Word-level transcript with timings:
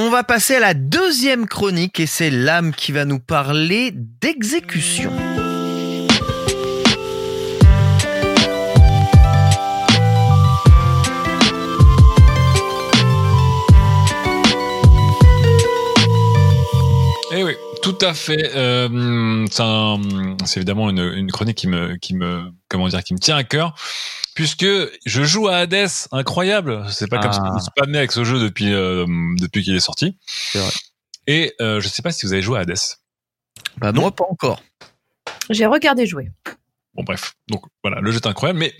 On 0.00 0.10
va 0.10 0.22
passer 0.22 0.54
à 0.54 0.60
la 0.60 0.74
deuxième 0.74 1.48
chronique 1.48 1.98
et 1.98 2.06
c'est 2.06 2.30
l'âme 2.30 2.72
qui 2.72 2.92
va 2.92 3.04
nous 3.04 3.18
parler 3.18 3.90
d'exécution. 3.92 5.10
Eh 17.32 17.42
oui, 17.42 17.56
tout 17.82 17.98
à 18.00 18.14
fait. 18.14 18.52
Euh, 18.54 19.46
c'est 20.44 20.58
évidemment 20.58 20.90
une, 20.90 21.00
une 21.00 21.32
chronique 21.32 21.58
qui 21.58 21.66
me, 21.66 21.96
qui 21.96 22.14
me, 22.14 22.52
comment 22.68 22.88
dire, 22.88 23.02
qui 23.02 23.14
me 23.14 23.18
tient 23.18 23.36
à 23.36 23.44
cœur, 23.44 23.74
puisque 24.34 24.66
je 25.06 25.24
joue 25.24 25.48
à 25.48 25.56
Hades, 25.58 25.88
incroyable. 26.12 26.84
C'est 26.90 27.08
pas 27.08 27.18
comme 27.18 27.30
Ah. 27.30 27.34
si 27.34 27.40
je 27.46 27.52
me 27.54 27.60
suis 27.60 27.70
pas 27.74 27.84
amené 27.84 27.98
avec 27.98 28.12
ce 28.12 28.24
jeu 28.24 28.38
depuis, 28.40 28.72
euh, 28.72 29.06
depuis 29.38 29.62
qu'il 29.62 29.74
est 29.74 29.80
sorti. 29.80 30.16
C'est 30.26 30.58
vrai. 30.58 30.70
Et 31.26 31.54
euh, 31.60 31.80
je 31.80 31.88
sais 31.88 32.02
pas 32.02 32.10
si 32.12 32.24
vous 32.26 32.32
avez 32.32 32.42
joué 32.42 32.58
à 32.58 32.62
Hades. 32.62 32.78
Bah 33.78 33.92
non, 33.92 34.10
pas 34.10 34.24
encore. 34.30 34.62
J'ai 35.50 35.66
regardé 35.66 36.06
jouer. 36.06 36.30
Bon 36.94 37.02
bref, 37.04 37.34
donc 37.48 37.62
voilà, 37.82 38.00
le 38.00 38.10
jeu 38.10 38.16
est 38.18 38.26
incroyable, 38.26 38.58
mais 38.58 38.74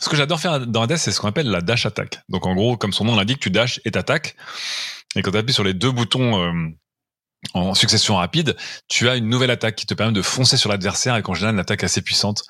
ce 0.00 0.08
que 0.08 0.16
j'adore 0.16 0.38
faire 0.40 0.66
dans 0.66 0.82
Hades, 0.82 0.96
c'est 0.96 1.12
ce 1.12 1.20
qu'on 1.20 1.28
appelle 1.28 1.50
la 1.50 1.60
dash 1.60 1.86
attack. 1.86 2.20
Donc 2.28 2.46
en 2.46 2.54
gros, 2.54 2.76
comme 2.76 2.92
son 2.92 3.04
nom 3.04 3.16
l'indique, 3.16 3.40
tu 3.40 3.50
dash 3.50 3.80
et 3.84 3.90
t'attaques. 3.90 4.36
Et 5.16 5.22
quand 5.22 5.30
tu 5.30 5.38
appuies 5.38 5.54
sur 5.54 5.64
les 5.64 5.74
deux 5.74 5.90
boutons 5.90 6.42
euh, 6.42 6.52
en 7.54 7.74
succession 7.74 8.16
rapide, 8.16 8.56
tu 8.88 9.08
as 9.08 9.16
une 9.16 9.28
nouvelle 9.28 9.50
attaque 9.50 9.76
qui 9.76 9.86
te 9.86 9.94
permet 9.94 10.12
de 10.12 10.22
foncer 10.22 10.56
sur 10.56 10.70
l'adversaire 10.70 11.16
et 11.16 11.22
qu'en 11.22 11.34
général 11.34 11.54
une 11.54 11.60
attaque 11.60 11.84
assez 11.84 12.02
puissante. 12.02 12.42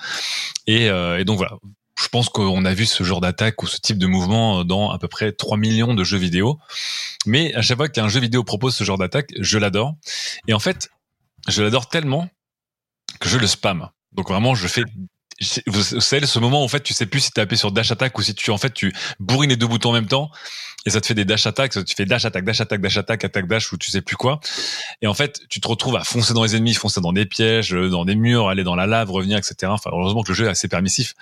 Et, 0.66 0.88
euh, 0.88 1.18
et 1.18 1.24
donc 1.24 1.36
voilà, 1.36 1.56
je 2.00 2.08
pense 2.08 2.28
qu'on 2.28 2.64
a 2.64 2.74
vu 2.74 2.86
ce 2.86 3.02
genre 3.02 3.20
d'attaque 3.20 3.62
ou 3.62 3.66
ce 3.66 3.78
type 3.78 3.98
de 3.98 4.06
mouvement 4.06 4.64
dans 4.64 4.90
à 4.90 4.98
peu 4.98 5.08
près 5.08 5.32
3 5.32 5.56
millions 5.56 5.94
de 5.94 6.04
jeux 6.04 6.18
vidéo. 6.18 6.58
Mais 7.26 7.54
à 7.54 7.62
chaque 7.62 7.76
fois 7.76 7.88
qu'un 7.88 8.08
jeu 8.08 8.20
vidéo 8.20 8.44
propose 8.44 8.74
ce 8.74 8.84
genre 8.84 8.98
d'attaque, 8.98 9.30
je 9.38 9.58
l'adore. 9.58 9.94
Et 10.46 10.54
en 10.54 10.58
fait, 10.58 10.88
je 11.48 11.62
l'adore 11.62 11.88
tellement 11.88 12.28
que 13.20 13.28
je 13.28 13.36
le 13.36 13.46
spam. 13.46 13.88
Donc 14.12 14.28
vraiment, 14.28 14.54
je 14.54 14.68
fais 14.68 14.84
vous 15.66 15.82
savez 16.00 16.26
ce 16.26 16.38
moment 16.38 16.62
où 16.62 16.64
en 16.64 16.68
fait 16.68 16.82
tu 16.82 16.92
sais 16.92 17.06
plus 17.06 17.20
si 17.20 17.30
tu 17.30 17.40
appuyé 17.40 17.58
sur 17.58 17.70
dash 17.70 17.92
attack 17.92 18.18
ou 18.18 18.22
si 18.22 18.34
tu 18.34 18.50
en 18.50 18.58
fait 18.58 18.74
tu 18.74 18.92
bourrines 19.20 19.50
les 19.50 19.56
deux 19.56 19.68
boutons 19.68 19.90
en 19.90 19.92
même 19.92 20.08
temps 20.08 20.30
et 20.84 20.90
ça 20.90 21.00
te 21.00 21.06
fait 21.06 21.14
des 21.14 21.24
dash 21.24 21.46
attack 21.46 21.72
tu 21.84 21.94
fais 21.94 22.06
dash 22.06 22.24
attack 22.24 22.44
dash 22.44 22.60
attack 22.60 22.80
dash 22.80 22.96
attack 22.96 23.24
attack 23.24 23.46
dash 23.46 23.72
ou 23.72 23.76
tu 23.76 23.90
sais 23.90 24.00
plus 24.00 24.16
quoi. 24.16 24.40
Et 25.00 25.06
en 25.06 25.14
fait 25.14 25.40
tu 25.48 25.60
te 25.60 25.68
retrouves 25.68 25.96
à 25.96 26.02
foncer 26.02 26.34
dans 26.34 26.42
les 26.42 26.56
ennemis 26.56 26.74
foncer 26.74 27.00
dans 27.00 27.12
des 27.12 27.26
pièges 27.26 27.74
euh, 27.74 27.88
dans 27.88 28.04
des 28.04 28.16
murs 28.16 28.48
aller 28.48 28.64
dans 28.64 28.74
la 28.74 28.86
lave 28.86 29.10
revenir 29.10 29.38
etc 29.38 29.70
enfin 29.70 29.90
heureusement 29.92 30.22
que 30.22 30.28
le 30.28 30.34
jeu 30.34 30.46
est 30.46 30.50
assez 30.50 30.66
permissif 30.66 31.14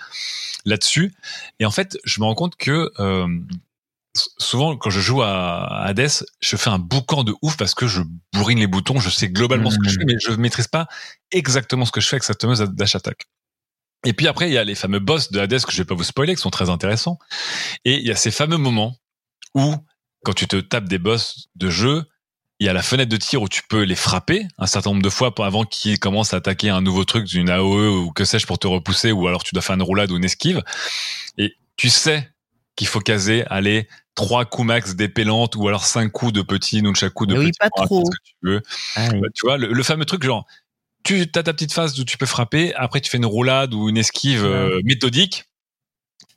là-dessus. 0.64 1.12
Et 1.60 1.66
en 1.66 1.70
fait 1.70 1.98
je 2.04 2.20
me 2.20 2.24
rends 2.24 2.34
compte 2.34 2.56
que 2.56 2.90
euh, 2.98 3.28
souvent 4.38 4.76
quand 4.78 4.90
je 4.90 5.00
joue 5.00 5.20
à 5.22 5.84
Hades 5.84 6.08
je 6.40 6.56
fais 6.56 6.70
un 6.70 6.78
boucan 6.78 7.22
de 7.22 7.34
ouf 7.42 7.58
parce 7.58 7.74
que 7.74 7.86
je 7.86 8.00
bourrine 8.32 8.60
les 8.60 8.66
boutons 8.66 8.98
je 8.98 9.10
sais 9.10 9.28
globalement 9.28 9.70
ce 9.70 9.78
que 9.78 9.88
je 9.88 9.98
fais 9.98 10.06
mais 10.06 10.16
je 10.26 10.32
maîtrise 10.32 10.68
pas 10.68 10.86
exactement 11.32 11.84
ce 11.84 11.92
que 11.92 12.00
je 12.00 12.08
fais 12.08 12.14
avec 12.14 12.24
cette 12.24 12.40
fameuse 12.40 12.60
dash 12.60 12.94
attack 12.94 13.26
et 14.06 14.12
puis 14.12 14.28
après, 14.28 14.48
il 14.48 14.52
y 14.52 14.58
a 14.58 14.64
les 14.64 14.74
fameux 14.74 15.00
boss 15.00 15.32
de 15.32 15.40
Hades 15.40 15.62
que 15.62 15.72
je 15.72 15.76
vais 15.78 15.84
pas 15.84 15.94
vous 15.94 16.04
spoiler, 16.04 16.34
qui 16.34 16.40
sont 16.40 16.50
très 16.50 16.70
intéressants. 16.70 17.18
Et 17.84 17.96
il 17.96 18.06
y 18.06 18.10
a 18.10 18.16
ces 18.16 18.30
fameux 18.30 18.56
moments 18.56 18.96
où, 19.54 19.74
quand 20.24 20.32
tu 20.32 20.46
te 20.46 20.56
tapes 20.56 20.88
des 20.88 20.98
boss 20.98 21.48
de 21.56 21.70
jeu, 21.70 22.04
il 22.58 22.66
y 22.66 22.70
a 22.70 22.72
la 22.72 22.82
fenêtre 22.82 23.10
de 23.10 23.16
tir 23.16 23.42
où 23.42 23.48
tu 23.48 23.62
peux 23.68 23.82
les 23.82 23.96
frapper 23.96 24.46
un 24.58 24.66
certain 24.66 24.90
nombre 24.90 25.02
de 25.02 25.10
fois 25.10 25.34
avant 25.38 25.64
qu'ils 25.64 25.98
commencent 25.98 26.32
à 26.32 26.38
attaquer 26.38 26.70
un 26.70 26.80
nouveau 26.80 27.04
truc 27.04 27.24
d'une 27.26 27.50
AOE 27.50 27.98
ou 27.98 28.12
que 28.12 28.24
sais-je 28.24 28.46
pour 28.46 28.58
te 28.58 28.66
repousser, 28.66 29.12
ou 29.12 29.26
alors 29.28 29.44
tu 29.44 29.54
dois 29.54 29.62
faire 29.62 29.74
une 29.74 29.82
roulade 29.82 30.10
ou 30.10 30.16
une 30.16 30.24
esquive. 30.24 30.62
Et 31.36 31.54
tu 31.76 31.90
sais 31.90 32.30
qu'il 32.76 32.86
faut 32.86 33.00
caser, 33.00 33.44
aller 33.48 33.88
trois 34.14 34.44
coups 34.46 34.68
max 34.68 34.94
d'épée 34.94 35.24
lente 35.24 35.56
ou 35.56 35.68
alors 35.68 35.84
cinq 35.84 36.10
coups 36.10 36.32
de 36.32 36.42
petits 36.42 36.80
nunchaku 36.80 37.26
de 37.26 37.36
oui, 37.36 37.46
petits 37.48 37.58
pas 37.58 37.68
trop. 37.84 38.04
que 38.04 38.16
tu 38.24 38.34
veux. 38.42 38.62
Ah 38.94 39.08
oui. 39.12 39.20
Bah, 39.20 39.28
tu 39.34 39.46
vois, 39.46 39.58
le, 39.58 39.72
le 39.72 39.82
fameux 39.82 40.06
truc 40.06 40.22
genre, 40.22 40.46
tu 41.06 41.20
as 41.34 41.42
ta 41.42 41.52
petite 41.52 41.72
phase 41.72 41.98
où 42.00 42.04
tu 42.04 42.18
peux 42.18 42.26
frapper, 42.26 42.74
après 42.74 43.00
tu 43.00 43.10
fais 43.10 43.18
une 43.18 43.26
roulade 43.26 43.72
ou 43.74 43.88
une 43.88 43.96
esquive 43.96 44.44
euh, 44.44 44.80
méthodique. 44.84 45.44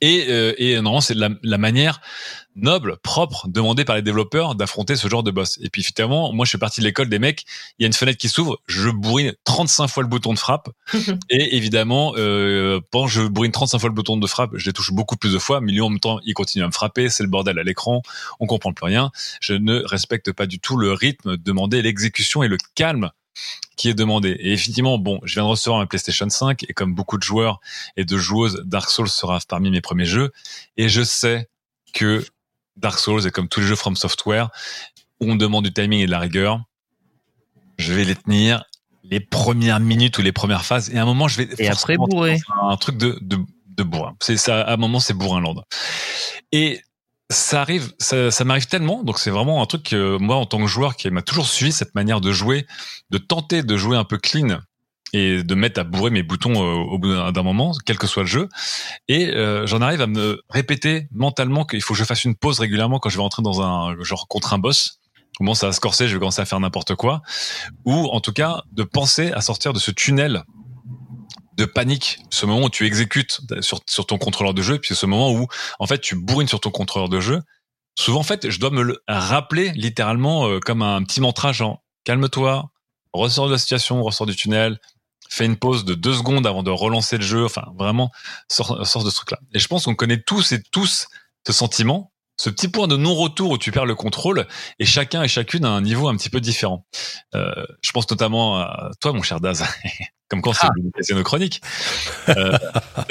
Et, 0.02 0.26
euh, 0.28 0.54
et 0.56 0.74
normalement, 0.76 1.02
c'est 1.02 1.14
la, 1.14 1.28
la 1.42 1.58
manière 1.58 2.00
noble, 2.56 2.96
propre, 3.02 3.48
demandée 3.48 3.84
par 3.84 3.96
les 3.96 4.02
développeurs 4.02 4.54
d'affronter 4.54 4.96
ce 4.96 5.08
genre 5.08 5.22
de 5.22 5.30
boss. 5.30 5.58
Et 5.62 5.70
puis 5.70 5.82
finalement, 5.82 6.32
moi 6.32 6.44
je 6.44 6.50
suis 6.50 6.58
parti 6.58 6.80
de 6.80 6.86
l'école 6.86 7.08
des 7.08 7.18
mecs, 7.18 7.44
il 7.78 7.82
y 7.82 7.84
a 7.84 7.86
une 7.86 7.92
fenêtre 7.92 8.18
qui 8.18 8.28
s'ouvre, 8.28 8.60
je 8.66 8.90
bourrine 8.90 9.34
35 9.44 9.88
fois 9.88 10.02
le 10.02 10.08
bouton 10.08 10.32
de 10.32 10.38
frappe. 10.38 10.68
et 11.30 11.56
évidemment, 11.56 12.14
euh, 12.16 12.80
que 12.80 13.06
je 13.08 13.22
bourrine 13.22 13.52
35 13.52 13.78
fois 13.78 13.88
le 13.88 13.94
bouton 13.94 14.16
de 14.16 14.26
frappe, 14.26 14.50
je 14.54 14.66
les 14.66 14.72
touche 14.72 14.92
beaucoup 14.92 15.16
plus 15.16 15.32
de 15.32 15.38
fois, 15.38 15.60
mais 15.60 15.72
lui 15.72 15.80
en 15.80 15.90
même 15.90 16.00
temps, 16.00 16.18
il 16.24 16.34
continue 16.34 16.64
à 16.64 16.66
me 16.66 16.72
frapper, 16.72 17.08
c'est 17.08 17.22
le 17.22 17.28
bordel 17.28 17.58
à 17.58 17.62
l'écran, 17.62 18.02
on 18.40 18.46
comprend 18.46 18.72
plus 18.72 18.86
rien. 18.86 19.10
Je 19.40 19.54
ne 19.54 19.82
respecte 19.84 20.32
pas 20.32 20.46
du 20.46 20.60
tout 20.60 20.76
le 20.76 20.92
rythme 20.92 21.36
demandé, 21.36 21.82
l'exécution 21.82 22.42
et 22.42 22.48
le 22.48 22.58
calme 22.74 23.10
qui 23.76 23.88
est 23.88 23.94
demandé. 23.94 24.30
Et 24.40 24.52
effectivement, 24.52 24.98
bon, 24.98 25.20
je 25.24 25.34
viens 25.34 25.44
de 25.44 25.48
recevoir 25.48 25.80
ma 25.80 25.86
PlayStation 25.86 26.28
5 26.28 26.64
et 26.68 26.72
comme 26.74 26.94
beaucoup 26.94 27.16
de 27.16 27.22
joueurs 27.22 27.60
et 27.96 28.04
de 28.04 28.16
joueuses, 28.16 28.62
Dark 28.64 28.90
Souls 28.90 29.08
sera 29.08 29.38
parmi 29.48 29.70
mes 29.70 29.80
premiers 29.80 30.04
jeux. 30.04 30.32
Et 30.76 30.88
je 30.88 31.02
sais 31.02 31.48
que 31.92 32.24
Dark 32.76 32.98
Souls 32.98 33.26
et 33.26 33.30
comme 33.30 33.48
tous 33.48 33.60
les 33.60 33.66
jeux 33.66 33.76
From 33.76 33.96
Software, 33.96 34.50
où 35.20 35.30
on 35.30 35.36
demande 35.36 35.64
du 35.64 35.72
timing 35.72 36.00
et 36.00 36.06
de 36.06 36.10
la 36.10 36.18
rigueur, 36.18 36.62
je 37.78 37.92
vais 37.92 38.04
les 38.04 38.16
tenir 38.16 38.64
les 39.04 39.20
premières 39.20 39.80
minutes 39.80 40.18
ou 40.18 40.22
les 40.22 40.32
premières 40.32 40.64
phases. 40.64 40.90
Et 40.90 40.98
à 40.98 41.02
un 41.02 41.06
moment, 41.06 41.28
je 41.28 41.38
vais 41.38 41.48
Et 41.58 41.68
après 41.68 41.96
un 42.62 42.76
truc 42.76 42.96
de, 42.96 43.18
de, 43.22 43.38
de 43.66 43.82
bourrin. 43.82 44.14
C'est 44.20 44.36
ça, 44.36 44.60
à 44.60 44.74
un 44.74 44.76
moment, 44.76 45.00
c'est 45.00 45.14
bourrinland. 45.14 45.64
Et 46.52 46.82
ça 47.30 47.60
arrive, 47.62 47.92
ça, 47.98 48.30
ça 48.30 48.44
m'arrive 48.44 48.66
tellement, 48.66 49.04
donc 49.04 49.18
c'est 49.18 49.30
vraiment 49.30 49.62
un 49.62 49.66
truc 49.66 49.84
que 49.84 50.18
moi, 50.18 50.36
en 50.36 50.46
tant 50.46 50.58
que 50.58 50.66
joueur, 50.66 50.96
qui 50.96 51.08
m'a 51.10 51.22
toujours 51.22 51.46
suivi 51.46 51.72
cette 51.72 51.94
manière 51.94 52.20
de 52.20 52.32
jouer, 52.32 52.66
de 53.10 53.18
tenter 53.18 53.62
de 53.62 53.76
jouer 53.76 53.96
un 53.96 54.04
peu 54.04 54.18
clean 54.18 54.58
et 55.12 55.42
de 55.42 55.54
mettre 55.54 55.80
à 55.80 55.84
bourrer 55.84 56.10
mes 56.10 56.22
boutons 56.22 56.54
euh, 56.54 56.74
au 56.74 56.98
bout 56.98 57.12
d'un 57.12 57.42
moment, 57.42 57.72
quel 57.84 57.98
que 57.98 58.06
soit 58.06 58.24
le 58.24 58.28
jeu. 58.28 58.48
Et 59.08 59.28
euh, 59.28 59.66
j'en 59.66 59.80
arrive 59.80 60.00
à 60.00 60.06
me 60.06 60.40
répéter 60.50 61.08
mentalement 61.12 61.64
qu'il 61.64 61.82
faut 61.82 61.94
que 61.94 61.98
je 61.98 62.04
fasse 62.04 62.24
une 62.24 62.36
pause 62.36 62.60
régulièrement 62.60 62.98
quand 62.98 63.10
je 63.10 63.16
vais 63.16 63.22
rentrer 63.22 63.42
dans 63.42 63.62
un 63.62 63.96
genre 64.02 64.28
contre 64.28 64.52
un 64.52 64.58
boss. 64.58 65.00
Comment 65.36 65.54
ça 65.54 65.66
va 65.66 65.72
se 65.72 65.80
corser, 65.80 66.06
je 66.06 66.14
vais 66.14 66.18
commencer 66.18 66.42
à 66.42 66.44
faire 66.44 66.60
n'importe 66.60 66.94
quoi. 66.96 67.22
Ou 67.84 67.94
en 67.94 68.20
tout 68.20 68.32
cas, 68.32 68.62
de 68.72 68.82
penser 68.82 69.32
à 69.32 69.40
sortir 69.40 69.72
de 69.72 69.78
ce 69.78 69.90
tunnel 69.90 70.44
de 71.60 71.66
panique, 71.66 72.20
ce 72.30 72.46
moment 72.46 72.64
où 72.64 72.70
tu 72.70 72.86
exécutes 72.86 73.40
sur, 73.60 73.80
sur 73.86 74.06
ton 74.06 74.18
contrôleur 74.18 74.54
de 74.54 74.62
jeu, 74.62 74.78
puis 74.78 74.94
ce 74.94 75.06
moment 75.06 75.30
où 75.32 75.46
en 75.78 75.86
fait 75.86 76.00
tu 76.00 76.16
bourrines 76.16 76.48
sur 76.48 76.60
ton 76.60 76.70
contrôleur 76.70 77.08
de 77.08 77.20
jeu. 77.20 77.42
Souvent 77.98 78.20
en 78.20 78.24
fait, 78.24 78.48
je 78.48 78.58
dois 78.58 78.70
me 78.70 78.82
le 78.82 79.02
rappeler 79.06 79.70
littéralement 79.72 80.48
euh, 80.48 80.58
comme 80.58 80.82
un 80.82 81.02
petit 81.02 81.20
mantra 81.20 81.52
genre 81.52 81.82
calme-toi, 82.04 82.70
ressors 83.12 83.48
de 83.48 83.52
la 83.52 83.58
situation, 83.58 84.02
ressors 84.02 84.26
du 84.26 84.34
tunnel, 84.34 84.80
fais 85.28 85.44
une 85.44 85.56
pause 85.56 85.84
de 85.84 85.94
deux 85.94 86.14
secondes 86.14 86.46
avant 86.46 86.62
de 86.62 86.70
relancer 86.70 87.18
le 87.18 87.24
jeu. 87.24 87.44
Enfin 87.44 87.66
vraiment, 87.76 88.10
sors, 88.48 88.86
sors 88.86 89.04
de 89.04 89.10
ce 89.10 89.16
truc-là. 89.16 89.38
Et 89.52 89.58
je 89.58 89.68
pense 89.68 89.84
qu'on 89.84 89.94
connaît 89.94 90.20
tous 90.20 90.52
et 90.52 90.62
tous 90.72 91.08
ce 91.46 91.52
sentiment, 91.52 92.09
ce 92.40 92.48
petit 92.48 92.68
point 92.68 92.88
de 92.88 92.96
non-retour 92.96 93.50
où 93.50 93.58
tu 93.58 93.70
perds 93.70 93.84
le 93.84 93.94
contrôle, 93.94 94.46
et 94.78 94.86
chacun 94.86 95.22
et 95.22 95.28
chacune 95.28 95.66
à 95.66 95.68
un 95.68 95.82
niveau 95.82 96.08
un 96.08 96.16
petit 96.16 96.30
peu 96.30 96.40
différent. 96.40 96.86
Euh, 97.34 97.52
je 97.82 97.92
pense 97.92 98.10
notamment 98.10 98.56
à 98.56 98.90
toi, 98.98 99.12
mon 99.12 99.20
cher 99.20 99.40
Daz. 99.40 99.62
Comme 100.30 100.40
quand 100.40 100.54
c'est 100.54 100.66
Ah. 100.66 101.14
nos 101.14 101.22
chroniques. 101.22 101.60
Euh, 102.30 102.56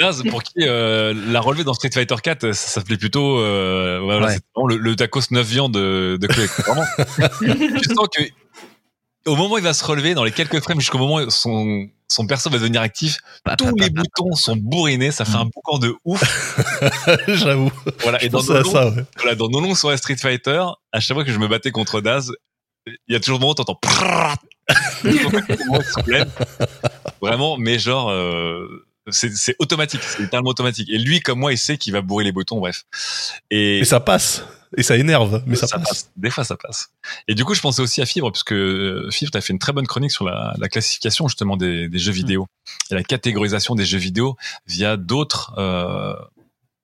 Daz, 0.00 0.24
pour 0.28 0.42
qui 0.42 0.54
euh, 0.62 1.14
la 1.28 1.40
relevée 1.40 1.62
dans 1.62 1.74
Street 1.74 1.90
Fighter 1.92 2.16
4, 2.20 2.52
ça, 2.52 2.54
s'appelait 2.54 2.96
plutôt 2.96 3.34
voilà, 3.36 4.26
Ouais. 4.26 4.32
c'est 4.34 4.40
le, 4.68 4.78
le 4.78 4.96
tacos 4.96 5.20
9 5.30 5.46
viandes 5.46 5.74
de, 5.74 6.18
de 6.20 6.26
Chloé. 6.26 6.46
Vraiment. 6.46 6.84
tu 7.82 7.94
sens 7.94 8.08
que 8.12 8.22
au 9.26 9.36
moment 9.36 9.54
où 9.54 9.58
il 9.58 9.64
va 9.64 9.74
se 9.74 9.84
relever, 9.84 10.14
dans 10.14 10.24
les 10.24 10.32
quelques 10.32 10.60
frames 10.60 10.80
jusqu'au 10.80 10.98
moment 10.98 11.16
où 11.16 11.30
son, 11.30 11.88
son 12.08 12.26
perso 12.26 12.50
va 12.50 12.58
devenir 12.58 12.80
actif, 12.80 13.18
tous 13.58 13.74
les 13.76 13.90
boutons 13.90 14.32
sont 14.34 14.56
bourrinés, 14.56 15.12
ça 15.12 15.24
fait 15.24 15.36
un 15.36 15.44
boucan 15.44 15.78
de 15.78 15.94
ouf. 16.04 16.58
J'avoue. 17.28 17.70
Voilà, 18.00 18.22
et 18.22 18.28
dans 18.28 18.42
nos, 18.42 18.62
longs, 18.62 18.70
ça, 18.70 18.88
ouais. 18.88 19.04
voilà, 19.16 19.34
dans 19.34 19.48
nos 19.48 19.60
longs 19.60 19.74
soirées 19.74 19.96
Street 19.96 20.16
Fighter, 20.16 20.64
à 20.92 21.00
chaque 21.00 21.16
fois 21.16 21.24
que 21.24 21.32
je 21.32 21.38
me 21.38 21.48
battais 21.48 21.70
contre 21.70 22.00
Daz, 22.00 22.32
il 22.86 23.12
y 23.12 23.14
a 23.14 23.20
toujours 23.20 23.36
un 23.36 23.40
moment 23.40 23.52
où 23.52 23.54
t'entends. 23.54 23.78
Vraiment, 27.20 27.58
mais 27.58 27.78
genre, 27.78 28.10
euh, 28.10 28.86
c'est 29.08 29.34
c'est 29.34 29.56
automatique, 29.58 30.00
c'est 30.02 30.20
littéralement 30.22 30.50
automatique. 30.50 30.88
Et 30.90 30.98
lui, 30.98 31.20
comme 31.20 31.38
moi, 31.38 31.52
il 31.52 31.58
sait 31.58 31.78
qu'il 31.78 31.92
va 31.92 32.02
bourrer 32.02 32.24
les 32.24 32.32
boutons, 32.32 32.58
bref. 32.60 32.84
Et, 33.50 33.78
Et 33.80 33.84
ça 33.84 34.00
passe. 34.00 34.44
Et 34.76 34.84
ça 34.84 34.96
énerve, 34.96 35.42
mais 35.46 35.56
ça, 35.56 35.66
passe. 35.66 36.12
Des 36.16 36.30
fois, 36.30 36.44
ça 36.44 36.56
passe. 36.56 36.90
Et 37.26 37.34
du 37.34 37.44
coup, 37.44 37.54
je 37.54 37.60
pensais 37.60 37.82
aussi 37.82 38.00
à 38.02 38.06
Fibre, 38.06 38.30
puisque 38.30 38.52
euh, 38.52 39.08
Fibre, 39.10 39.32
t'as 39.32 39.40
fait 39.40 39.52
une 39.52 39.58
très 39.58 39.72
bonne 39.72 39.86
chronique 39.86 40.12
sur 40.12 40.24
la, 40.24 40.54
la 40.58 40.68
classification 40.68 41.26
justement 41.26 41.56
des, 41.56 41.88
des 41.88 41.98
jeux 41.98 42.12
vidéo 42.12 42.46
et 42.90 42.94
la 42.94 43.02
catégorisation 43.02 43.74
des 43.74 43.84
jeux 43.84 43.98
vidéo 43.98 44.36
via 44.68 44.96
d'autres 44.96 45.54
euh, 45.58 46.14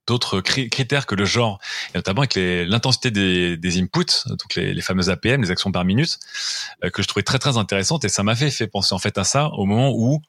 d'autres 0.09 0.41
cri- 0.41 0.69
critères 0.69 1.07
que 1.07 1.15
le 1.17 1.25
genre, 1.25 1.61
et 1.95 1.99
notamment 1.99 2.21
avec 2.23 2.35
les- 2.35 2.65
l'intensité 2.67 3.11
des, 3.13 3.57
des 3.57 3.79
inputs, 3.81 4.27
donc 4.29 4.55
les, 4.57 4.73
les 4.75 4.83
fameuses 4.83 5.11
APM, 5.11 5.43
les 5.43 5.51
actions 5.53 5.71
par 5.73 5.85
minute, 5.85 6.19
euh, 6.85 6.91
que 6.91 7.03
je 7.03 7.09
trouvais 7.09 7.23
très 7.25 7.39
très 7.39 7.57
intéressante. 7.57 8.05
Et 8.05 8.09
ça 8.09 8.23
m'avait 8.25 8.51
fait 8.51 8.67
penser 8.67 8.95
en 8.95 8.99
fait 8.99 9.17
à 9.19 9.25
ça 9.25 9.49
au 9.55 9.65
moment 9.65 9.93
où 9.95 10.21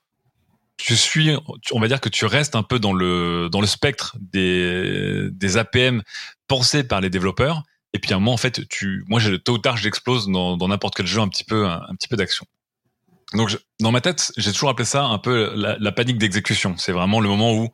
tu 0.77 0.95
suis, 0.95 1.35
on 1.71 1.79
va 1.79 1.88
dire 1.88 2.00
que 2.00 2.09
tu 2.09 2.25
restes 2.25 2.56
un 2.56 2.63
peu 2.63 2.79
dans 2.79 2.94
le 2.94 3.50
dans 3.51 3.62
le 3.62 3.68
spectre 3.68 4.15
des 4.19 5.29
des 5.31 5.57
APM 5.57 6.03
pensés 6.47 6.83
par 6.83 7.01
les 7.01 7.09
développeurs. 7.09 7.63
Et 7.94 8.00
puis 8.00 8.13
à 8.13 8.18
un 8.18 8.19
moment, 8.19 8.33
en 8.33 8.38
fait, 8.38 8.68
tu, 8.68 9.03
moi, 9.07 9.19
tôt 9.44 9.53
ou 9.53 9.57
tard, 9.57 9.77
j'explose 9.77 10.27
dans 10.27 10.56
dans 10.56 10.68
n'importe 10.68 10.95
quel 10.95 11.07
jeu 11.07 11.19
un 11.19 11.27
petit 11.27 11.44
peu 11.44 11.65
un, 11.68 11.95
petit 11.97 12.07
peu 12.07 12.15
d'action. 12.15 12.45
Donc 13.33 13.50
je- 13.50 13.57
dans 13.79 13.91
ma 13.91 14.01
tête, 14.01 14.31
j'ai 14.38 14.51
toujours 14.53 14.69
appelé 14.69 14.85
ça 14.85 15.03
un 15.06 15.18
peu 15.18 15.53
la, 15.56 15.77
la 15.79 15.91
panique 15.91 16.18
d'exécution. 16.18 16.77
C'est 16.77 16.91
vraiment 16.91 17.19
le 17.19 17.27
moment 17.30 17.53
où 17.53 17.69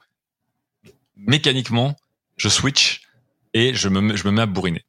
mécaniquement, 1.17 1.95
je 2.37 2.49
switch 2.49 3.01
et 3.53 3.73
je 3.73 3.89
me 3.89 4.15
je 4.15 4.25
me 4.25 4.31
mets 4.31 4.41
à 4.41 4.45
bourriner. 4.45 4.85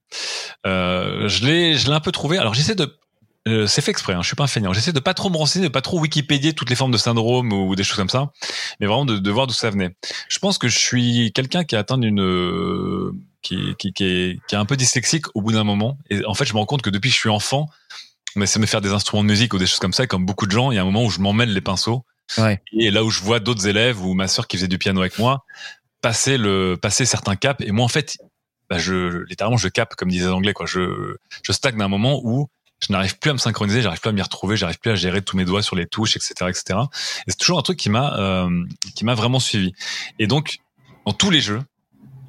Euh, 0.67 1.29
je 1.29 1.45
l'ai 1.45 1.77
je 1.77 1.87
l'ai 1.89 1.93
un 1.95 2.01
peu 2.01 2.13
trouvé. 2.13 2.39
Alors 2.39 2.55
j'essaie 2.55 2.75
de 2.75 2.97
euh, 3.47 3.67
c'est 3.67 3.83
fait 3.83 3.91
exprès, 3.91 4.15
hein, 4.15 4.23
je 4.23 4.27
suis 4.27 4.37
pas 4.37 4.45
un 4.45 4.49
feignant. 4.49 4.73
J'essaie 4.73 4.93
de 4.93 5.01
pas 5.01 5.15
trop 5.15 5.31
me 5.31 5.37
renseigner, 5.37 5.67
de 5.67 5.73
pas 5.73 5.83
trop 5.83 6.01
Wikipédier 6.01 6.55
toutes 6.55 6.71
les 6.71 6.77
formes 6.77 6.93
de 6.93 6.97
syndrome 6.97 7.53
ou 7.53 7.75
des 7.75 7.85
choses 7.85 7.97
comme 7.97 8.09
ça, 8.09 8.33
mais 8.81 8.87
vraiment 8.87 9.05
de, 9.05 9.19
de 9.19 9.31
voir 9.31 9.47
d'où 9.47 9.53
ça 9.53 9.71
venait. 9.71 9.95
Je 10.29 10.39
pense 10.39 10.59
que 10.59 10.69
je 10.69 10.79
suis 10.79 11.33
quelqu'un 11.35 11.65
qui 11.65 11.77
a 11.77 11.81
atteint 11.81 12.01
une 12.01 12.21
euh, 12.21 13.13
qui, 13.43 13.75
qui, 13.79 13.93
qui, 13.93 14.05
est, 14.05 14.41
qui 14.49 14.55
est 14.55 14.59
un 14.59 14.65
peu 14.65 14.77
dyslexique 14.77 15.27
au 15.35 15.43
bout 15.43 15.53
d'un 15.53 15.65
moment. 15.65 15.99
Et 16.11 16.25
en 16.25 16.35
fait, 16.35 16.47
je 16.47 16.55
me 16.55 16.59
rends 16.59 16.67
compte 16.67 16.83
que 16.83 16.91
depuis 16.91 17.11
que 17.11 17.15
je 17.15 17.21
suis 17.21 17.29
enfant, 17.29 17.69
on 18.37 18.41
essaie 18.41 18.59
de 18.59 18.63
me 18.63 18.67
faire 18.67 18.81
des 18.81 18.93
instruments 18.93 19.23
de 19.23 19.29
musique 19.29 19.53
ou 19.55 19.59
des 19.59 19.67
choses 19.67 19.79
comme 19.79 19.93
ça, 19.93 20.07
comme 20.07 20.25
beaucoup 20.25 20.47
de 20.47 20.53
gens. 20.53 20.71
Il 20.71 20.77
y 20.77 20.79
a 20.79 20.83
un 20.83 20.87
moment 20.87 21.05
où 21.05 21.11
je 21.11 21.21
m'emmêle 21.21 21.53
les 21.53 21.61
pinceaux. 21.61 22.05
Ouais. 22.39 22.63
Et 22.73 22.91
là 22.91 23.05
où 23.05 23.11
je 23.11 23.21
vois 23.23 23.39
d'autres 23.39 23.67
élèves 23.67 24.03
ou 24.03 24.15
ma 24.15 24.29
sœur 24.29 24.49
qui 24.49 24.57
faisait 24.57 24.69
du 24.69 24.79
piano 24.79 25.01
avec 25.01 25.19
moi 25.19 25.45
passer 26.01 26.37
le 26.37 26.77
passer 26.81 27.07
certains 27.07 27.37
caps. 27.37 27.65
Et 27.67 27.71
moi, 27.71 27.85
en 27.85 27.89
fait, 27.89 28.19
bah, 28.69 28.79
je 28.79 29.25
littéralement 29.25 29.57
je 29.57 29.69
cap 29.69 29.95
comme 29.95 30.11
disaient 30.11 30.27
les 30.27 30.33
Anglais. 30.33 30.53
Quoi. 30.53 30.67
Je 30.67 31.17
je 31.43 31.53
stagne 31.53 31.81
à 31.81 31.85
un 31.85 31.89
moment 31.89 32.21
où 32.23 32.49
je 32.87 32.93
n'arrive 32.93 33.19
plus 33.19 33.31
à 33.31 33.33
me 33.33 33.39
synchroniser, 33.39 33.83
j'arrive 33.83 34.01
plus 34.01 34.11
à 34.11 34.13
m'y 34.13 34.23
retrouver, 34.23 34.57
j'arrive 34.57 34.79
plus 34.79 34.91
à 34.91 34.95
gérer 34.95 35.23
tous 35.23 35.37
mes 35.37 35.45
doigts 35.45 35.63
sur 35.63 35.77
les 35.77 35.87
touches, 35.87 36.17
etc., 36.17 36.35
etc. 36.49 36.79
Et 37.27 37.31
c'est 37.31 37.39
toujours 37.39 37.59
un 37.59 37.63
truc 37.63 37.79
qui 37.79 37.91
m'a 37.91 38.17
euh, 38.19 38.65
qui 38.95 39.05
m'a 39.05 39.15
vraiment 39.15 39.41
suivi. 39.41 39.73
Et 40.19 40.27
donc 40.27 40.59
dans 41.07 41.13
tous 41.13 41.31
les 41.31 41.41
jeux, 41.41 41.63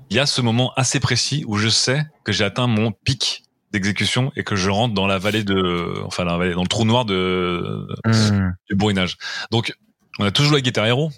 il 0.10 0.18
y 0.18 0.20
a 0.20 0.26
ce 0.26 0.42
moment 0.42 0.72
assez 0.76 1.00
précis 1.00 1.44
où 1.48 1.58
je 1.58 1.68
sais 1.70 2.06
que 2.24 2.32
j'ai 2.32 2.44
atteint 2.44 2.68
mon 2.68 2.92
pic 2.92 3.44
d'exécution 3.72 4.32
et 4.36 4.44
que 4.44 4.56
je 4.56 4.70
rentre 4.70 4.94
dans 4.94 5.08
la 5.08 5.18
vallée 5.18 5.44
de, 5.44 6.02
enfin 6.06 6.24
la 6.24 6.38
vallée, 6.38 6.54
dans 6.54 6.62
le 6.62 6.68
trou 6.68 6.86
noir 6.86 7.06
de 7.06 7.88
Hmm. 8.06 8.52
du 8.70 8.76
bourrinage. 8.76 9.18
Donc 9.52 9.74
on 10.20 10.26
a 10.26 10.32
toujours 10.32 10.50
joué 10.52 10.60
à 10.60 10.62
Guitar 10.62 10.86
Hero. 10.86 11.12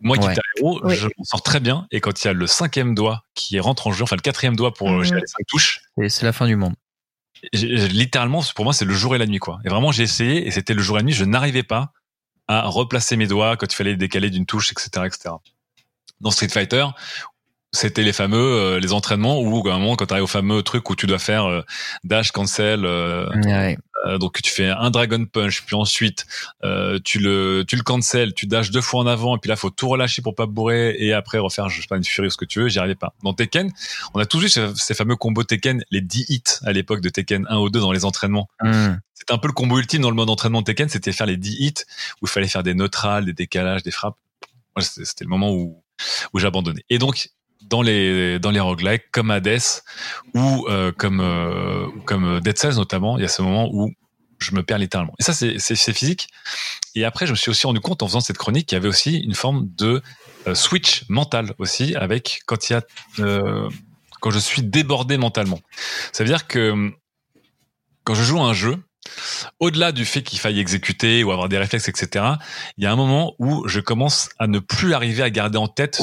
Moi, 0.00 0.16
Ouais. 0.16 0.28
Guitar 0.28 0.44
Hero, 0.58 0.80
Oui. 0.84 0.94
je 0.96 1.06
m'en 1.06 1.24
sors 1.24 1.42
très 1.42 1.60
bien. 1.60 1.86
Et 1.90 2.00
quand 2.00 2.22
il 2.22 2.26
y 2.26 2.30
a 2.30 2.32
le 2.32 2.46
cinquième 2.46 2.94
doigt 2.94 3.22
qui 3.34 3.58
rentre 3.60 3.86
en 3.88 3.92
jeu, 3.92 4.02
enfin 4.04 4.16
le 4.16 4.22
quatrième 4.22 4.54
doigt 4.56 4.72
pour 4.72 4.90
Mhm. 4.90 5.02
gérer 5.04 5.20
les 5.20 5.26
cinq 5.26 5.44
touches, 5.48 5.80
Et 6.00 6.08
c'est 6.08 6.24
la 6.24 6.32
fin 6.32 6.46
du 6.46 6.56
monde. 6.56 6.74
Littéralement, 7.52 8.42
pour 8.54 8.64
moi, 8.64 8.72
c'est 8.72 8.84
le 8.84 8.94
jour 8.94 9.14
et 9.14 9.18
la 9.18 9.26
nuit, 9.26 9.38
quoi. 9.38 9.58
Et 9.64 9.68
vraiment, 9.68 9.92
j'ai 9.92 10.02
essayé, 10.02 10.46
et 10.46 10.50
c'était 10.50 10.74
le 10.74 10.82
jour 10.82 10.96
et 10.96 11.00
la 11.00 11.04
nuit, 11.04 11.12
je 11.12 11.24
n'arrivais 11.24 11.62
pas 11.62 11.92
à 12.46 12.66
replacer 12.66 13.16
mes 13.16 13.26
doigts 13.26 13.56
quand 13.56 13.72
il 13.72 13.76
fallait 13.76 13.96
décaler 13.96 14.30
d'une 14.30 14.46
touche, 14.46 14.72
etc., 14.72 14.88
etc. 15.06 15.34
Dans 16.20 16.30
Street 16.30 16.48
Fighter, 16.48 16.86
c'était 17.72 18.02
les 18.02 18.12
fameux, 18.14 18.38
euh, 18.38 18.80
les 18.80 18.92
entraînements 18.92 19.40
où, 19.40 19.68
à 19.68 19.74
un 19.74 19.78
moment, 19.78 19.94
quand 19.96 20.06
tu 20.06 20.12
arrives 20.14 20.24
au 20.24 20.28
fameux 20.28 20.62
truc 20.62 20.88
où 20.90 20.96
tu 20.96 21.06
dois 21.06 21.18
faire 21.18 21.44
euh, 21.46 21.62
dash, 22.04 22.30
cancel, 22.32 22.84
euh, 22.84 23.28
Ouais. 23.44 23.76
euh, 24.06 24.16
donc 24.16 24.40
tu 24.40 24.50
fais 24.50 24.68
un 24.70 24.90
dragon 24.90 25.26
punch, 25.26 25.62
puis 25.66 25.76
ensuite 25.76 26.24
euh, 26.64 26.98
tu 27.04 27.18
le 27.18 27.64
tu 27.68 27.76
le 27.76 27.82
cancel, 27.82 28.32
tu 28.32 28.46
dashes 28.46 28.70
deux 28.70 28.80
fois 28.80 29.00
en 29.00 29.06
avant, 29.06 29.36
et 29.36 29.38
puis 29.38 29.48
là 29.50 29.56
faut 29.56 29.68
tout 29.70 29.88
relâcher 29.88 30.22
pour 30.22 30.34
pas 30.34 30.46
bourrer, 30.46 30.96
et 30.98 31.12
après 31.12 31.36
refaire 31.38 31.68
je 31.68 31.80
sais 31.82 31.86
pas 31.86 31.96
une 31.98 32.04
furie 32.04 32.28
ou 32.28 32.30
ce 32.30 32.36
que 32.38 32.46
tu 32.46 32.60
veux. 32.60 32.68
J'y 32.68 32.78
arrivais 32.78 32.94
pas. 32.94 33.12
Dans 33.22 33.34
Tekken, 33.34 33.70
on 34.14 34.20
a 34.20 34.24
tous 34.24 34.38
vu 34.40 34.48
ces, 34.48 34.66
ces 34.76 34.94
fameux 34.94 35.16
combos 35.16 35.44
Tekken, 35.44 35.84
les 35.90 36.00
10 36.00 36.24
hits 36.30 36.42
à 36.64 36.72
l'époque 36.72 37.00
de 37.02 37.10
Tekken 37.10 37.46
1 37.50 37.58
ou 37.58 37.68
2 37.68 37.80
dans 37.80 37.92
les 37.92 38.04
entraînements. 38.06 38.48
Hmm. 38.62 38.94
C'était 39.12 39.32
un 39.34 39.38
peu 39.38 39.48
le 39.48 39.52
combo 39.54 39.78
ultime 39.78 40.00
dans 40.00 40.10
le 40.10 40.16
mode 40.16 40.30
entraînement 40.30 40.60
de 40.60 40.64
Tekken, 40.66 40.88
c'était 40.88 41.12
faire 41.12 41.26
les 41.26 41.36
10 41.36 41.56
hits 41.58 41.74
où 42.22 42.26
il 42.26 42.28
fallait 42.28 42.48
faire 42.48 42.62
des 42.62 42.72
neutrales, 42.74 43.26
des 43.26 43.34
décalages, 43.34 43.82
des 43.82 43.90
frappes. 43.90 44.16
C'était 44.80 45.24
le 45.24 45.28
moment 45.30 45.52
où 45.52 45.82
où 46.32 46.38
j'abandonnais. 46.38 46.84
Et 46.90 46.98
donc 46.98 47.28
dans 47.62 47.82
les 47.82 48.38
dans 48.38 48.50
les 48.50 48.60
roguelikes 48.60 49.10
comme 49.10 49.30
Hades 49.30 49.60
ou 50.34 50.66
euh, 50.68 50.92
comme 50.92 51.20
euh, 51.20 51.86
comme 52.04 52.40
Dead 52.40 52.56
Cells 52.56 52.76
notamment, 52.76 53.18
il 53.18 53.22
y 53.22 53.24
a 53.24 53.28
ce 53.28 53.42
moment 53.42 53.68
où 53.72 53.92
je 54.38 54.54
me 54.54 54.62
perds 54.62 54.78
littéralement. 54.78 55.14
Et 55.18 55.22
ça 55.22 55.32
c'est 55.32 55.58
c'est 55.58 55.92
physique. 55.92 56.28
Et 56.94 57.04
après 57.04 57.26
je 57.26 57.32
me 57.32 57.36
suis 57.36 57.50
aussi 57.50 57.66
rendu 57.66 57.80
compte 57.80 58.02
en 58.02 58.06
faisant 58.06 58.20
cette 58.20 58.38
chronique 58.38 58.66
qu'il 58.66 58.76
y 58.76 58.80
avait 58.80 58.88
aussi 58.88 59.18
une 59.18 59.34
forme 59.34 59.68
de 59.76 60.02
euh, 60.46 60.54
switch 60.54 61.04
mental 61.08 61.54
aussi 61.58 61.94
avec 61.96 62.40
quand 62.46 62.70
il 62.70 62.74
y 62.74 62.76
a 62.76 62.82
euh, 63.18 63.68
quand 64.20 64.30
je 64.30 64.38
suis 64.38 64.62
débordé 64.62 65.18
mentalement. 65.18 65.60
Ça 66.12 66.24
veut 66.24 66.28
dire 66.28 66.46
que 66.46 66.70
hum, 66.70 66.94
quand 68.04 68.14
je 68.14 68.22
joue 68.22 68.40
à 68.40 68.44
un 68.44 68.54
jeu, 68.54 68.76
au-delà 69.60 69.92
du 69.92 70.04
fait 70.04 70.22
qu'il 70.22 70.38
faille 70.38 70.60
exécuter 70.60 71.24
ou 71.24 71.30
avoir 71.30 71.48
des 71.48 71.58
réflexes, 71.58 71.88
etc., 71.88 72.24
il 72.76 72.84
y 72.84 72.86
a 72.86 72.92
un 72.92 72.96
moment 72.96 73.34
où 73.38 73.66
je 73.68 73.80
commence 73.80 74.28
à 74.38 74.46
ne 74.46 74.58
plus 74.58 74.94
arriver 74.94 75.22
à 75.22 75.30
garder 75.30 75.58
en 75.58 75.68
tête 75.68 76.02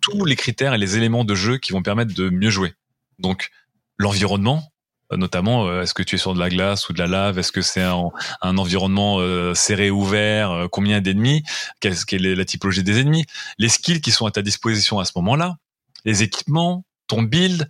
tous 0.00 0.24
les 0.24 0.36
critères 0.36 0.74
et 0.74 0.78
les 0.78 0.96
éléments 0.96 1.24
de 1.24 1.34
jeu 1.34 1.58
qui 1.58 1.72
vont 1.72 1.82
permettre 1.82 2.14
de 2.14 2.28
mieux 2.28 2.50
jouer. 2.50 2.74
Donc, 3.18 3.50
l'environnement, 3.98 4.72
euh, 5.12 5.16
notamment, 5.16 5.66
euh, 5.66 5.82
est-ce 5.82 5.94
que 5.94 6.02
tu 6.02 6.16
es 6.16 6.18
sur 6.18 6.34
de 6.34 6.40
la 6.40 6.48
glace 6.48 6.88
ou 6.88 6.92
de 6.92 6.98
la 6.98 7.06
lave? 7.06 7.38
Est-ce 7.38 7.52
que 7.52 7.62
c'est 7.62 7.82
un, 7.82 8.10
environnement 8.42 9.18
euh, 9.20 9.54
serré 9.54 9.90
ouvert 9.90 10.68
Combien 10.70 11.00
d'ennemis? 11.00 11.42
Qu'est-ce 11.80 12.06
quelle 12.06 12.26
est 12.26 12.34
la 12.34 12.44
typologie 12.44 12.82
des 12.82 13.00
ennemis? 13.00 13.24
Les 13.58 13.68
skills 13.68 14.00
qui 14.00 14.12
sont 14.12 14.26
à 14.26 14.30
ta 14.30 14.42
disposition 14.42 14.98
à 14.98 15.04
ce 15.04 15.12
moment-là 15.16 15.56
Les 16.04 16.22
équipements 16.22 16.84
Ton 17.06 17.22
build 17.22 17.68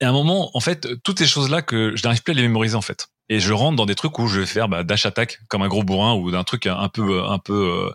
Et 0.00 0.04
à 0.04 0.08
un 0.08 0.12
moment, 0.12 0.50
en 0.54 0.60
fait, 0.60 0.88
toutes 1.02 1.18
ces 1.18 1.26
choses-là 1.26 1.62
que 1.62 1.94
je 1.96 2.02
n'arrive 2.04 2.22
plus 2.22 2.32
à 2.32 2.34
les 2.34 2.42
mémoriser, 2.42 2.76
en 2.76 2.82
fait 2.82 3.09
et 3.30 3.38
je 3.38 3.52
rentre 3.52 3.76
dans 3.76 3.86
des 3.86 3.94
trucs 3.94 4.18
où 4.18 4.26
je 4.26 4.40
vais 4.40 4.46
faire 4.46 4.68
bah, 4.68 4.82
dash 4.82 5.06
attack 5.06 5.38
comme 5.48 5.62
un 5.62 5.68
gros 5.68 5.84
bourrin 5.84 6.14
ou 6.14 6.30
d'un 6.32 6.42
truc 6.44 6.66
un 6.66 6.88
peu 6.88 7.24
un 7.24 7.38
peu 7.38 7.86
euh, 7.86 7.90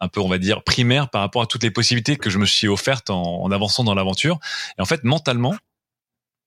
un 0.00 0.08
peu 0.08 0.20
on 0.20 0.28
va 0.28 0.38
dire 0.38 0.62
primaire 0.64 1.08
par 1.08 1.22
rapport 1.22 1.40
à 1.40 1.46
toutes 1.46 1.62
les 1.62 1.70
possibilités 1.70 2.16
que 2.16 2.28
je 2.28 2.38
me 2.38 2.44
suis 2.44 2.68
offertes 2.68 3.08
en, 3.08 3.42
en 3.42 3.50
avançant 3.52 3.84
dans 3.84 3.94
l'aventure. 3.94 4.38
Et 4.76 4.82
en 4.82 4.84
fait 4.84 5.04
mentalement 5.04 5.54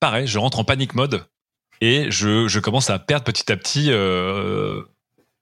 pareil 0.02 0.28
je 0.28 0.38
rentre 0.38 0.60
en 0.60 0.66
panique 0.66 0.94
mode 0.94 1.26
et 1.82 2.12
je, 2.12 2.50
je 2.50 2.60
commence 2.60 2.90
à 2.90 3.00
perdre 3.00 3.24
petit 3.24 3.50
à 3.52 3.56
petit 3.56 3.90
euh, 3.90 4.84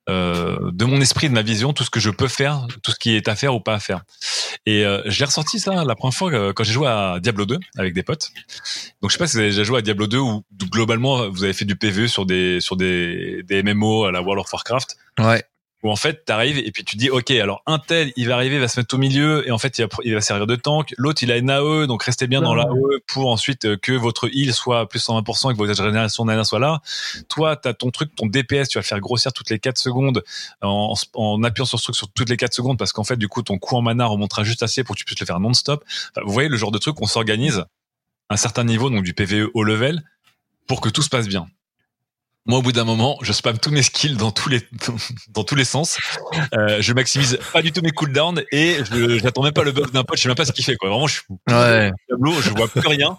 euh, 0.08 0.70
de 0.72 0.84
mon 0.84 1.00
esprit 1.00 1.28
de 1.28 1.34
ma 1.34 1.42
vision 1.42 1.72
tout 1.72 1.84
ce 1.84 1.90
que 1.90 2.00
je 2.00 2.10
peux 2.10 2.28
faire 2.28 2.66
tout 2.82 2.90
ce 2.90 2.98
qui 2.98 3.14
est 3.14 3.28
à 3.28 3.36
faire 3.36 3.54
ou 3.54 3.60
pas 3.60 3.74
à 3.74 3.80
faire. 3.80 4.04
Et 4.66 4.84
euh, 4.84 5.02
j'ai 5.06 5.24
ressenti 5.24 5.60
ça 5.60 5.84
la 5.84 5.94
première 5.94 6.14
fois 6.14 6.32
euh, 6.32 6.52
quand 6.52 6.64
j'ai 6.64 6.72
joué 6.72 6.88
à 6.88 7.18
Diablo 7.20 7.46
2 7.46 7.58
avec 7.76 7.94
des 7.94 8.02
potes. 8.02 8.30
Donc 9.02 9.10
je 9.10 9.16
sais 9.16 9.18
pas 9.18 9.26
si 9.26 9.34
vous 9.34 9.40
avez 9.40 9.50
déjà 9.50 9.64
joué 9.64 9.78
à 9.78 9.82
Diablo 9.82 10.06
2 10.06 10.18
ou 10.18 10.44
globalement 10.70 11.28
vous 11.28 11.44
avez 11.44 11.52
fait 11.52 11.64
du 11.64 11.76
PVE 11.76 12.06
sur 12.06 12.26
des 12.26 12.60
sur 12.60 12.76
des 12.76 13.42
des 13.44 13.62
MMO 13.62 14.04
à 14.04 14.12
la 14.12 14.22
World 14.22 14.40
of 14.40 14.52
Warcraft. 14.52 14.96
Ouais. 15.18 15.44
Où 15.82 15.90
en 15.90 15.96
fait 15.96 16.24
t'arrives 16.24 16.58
et 16.58 16.72
puis 16.72 16.84
tu 16.84 16.96
dis 16.96 17.08
ok 17.08 17.30
alors 17.30 17.62
un 17.66 17.78
tel 17.78 18.12
il 18.16 18.26
va 18.26 18.34
arriver 18.34 18.56
il 18.56 18.60
va 18.60 18.68
se 18.68 18.80
mettre 18.80 18.94
au 18.94 18.98
milieu 18.98 19.46
et 19.46 19.52
en 19.52 19.58
fait 19.58 19.78
il 19.78 19.82
va, 19.82 19.88
il 20.04 20.14
va 20.14 20.20
servir 20.20 20.46
de 20.46 20.56
tank. 20.56 20.94
L'autre 20.98 21.22
il 21.22 21.30
a 21.30 21.36
une 21.36 21.50
AE 21.50 21.86
donc 21.86 22.02
restez 22.02 22.26
bien 22.26 22.40
dans 22.40 22.54
l'AE 22.54 22.66
pour 23.06 23.30
ensuite 23.30 23.64
euh, 23.64 23.76
que 23.76 23.92
votre 23.92 24.28
heal 24.28 24.52
soit 24.52 24.88
plus 24.88 25.06
120% 25.06 25.50
et 25.50 25.52
que 25.52 25.58
votre 25.58 25.80
régénération 25.80 26.24
nana 26.24 26.44
soit 26.44 26.58
là. 26.58 26.80
Toi 27.28 27.56
t'as 27.56 27.74
ton 27.74 27.90
truc 27.90 28.14
ton 28.16 28.26
DPS 28.26 28.68
tu 28.68 28.78
vas 28.78 28.82
le 28.82 28.86
faire 28.86 29.00
grossir 29.00 29.32
toutes 29.32 29.50
les 29.50 29.58
4 29.58 29.78
secondes 29.78 30.24
en, 30.62 30.94
en 31.14 31.42
appuyant 31.44 31.66
sur 31.66 31.78
ce 31.78 31.84
truc 31.84 31.96
sur 31.96 32.10
toutes 32.10 32.28
les 32.28 32.36
4 32.36 32.52
secondes 32.52 32.78
parce 32.78 32.92
qu'en 32.92 33.04
fait 33.04 33.16
du 33.16 33.28
coup 33.28 33.42
ton 33.42 33.58
coût 33.58 33.76
en 33.76 33.82
mana 33.82 34.06
remontera 34.06 34.42
juste 34.42 34.62
assez 34.62 34.82
pour 34.82 34.96
que 34.96 34.98
tu 34.98 35.04
puisses 35.04 35.20
le 35.20 35.26
faire 35.26 35.40
non-stop. 35.40 35.84
Enfin, 35.86 36.26
vous 36.26 36.32
voyez 36.32 36.48
le 36.48 36.56
genre 36.56 36.72
de 36.72 36.78
truc 36.78 37.00
on 37.00 37.06
s'organise 37.06 37.58
à 38.28 38.34
un 38.34 38.36
certain 38.36 38.64
niveau 38.64 38.90
donc 38.90 39.04
du 39.04 39.14
PVE 39.14 39.50
haut 39.54 39.62
level 39.62 40.02
pour 40.66 40.80
que 40.80 40.88
tout 40.88 41.02
se 41.02 41.08
passe 41.08 41.28
bien 41.28 41.46
moi, 42.48 42.58
au 42.58 42.62
bout 42.62 42.72
d'un 42.72 42.84
moment, 42.84 43.18
je 43.22 43.32
spam 43.32 43.58
tous 43.58 43.70
mes 43.70 43.82
skills 43.82 44.16
dans 44.16 44.30
tous 44.30 44.48
les 44.48 44.62
dans 45.28 45.44
tous 45.44 45.54
les 45.54 45.64
sens. 45.64 45.98
Euh, 46.54 46.78
je 46.80 46.92
maximise 46.94 47.38
pas 47.52 47.60
du 47.62 47.70
tout 47.72 47.82
mes 47.82 47.90
cooldowns 47.90 48.42
et 48.50 48.78
je 48.90 49.18
j'attends 49.18 49.42
même 49.42 49.52
pas 49.52 49.62
le 49.64 49.72
buff 49.72 49.92
d'un 49.92 50.02
pote. 50.02 50.16
Je 50.16 50.22
sais 50.22 50.28
même 50.28 50.36
pas 50.36 50.46
ce 50.46 50.52
qu'il 50.52 50.64
fait. 50.64 50.76
Quoi. 50.76 50.88
Vraiment, 50.88 51.06
je 51.06 51.14
suis 51.14 51.22
Ouais. 51.48 51.92
tableau, 52.08 52.32
je 52.40 52.50
vois 52.50 52.66
plus 52.68 52.86
rien. 52.88 53.18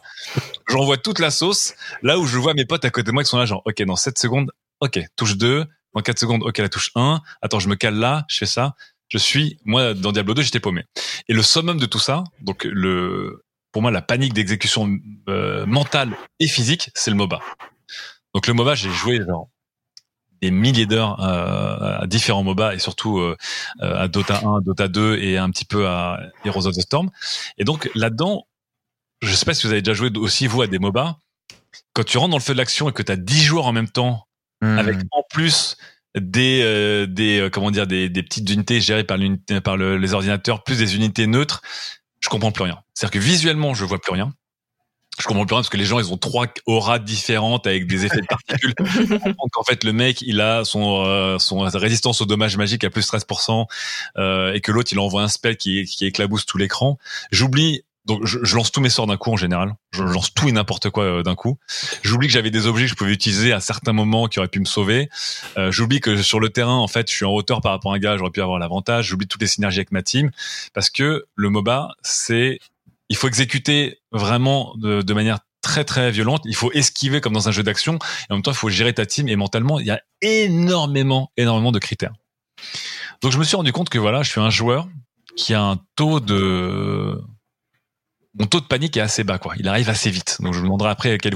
J'envoie 0.68 0.98
toute 0.98 1.20
la 1.20 1.30
sauce. 1.30 1.76
Là 2.02 2.18
où 2.18 2.26
je 2.26 2.38
vois 2.38 2.56
mes 2.56 2.66
potes 2.66 2.84
à 2.86 2.90
côté 2.90 3.06
de 3.08 3.12
moi 3.12 3.24
qui 3.24 3.30
sont 3.30 3.38
là, 3.38 3.46
genre, 3.46 3.62
ok, 3.66 3.82
dans 3.84 3.96
7 3.96 4.18
secondes, 4.18 4.52
ok, 4.82 5.00
touche 5.16 5.38
2. 5.38 5.66
Dans 5.96 6.02
4 6.02 6.20
secondes, 6.20 6.44
ok, 6.44 6.58
la 6.58 6.70
touche 6.70 6.92
1. 6.96 7.22
Attends, 7.42 7.60
je 7.60 7.68
me 7.70 7.76
cale 7.76 7.96
là, 7.96 8.26
je 8.30 8.38
fais 8.40 8.46
ça. 8.46 8.74
Je 9.10 9.18
suis, 9.18 9.58
moi, 9.66 9.94
dans 9.94 10.12
Diablo 10.12 10.34
2, 10.34 10.42
j'étais 10.42 10.60
paumé. 10.60 10.84
Et 11.28 11.34
le 11.34 11.42
summum 11.44 11.80
de 11.80 11.86
tout 11.86 11.98
ça, 12.00 12.24
donc 12.42 12.64
le, 12.64 13.44
pour 13.72 13.82
moi, 13.82 13.92
la 13.92 14.02
panique 14.02 14.34
d'exécution 14.34 14.98
euh, 15.28 15.66
mentale 15.66 16.12
et 16.40 16.48
physique, 16.48 16.92
c'est 16.94 17.10
le 17.12 17.18
MOBA. 17.18 17.40
Donc 18.34 18.48
le 18.48 18.54
MOBA, 18.54 18.76
j'ai 18.76 18.92
joué 18.92 19.20
genre 19.26 19.50
des 20.42 20.52
milliers 20.52 20.86
d'heures 20.86 21.20
à 21.20 22.08
différents 22.08 22.44
MOBA 22.44 22.76
et 22.76 22.80
surtout 22.80 23.22
à 23.82 24.08
Dota 24.08 24.40
1, 24.46 24.62
Dota 24.62 24.88
2 24.88 25.18
et 25.18 25.38
un 25.38 25.50
petit 25.50 25.66
peu 25.66 25.86
à 25.86 26.22
Heroes 26.46 26.66
of 26.66 26.76
the 26.76 26.82
Storm. 26.82 27.10
Et 27.58 27.66
donc 27.66 27.90
là-dedans, 27.94 28.48
je 29.22 29.34
sais 29.34 29.46
pas 29.46 29.54
si 29.54 29.68
vous 29.68 29.74
avez 29.74 29.82
déjà 29.82 29.94
joué 29.94 30.10
aussi 30.16 30.48
vous 30.48 30.62
à 30.62 30.68
des 30.68 30.80
MOBA. 30.80 31.18
Quand 31.94 32.06
tu 32.06 32.18
rentres 32.18 32.32
dans 32.32 32.38
le 32.38 32.44
feu 32.44 32.54
de 32.54 32.58
l'action 32.58 32.90
et 32.90 32.94
que 32.94 33.04
tu 33.04 33.12
as 33.12 33.18
10 33.18 33.42
joueurs 33.42 33.68
en 33.68 33.74
même 33.74 33.90
temps, 33.90 34.28
hmm. 34.62 34.78
avec 34.78 34.98
en 35.12 35.24
plus 35.30 35.76
des 36.16 36.62
euh, 36.64 37.06
des 37.06 37.40
euh, 37.40 37.50
comment 37.50 37.72
dire 37.72 37.88
des, 37.88 38.10
des 38.10 38.24
petites 38.24 38.50
unités 38.50 38.82
gérées 38.82 39.04
par 39.04 39.18
l'unité 39.18 39.62
par 39.62 39.78
le, 39.78 39.98
les 39.98 40.14
ordinateurs 40.14 40.64
plus 40.64 40.78
des 40.78 40.96
unités 40.96 41.28
neutres 41.28 41.62
je 42.20 42.30
comprends 42.30 42.52
plus 42.52 42.64
rien 42.64 42.80
c'est 42.94 43.06
à 43.06 43.10
dire 43.10 43.20
que 43.20 43.24
visuellement 43.24 43.74
je 43.74 43.86
vois 43.86 44.00
plus 44.00 44.14
rien 44.14 44.34
je 45.20 45.28
comprends 45.28 45.46
plus 45.46 45.54
rien 45.54 45.62
parce 45.62 45.70
que 45.70 45.78
les 45.78 45.86
gens 45.86 46.00
ils 46.00 46.12
ont 46.12 46.18
trois 46.18 46.48
auras 46.66 47.00
différentes 47.00 47.68
avec 47.68 47.88
des 47.88 48.06
effets 48.06 48.22
de 48.22 48.28
particules 48.28 48.74
en 49.56 49.64
fait 49.64 49.84
le 49.84 49.94
mec 49.94 50.22
il 50.22 50.42
a 50.42 50.64
son 50.64 51.04
euh, 51.06 51.38
son 51.40 51.60
résistance 51.60 52.22
au 52.22 52.26
dommage 52.26 52.58
magique 52.58 52.84
à 52.84 52.90
plus 52.90 53.08
13% 53.08 53.66
euh, 54.18 54.54
et 54.54 54.62
que 54.62 54.72
l'autre 54.72 54.92
il 54.92 55.00
envoie 55.00 55.22
un 55.22 55.28
spell 55.28 55.58
qui 55.58 55.86
qui 55.86 56.06
éclabousse 56.06 56.46
tout 56.46 56.58
l'écran 56.58 56.98
j'oublie 57.32 57.84
donc 58.10 58.26
je, 58.26 58.40
je, 58.42 58.56
lance 58.56 58.72
tous 58.72 58.82
mes 58.82 58.90
sorts 58.90 59.06
d'un 59.06 59.18
coup 59.18 59.32
en 59.32 59.38
général. 59.38 59.76
Je 59.92 60.02
lance 60.02 60.34
tout 60.34 60.48
et 60.48 60.52
n'importe 60.52 60.90
quoi 60.90 61.04
euh, 61.04 61.24
d'un 61.24 61.36
coup. 61.36 61.60
J'oublie 62.02 62.28
que 62.28 62.34
j'avais 62.34 62.50
des 62.50 62.66
objets 62.66 62.86
que 62.86 62.90
je 62.90 62.96
pouvais 62.96 63.12
utiliser 63.12 63.54
à 63.54 63.60
certains 63.60 63.94
moments 63.94 64.28
qui 64.28 64.40
auraient 64.40 64.48
pu 64.48 64.60
me 64.60 64.66
sauver. 64.66 65.10
Euh, 65.58 65.72
J'oublie 65.72 66.00
que 66.00 66.22
sur 66.22 66.40
le 66.40 66.50
terrain, 66.50 66.78
en 66.78 66.88
fait, 66.88 67.10
je 67.10 67.16
suis 67.16 67.26
en 67.26 67.32
hauteur 67.32 67.62
par 67.62 67.72
rapport 67.72 67.94
à 67.94 67.96
un 67.96 68.00
gars, 68.00 68.18
j'aurais 68.18 68.32
pu 68.32 68.42
avoir 68.42 68.58
l'avantage. 68.58 69.08
J'oublie 69.08 69.28
toutes 69.28 69.42
les 69.42 69.48
synergies 69.48 69.80
avec 69.80 69.92
ma 69.92 70.02
team 70.02 70.32
parce 70.74 70.90
que 70.90 71.26
le 71.36 71.50
MOBA, 71.50 71.90
c'est 72.02 72.60
il 73.10 73.18
faut 73.18 73.28
exécuter 73.28 74.00
vraiment 74.12 74.74
de, 74.78 75.14
manière 75.14 75.40
très 75.62 75.84
très 75.84 76.12
violente. 76.12 76.42
Il 76.46 76.56
faut 76.56 76.72
esquiver 76.72 77.22
comme 77.22 77.34
dans 77.34 77.50
un 77.50 77.52
jeu 77.52 77.64
d'action 77.64 77.96
et 77.96 78.34
en 78.34 78.36
même 78.36 78.44
temps 78.44 78.52
il 78.52 78.58
faut 78.58 78.70
gérer 78.70 78.94
ta 78.94 79.06
team 79.06 79.28
et 79.28 79.36
mentalement 79.36 79.80
il 79.80 79.88
y 79.88 79.92
a 79.92 80.02
énormément 80.22 81.32
énormément 81.36 81.72
de 81.72 81.80
critères. 81.80 82.14
Donc 83.22 83.32
je 83.32 83.38
me 83.38 83.44
suis 83.44 83.56
rendu 83.56 83.72
compte 83.74 83.90
que 83.90 84.00
voilà, 84.00 84.24
je 84.24 84.30
suis 84.30 84.42
un 84.42 84.50
joueur 84.50 84.88
qui 85.36 85.54
a 85.54 85.62
un 85.62 85.80
taux 85.96 86.20
de 86.20 87.20
mon 88.36 88.46
taux 88.46 88.60
de 88.60 88.66
panique 88.66 88.96
est 88.96 89.02
assez 89.02 89.24
bas, 89.24 89.40
quoi. 89.40 89.56
Il 89.58 89.68
arrive 89.68 89.90
assez 89.90 90.12
vite. 90.12 90.38
Donc, 90.40 90.54
je 90.54 90.60
me 90.60 90.66
demanderai 90.66 90.90
après 90.90 91.14
à 91.14 91.18
quel, 91.18 91.34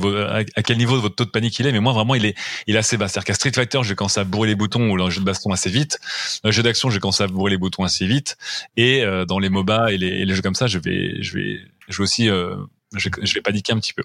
niveau 0.78 0.96
de 0.96 1.02
votre 1.02 1.16
taux 1.16 1.26
de 1.26 1.32
panique 1.32 1.58
il 1.60 1.66
est, 1.66 1.72
mais 1.72 1.80
moi, 1.80 1.92
vraiment, 1.92 2.14
il 2.14 2.26
est, 2.26 2.36
il 2.68 2.76
est 2.76 2.80
assez 2.80 2.98
bas. 2.98 3.08
C'est-à-dire 3.08 3.26
qu'à 3.26 3.34
Street 3.34 3.52
Fighter, 3.54 3.80
je 3.84 3.94
commence 3.96 4.18
à 4.18 4.24
bourrer 4.24 4.50
les 4.50 4.56
boutons 4.56 4.92
ou 4.92 4.98
dans 4.98 5.06
le 5.06 5.12
jeu 5.12 5.20
de 5.20 5.26
baston 5.26 5.52
assez 5.52 5.70
vite. 5.70 6.00
Dans 6.44 6.50
le 6.50 6.54
jeu 6.54 6.62
d'action, 6.62 6.90
je 6.90 7.00
commence 7.00 7.22
à 7.22 7.28
bourrer 7.28 7.52
les 7.52 7.58
boutons 7.58 7.84
assez 7.84 8.06
vite. 8.06 8.38
Et 8.78 9.04
euh, 9.04 9.26
dans 9.26 9.40
les 9.40 9.50
MOBA 9.50 9.92
et 9.92 9.98
les, 9.98 10.24
les, 10.26 10.36
jeux 10.36 10.44
comme 10.44 10.56
ça, 10.56 10.68
je 10.68 10.78
vais, 10.78 11.22
je 11.22 11.34
vais, 11.34 11.62
je 11.90 11.98
vais 11.98 12.04
aussi, 12.04 12.30
euh, 12.30 12.56
je, 12.96 13.10
je, 13.22 13.34
vais 13.34 13.42
paniquer 13.42 13.74
un 13.74 13.80
petit 13.80 13.94
peu. 13.94 14.04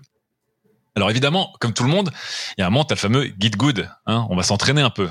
Alors 0.96 1.10
évidemment, 1.10 1.52
comme 1.60 1.74
tout 1.74 1.84
le 1.84 1.90
monde, 1.90 2.10
il 2.56 2.62
y 2.62 2.64
a 2.64 2.66
un 2.66 2.70
moment, 2.70 2.84
t'as 2.84 2.94
le 2.94 3.00
fameux 3.00 3.30
Git 3.38 3.50
Good. 3.50 3.90
Hein, 4.06 4.26
on 4.30 4.36
va 4.36 4.42
s'entraîner 4.42 4.80
un 4.80 4.90
peu. 4.90 5.08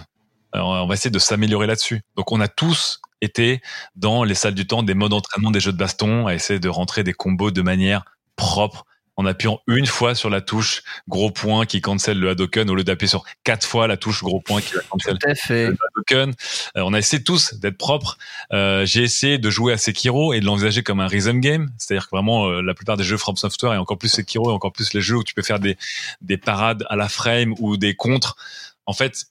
Alors, 0.52 0.70
on 0.70 0.88
va 0.88 0.94
essayer 0.94 1.12
de 1.12 1.20
s'améliorer 1.20 1.68
là-dessus. 1.68 2.02
Donc, 2.16 2.32
on 2.32 2.40
a 2.40 2.48
tous 2.48 3.02
été 3.22 3.62
dans 3.96 4.24
les 4.24 4.36
salles 4.36 4.56
du 4.56 4.68
temps 4.68 4.84
des 4.84 4.94
modes 4.94 5.12
d'entraînement 5.12 5.52
des 5.52 5.60
jeux 5.60 5.72
de 5.72 5.78
baston 5.78 6.28
à 6.28 6.34
essayer 6.34 6.60
de 6.60 6.70
rentrer 6.70 7.04
des 7.04 7.14
combos 7.14 7.52
de 7.52 7.62
manière 7.62 8.04
propre 8.36 8.86
en 9.18 9.26
appuyant 9.26 9.60
une 9.68 9.88
fois 9.88 10.14
sur 10.14 10.30
la 10.30 10.42
touche 10.42 10.84
gros 11.08 11.32
point 11.32 11.66
qui 11.66 11.82
cancelle 11.82 12.20
le 12.20 12.30
Hadoken 12.30 12.70
au 12.70 12.76
lieu 12.76 12.84
d'appuyer 12.84 13.10
sur 13.10 13.26
quatre 13.44 13.66
fois 13.66 13.88
la 13.88 13.98
touche 13.98 14.24
gros 14.24 14.40
point 14.40 14.62
qui 14.62 14.74
va 14.76 14.82
cancel 14.82 15.18
le 15.50 15.76
Hadoken. 15.96 16.34
Euh, 16.78 16.82
on 16.86 16.94
a 16.94 17.00
essayé 17.00 17.24
tous 17.24 17.56
d'être 17.56 17.78
propres. 17.78 18.18
Euh, 18.54 18.86
j'ai 18.86 19.02
essayé 19.02 19.40
de 19.40 19.50
jouer 19.50 19.74
à 19.74 19.78
Sekiro 19.78 20.34
et 20.34 20.40
de 20.40 20.46
l'envisager 20.46 20.84
comme 20.84 21.00
un 21.00 21.08
rhythm 21.08 21.40
game, 21.40 21.72
c'est-à-dire 21.80 22.06
que 22.06 22.16
vraiment 22.16 22.48
euh, 22.48 22.62
la 22.62 22.76
plupart 22.76 22.96
des 22.96 23.04
jeux 23.04 23.18
From 23.18 23.36
Software 23.36 23.74
et 23.74 23.78
encore 23.78 23.98
plus 23.98 24.10
Sekiro 24.10 24.52
et 24.52 24.54
encore 24.54 24.72
plus 24.72 24.94
les 24.94 25.02
jeux 25.02 25.18
où 25.18 25.24
tu 25.24 25.34
peux 25.34 25.42
faire 25.42 25.60
des 25.60 25.78
des 26.22 26.38
parades 26.38 26.86
à 26.90 26.96
la 26.96 27.10
frame 27.10 27.56
ou 27.58 27.76
des 27.76 27.96
contres. 27.96 28.38
En 28.86 28.94
fait, 28.94 29.26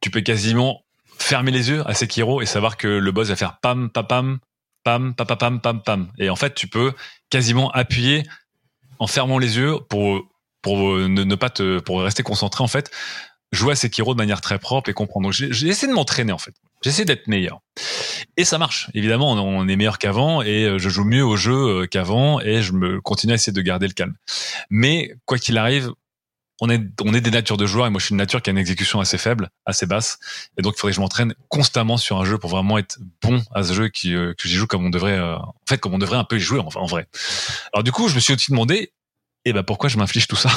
tu 0.00 0.10
peux 0.10 0.20
quasiment 0.20 0.82
fermer 1.18 1.50
les 1.50 1.70
yeux 1.70 1.82
à 1.86 1.94
Sekiro 1.94 2.40
et 2.40 2.46
savoir 2.46 2.76
que 2.76 2.88
le 2.88 3.12
boss 3.12 3.28
va 3.28 3.36
faire 3.36 3.58
pam, 3.60 3.90
pam 3.90 4.38
pam, 4.84 5.14
pam 5.14 5.60
pam, 5.60 5.82
pam. 5.82 6.08
Et 6.18 6.30
en 6.30 6.36
fait, 6.36 6.54
tu 6.54 6.66
peux 6.66 6.92
quasiment 7.30 7.70
appuyer 7.72 8.24
en 8.98 9.06
fermant 9.06 9.38
les 9.38 9.56
yeux 9.56 9.76
pour, 9.88 10.22
pour 10.62 10.96
ne, 10.96 11.34
pas 11.34 11.50
te, 11.50 11.78
pour 11.80 12.02
rester 12.02 12.22
concentré, 12.22 12.64
en 12.64 12.68
fait, 12.68 12.90
jouer 13.52 13.72
à 13.72 13.76
Sekiro 13.76 14.14
de 14.14 14.18
manière 14.18 14.40
très 14.40 14.58
propre 14.58 14.90
et 14.90 14.94
comprendre. 14.94 15.26
Donc, 15.26 15.32
j'ai 15.32 15.68
essayé 15.68 15.88
de 15.88 15.94
m'entraîner, 15.94 16.32
en 16.32 16.38
fait. 16.38 16.54
J'essaie 16.82 17.04
d'être 17.04 17.26
meilleur. 17.26 17.60
Et 18.36 18.44
ça 18.44 18.56
marche. 18.58 18.88
Évidemment, 18.94 19.32
on 19.32 19.68
est 19.68 19.76
meilleur 19.76 19.98
qu'avant 19.98 20.42
et 20.42 20.64
euh, 20.64 20.78
je 20.78 20.88
joue 20.88 21.04
mieux 21.04 21.24
au 21.24 21.36
jeu 21.36 21.82
euh, 21.82 21.86
qu'avant 21.86 22.40
et 22.40 22.62
je 22.62 22.72
me 22.72 23.00
continue 23.00 23.32
à 23.32 23.34
essayer 23.34 23.52
de 23.52 23.60
garder 23.62 23.88
le 23.88 23.94
calme. 23.94 24.14
Mais 24.70 25.12
quoi 25.24 25.38
qu'il 25.38 25.58
arrive, 25.58 25.90
on 26.60 26.68
est, 26.70 26.82
on 27.04 27.14
est 27.14 27.20
des 27.20 27.30
natures 27.30 27.56
de 27.56 27.66
joueurs 27.66 27.86
et 27.86 27.90
moi 27.90 28.00
je 28.00 28.06
suis 28.06 28.12
une 28.12 28.18
nature 28.18 28.42
qui 28.42 28.50
a 28.50 28.52
une 28.52 28.58
exécution 28.58 29.00
assez 29.00 29.18
faible, 29.18 29.50
assez 29.64 29.86
basse. 29.86 30.18
Et 30.58 30.62
donc 30.62 30.74
il 30.76 30.80
faudrait 30.80 30.92
que 30.92 30.96
je 30.96 31.00
m'entraîne 31.00 31.34
constamment 31.48 31.96
sur 31.96 32.18
un 32.18 32.24
jeu 32.24 32.38
pour 32.38 32.50
vraiment 32.50 32.78
être 32.78 32.98
bon 33.22 33.42
à 33.54 33.62
ce 33.62 33.72
jeu 33.72 33.88
qui, 33.88 34.14
euh, 34.14 34.34
que 34.34 34.48
j'y 34.48 34.54
joue 34.54 34.66
comme 34.66 34.84
on 34.84 34.90
devrait, 34.90 35.18
euh, 35.18 35.36
en 35.36 35.54
fait, 35.68 35.78
comme 35.78 35.94
on 35.94 35.98
devrait 35.98 36.18
un 36.18 36.24
peu 36.24 36.36
y 36.36 36.40
jouer, 36.40 36.58
enfin, 36.58 36.80
en 36.80 36.86
vrai. 36.86 37.06
Alors 37.72 37.84
du 37.84 37.92
coup, 37.92 38.08
je 38.08 38.14
me 38.14 38.20
suis 38.20 38.34
aussi 38.34 38.50
demandé, 38.50 38.92
eh 39.44 39.52
ben, 39.52 39.62
pourquoi 39.62 39.88
je 39.88 39.98
m'inflige 39.98 40.26
tout 40.26 40.36
ça? 40.36 40.50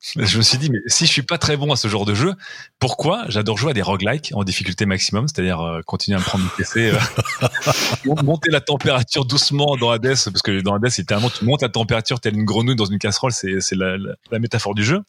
je 0.16 0.38
me 0.38 0.42
suis 0.42 0.56
dit, 0.56 0.70
mais 0.70 0.78
si 0.86 1.06
je 1.06 1.12
suis 1.12 1.22
pas 1.22 1.36
très 1.36 1.56
bon 1.56 1.72
à 1.72 1.76
ce 1.76 1.86
genre 1.88 2.06
de 2.06 2.14
jeu, 2.14 2.34
pourquoi 2.78 3.24
j'adore 3.28 3.58
jouer 3.58 3.72
à 3.72 3.74
des 3.74 3.82
roguelikes 3.82 4.32
en 4.34 4.44
difficulté 4.44 4.86
maximum, 4.86 5.28
c'est-à-dire 5.28 5.60
euh, 5.60 5.82
continuer 5.82 6.16
à 6.16 6.20
me 6.20 6.24
prendre 6.24 6.44
du 6.44 6.50
PC, 6.56 6.90
euh, 6.90 8.14
monter 8.24 8.50
la 8.50 8.60
température 8.60 9.26
doucement 9.26 9.76
dans 9.76 9.90
Hades, 9.90 10.16
parce 10.24 10.42
que 10.42 10.62
dans 10.62 10.74
Hades, 10.74 10.90
littéralement, 10.96 11.30
tu 11.30 11.44
montes 11.44 11.62
la 11.62 11.68
température 11.68 12.18
telle 12.18 12.34
une 12.34 12.44
grenouille 12.44 12.76
dans 12.76 12.86
une 12.86 12.98
casserole, 12.98 13.32
c'est 13.32 13.58
la, 13.72 13.96
la 14.30 14.38
métaphore 14.38 14.74
du 14.74 14.84
jeu 14.84 15.02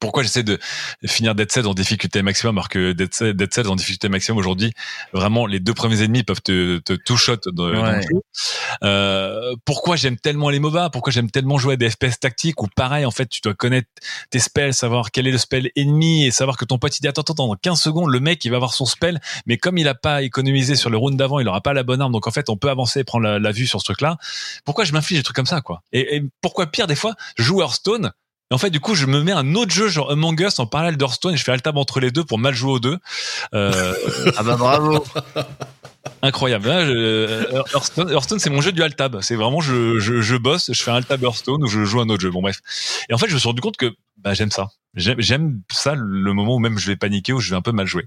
pourquoi 0.00 0.22
j'essaie 0.22 0.42
de 0.42 0.58
finir 1.06 1.34
Dead 1.34 1.50
Cells 1.50 1.66
en 1.66 1.74
difficulté 1.74 2.22
maximum 2.22 2.58
alors 2.58 2.68
que 2.68 2.92
Dead 2.92 3.12
Cells, 3.12 3.34
Dead 3.34 3.52
Cells 3.52 3.66
en 3.66 3.74
difficulté 3.74 4.08
maximum 4.08 4.38
aujourd'hui 4.38 4.72
vraiment 5.12 5.46
les 5.46 5.58
deux 5.58 5.74
premiers 5.74 6.02
ennemis 6.02 6.22
peuvent 6.22 6.42
te, 6.42 6.78
te 6.78 7.16
shot 7.16 7.36
dans, 7.52 7.68
le 7.68 8.00
jeu. 8.00 8.08
Euh, 8.84 9.54
pourquoi 9.64 9.96
j'aime 9.96 10.16
tellement 10.16 10.48
les 10.50 10.60
MOBA? 10.60 10.90
Pourquoi 10.90 11.12
j'aime 11.12 11.30
tellement 11.30 11.58
jouer 11.58 11.74
à 11.74 11.76
des 11.76 11.90
FPS 11.90 12.20
tactiques 12.20 12.62
où 12.62 12.68
pareil 12.68 13.04
en 13.04 13.10
fait 13.10 13.26
tu 13.26 13.40
dois 13.42 13.54
connaître 13.54 13.88
tes 14.30 14.38
spells 14.38 14.74
savoir 14.74 15.10
quel 15.10 15.26
est 15.26 15.32
le 15.32 15.38
spell 15.38 15.70
ennemi 15.74 16.24
et 16.24 16.30
savoir 16.30 16.56
que 16.56 16.64
ton 16.64 16.78
pote 16.78 16.96
il 16.96 17.02
dit 17.02 17.08
attends 17.08 17.22
attends 17.22 17.34
dans 17.34 17.54
15 17.54 17.80
secondes 17.80 18.10
le 18.10 18.20
mec 18.20 18.44
il 18.44 18.50
va 18.50 18.56
avoir 18.56 18.74
son 18.74 18.86
spell 18.86 19.20
mais 19.46 19.58
comme 19.58 19.76
il 19.78 19.88
a 19.88 19.94
pas 19.94 20.22
économisé 20.22 20.76
sur 20.76 20.90
le 20.90 20.96
round 20.98 21.16
d'avant 21.18 21.40
il 21.40 21.48
aura 21.48 21.60
pas 21.60 21.72
la 21.72 21.82
bonne 21.82 22.00
arme. 22.00 22.12
Donc 22.12 22.26
en 22.26 22.30
fait 22.30 22.48
on 22.48 22.56
peut 22.56 22.70
avancer 22.70 23.00
et 23.00 23.04
prendre 23.04 23.26
la, 23.26 23.50
vue 23.50 23.66
sur 23.66 23.80
ce 23.80 23.84
truc 23.84 24.00
là 24.00 24.16
pourquoi 24.64 24.84
je 24.84 24.92
m'inflige 24.92 25.18
des 25.18 25.24
trucs 25.24 25.36
comme 25.36 25.46
ça 25.46 25.60
quoi? 25.60 25.82
Et, 25.92 26.16
et 26.16 26.22
pourquoi 26.40 26.68
pire 26.68 26.86
des 26.86 26.94
fois 26.94 27.14
je 27.36 27.42
joue 27.42 27.60
Hearthstone 27.60 28.12
et 28.50 28.54
en 28.54 28.58
fait, 28.58 28.70
du 28.70 28.80
coup, 28.80 28.96
je 28.96 29.06
me 29.06 29.22
mets 29.22 29.32
un 29.32 29.54
autre 29.54 29.72
jeu, 29.72 29.88
genre 29.88 30.10
Among 30.10 30.40
Us, 30.40 30.58
en 30.58 30.66
parallèle 30.66 30.96
d'Hearthstone, 30.96 31.34
et 31.34 31.36
je 31.36 31.44
fais 31.44 31.52
altab 31.52 31.76
entre 31.76 32.00
les 32.00 32.10
deux 32.10 32.24
pour 32.24 32.38
mal 32.38 32.52
jouer 32.52 32.72
aux 32.72 32.80
deux. 32.80 32.98
Euh... 33.54 33.94
ah 34.36 34.42
bah 34.42 34.56
bravo 34.56 35.04
Incroyable. 36.22 36.66
Euh, 36.68 37.62
Hearthstone, 37.72 38.38
c'est 38.40 38.50
mon 38.50 38.60
jeu 38.60 38.72
du 38.72 38.82
altab. 38.82 39.20
C'est 39.20 39.36
vraiment, 39.36 39.60
je, 39.60 40.00
je, 40.00 40.20
je, 40.20 40.36
bosse, 40.36 40.70
je 40.72 40.82
fais 40.82 40.90
un 40.90 40.96
altab 40.96 41.22
Hearthstone 41.22 41.62
ou 41.62 41.66
je 41.66 41.84
joue 41.84 42.00
un 42.00 42.08
autre 42.08 42.22
jeu. 42.22 42.30
Bon, 42.30 42.42
bref. 42.42 42.60
Et 43.08 43.14
en 43.14 43.18
fait, 43.18 43.28
je 43.28 43.34
me 43.34 43.38
suis 43.38 43.48
rendu 43.48 43.60
compte 43.60 43.76
que 43.76 43.94
bah, 44.16 44.34
j'aime 44.34 44.50
ça. 44.50 44.68
J'aime 44.94 45.60
ça 45.70 45.94
le 45.94 46.32
moment 46.32 46.56
où 46.56 46.58
même 46.58 46.78
je 46.78 46.86
vais 46.86 46.96
paniquer, 46.96 47.32
où 47.32 47.38
je 47.38 47.50
vais 47.50 47.56
un 47.56 47.62
peu 47.62 47.72
mal 47.72 47.86
jouer. 47.86 48.06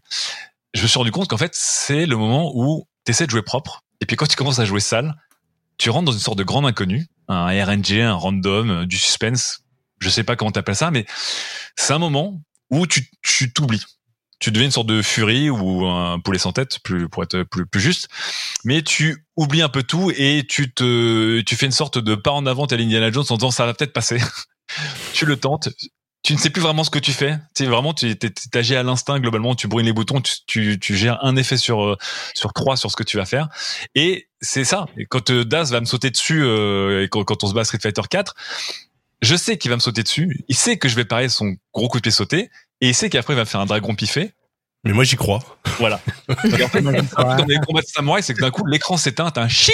Je 0.74 0.82
me 0.82 0.88
suis 0.88 0.98
rendu 0.98 1.12
compte 1.12 1.30
qu'en 1.30 1.38
fait, 1.38 1.52
c'est 1.54 2.06
le 2.06 2.18
moment 2.18 2.52
où 2.54 2.86
tu 3.06 3.12
essaies 3.12 3.26
de 3.26 3.32
jouer 3.32 3.44
propre. 3.44 3.82
Et 4.02 4.06
puis 4.06 4.18
quand 4.18 4.28
tu 4.28 4.36
commences 4.36 4.60
à 4.60 4.66
jouer 4.66 4.82
sale, 4.82 5.16
tu 5.78 5.90
rentres 5.90 6.06
dans 6.06 6.12
une 6.12 6.20
sorte 6.20 6.38
de 6.38 6.44
grande 6.44 6.66
inconnu, 6.66 7.08
un 7.30 7.46
RNG, 7.46 8.02
un 8.02 8.14
random, 8.14 8.86
du 8.86 8.98
suspense 8.98 9.63
je 10.04 10.10
sais 10.10 10.24
pas 10.24 10.36
comment 10.36 10.52
t'appelles 10.52 10.76
ça, 10.76 10.92
mais 10.92 11.06
c'est 11.76 11.94
un 11.94 12.00
moment 12.00 12.42
où 12.70 12.86
tu 12.88 13.54
t'oublies. 13.54 13.84
Tu 14.44 14.52
deviens 14.52 14.66
une 14.66 14.72
sorte 14.72 14.88
de 14.88 15.02
furie 15.02 15.50
ou 15.50 15.86
un 15.86 16.20
poulet 16.20 16.38
sans 16.38 16.52
tête, 16.52 16.80
plus, 16.80 17.08
pour 17.08 17.24
être 17.24 17.44
plus, 17.44 17.80
juste. 17.80 18.10
Mais 18.66 18.82
tu 18.82 19.26
oublies 19.38 19.62
un 19.62 19.70
peu 19.70 19.84
tout 19.84 20.12
et 20.18 20.46
tu 20.46 20.74
te, 20.74 21.42
fais 21.56 21.66
une 21.66 21.72
sorte 21.72 21.98
de 21.98 22.14
pas 22.16 22.32
en 22.32 22.46
avant 22.46 22.66
à 22.66 22.76
l'Indiana 22.76 23.10
Jones 23.10 23.24
en 23.30 23.36
disant 23.36 23.52
ça 23.52 23.66
va 23.66 23.74
peut-être 23.74 23.94
passer. 23.94 24.18
tu 25.14 25.26
le 25.26 25.38
tentes. 25.38 25.70
Tu 26.24 26.34
ne 26.34 26.38
sais 26.38 26.50
plus 26.50 26.62
vraiment 26.62 26.84
ce 26.84 26.90
que 26.90 27.00
tu 27.00 27.14
fais. 27.14 27.38
Tu 27.56 27.66
vraiment, 27.68 27.94
tu 27.94 28.18
agis 28.54 28.76
à 28.76 28.84
l'instinct 28.84 29.18
globalement. 29.22 29.56
Tu 29.56 29.70
brûles 29.70 29.86
les 29.86 29.94
boutons. 29.94 30.22
Tu, 30.46 30.78
gères 30.90 31.24
un 31.24 31.38
effet 31.38 31.56
sur 31.56 31.82
euh, 31.82 31.98
sur 32.34 32.52
trois 32.52 32.76
sur 32.76 32.92
ce 32.92 32.98
que 32.98 33.04
tu 33.04 33.16
vas 33.16 33.26
faire. 33.26 33.48
Et 33.96 34.28
c'est 34.42 34.66
ça. 34.66 34.88
Et 34.98 35.06
quand 35.06 35.30
euh, 35.30 35.46
Daz 35.46 35.72
va 35.72 35.80
me 35.80 35.86
sauter 35.86 36.10
dessus 36.10 36.44
euh, 36.44 37.04
et 37.04 37.08
quand, 37.08 37.24
quand, 37.24 37.46
on 37.46 37.48
se 37.48 37.54
bat 37.54 37.62
à 37.62 37.64
Street 37.64 37.80
Fighter 37.82 38.02
4, 38.10 38.36
je 39.24 39.36
sais 39.36 39.58
qu'il 39.58 39.70
va 39.70 39.76
me 39.76 39.82
sauter 39.82 40.04
dessus, 40.04 40.44
il 40.48 40.56
sait 40.56 40.78
que 40.78 40.88
je 40.88 40.96
vais 40.96 41.06
parer 41.06 41.30
son 41.30 41.56
gros 41.74 41.88
coup 41.88 41.98
de 41.98 42.04
pied 42.04 42.12
sauté, 42.12 42.50
et 42.82 42.90
il 42.90 42.96
sait 42.96 43.10
qu'après 43.10 43.34
il 43.34 43.38
va 43.38 43.44
me 43.44 43.48
faire 43.48 43.62
un 43.62 43.66
dragon 43.66 43.96
piffé. 43.96 44.34
Mais 44.84 44.92
moi 44.92 45.04
j'y 45.04 45.16
crois. 45.16 45.40
Voilà. 45.80 46.02
en 46.30 46.36
fait, 46.36 46.82
dans 46.82 46.92
les 46.92 47.58
combats 47.66 47.82
de 47.82 47.88
samouraï, 47.88 48.22
c'est 48.22 48.34
que 48.34 48.42
d'un 48.42 48.52
coup 48.52 48.66
l'écran 48.66 48.98
s'éteint, 48.98 49.32
t'as 49.32 49.44
un 49.44 49.48
ching 49.48 49.74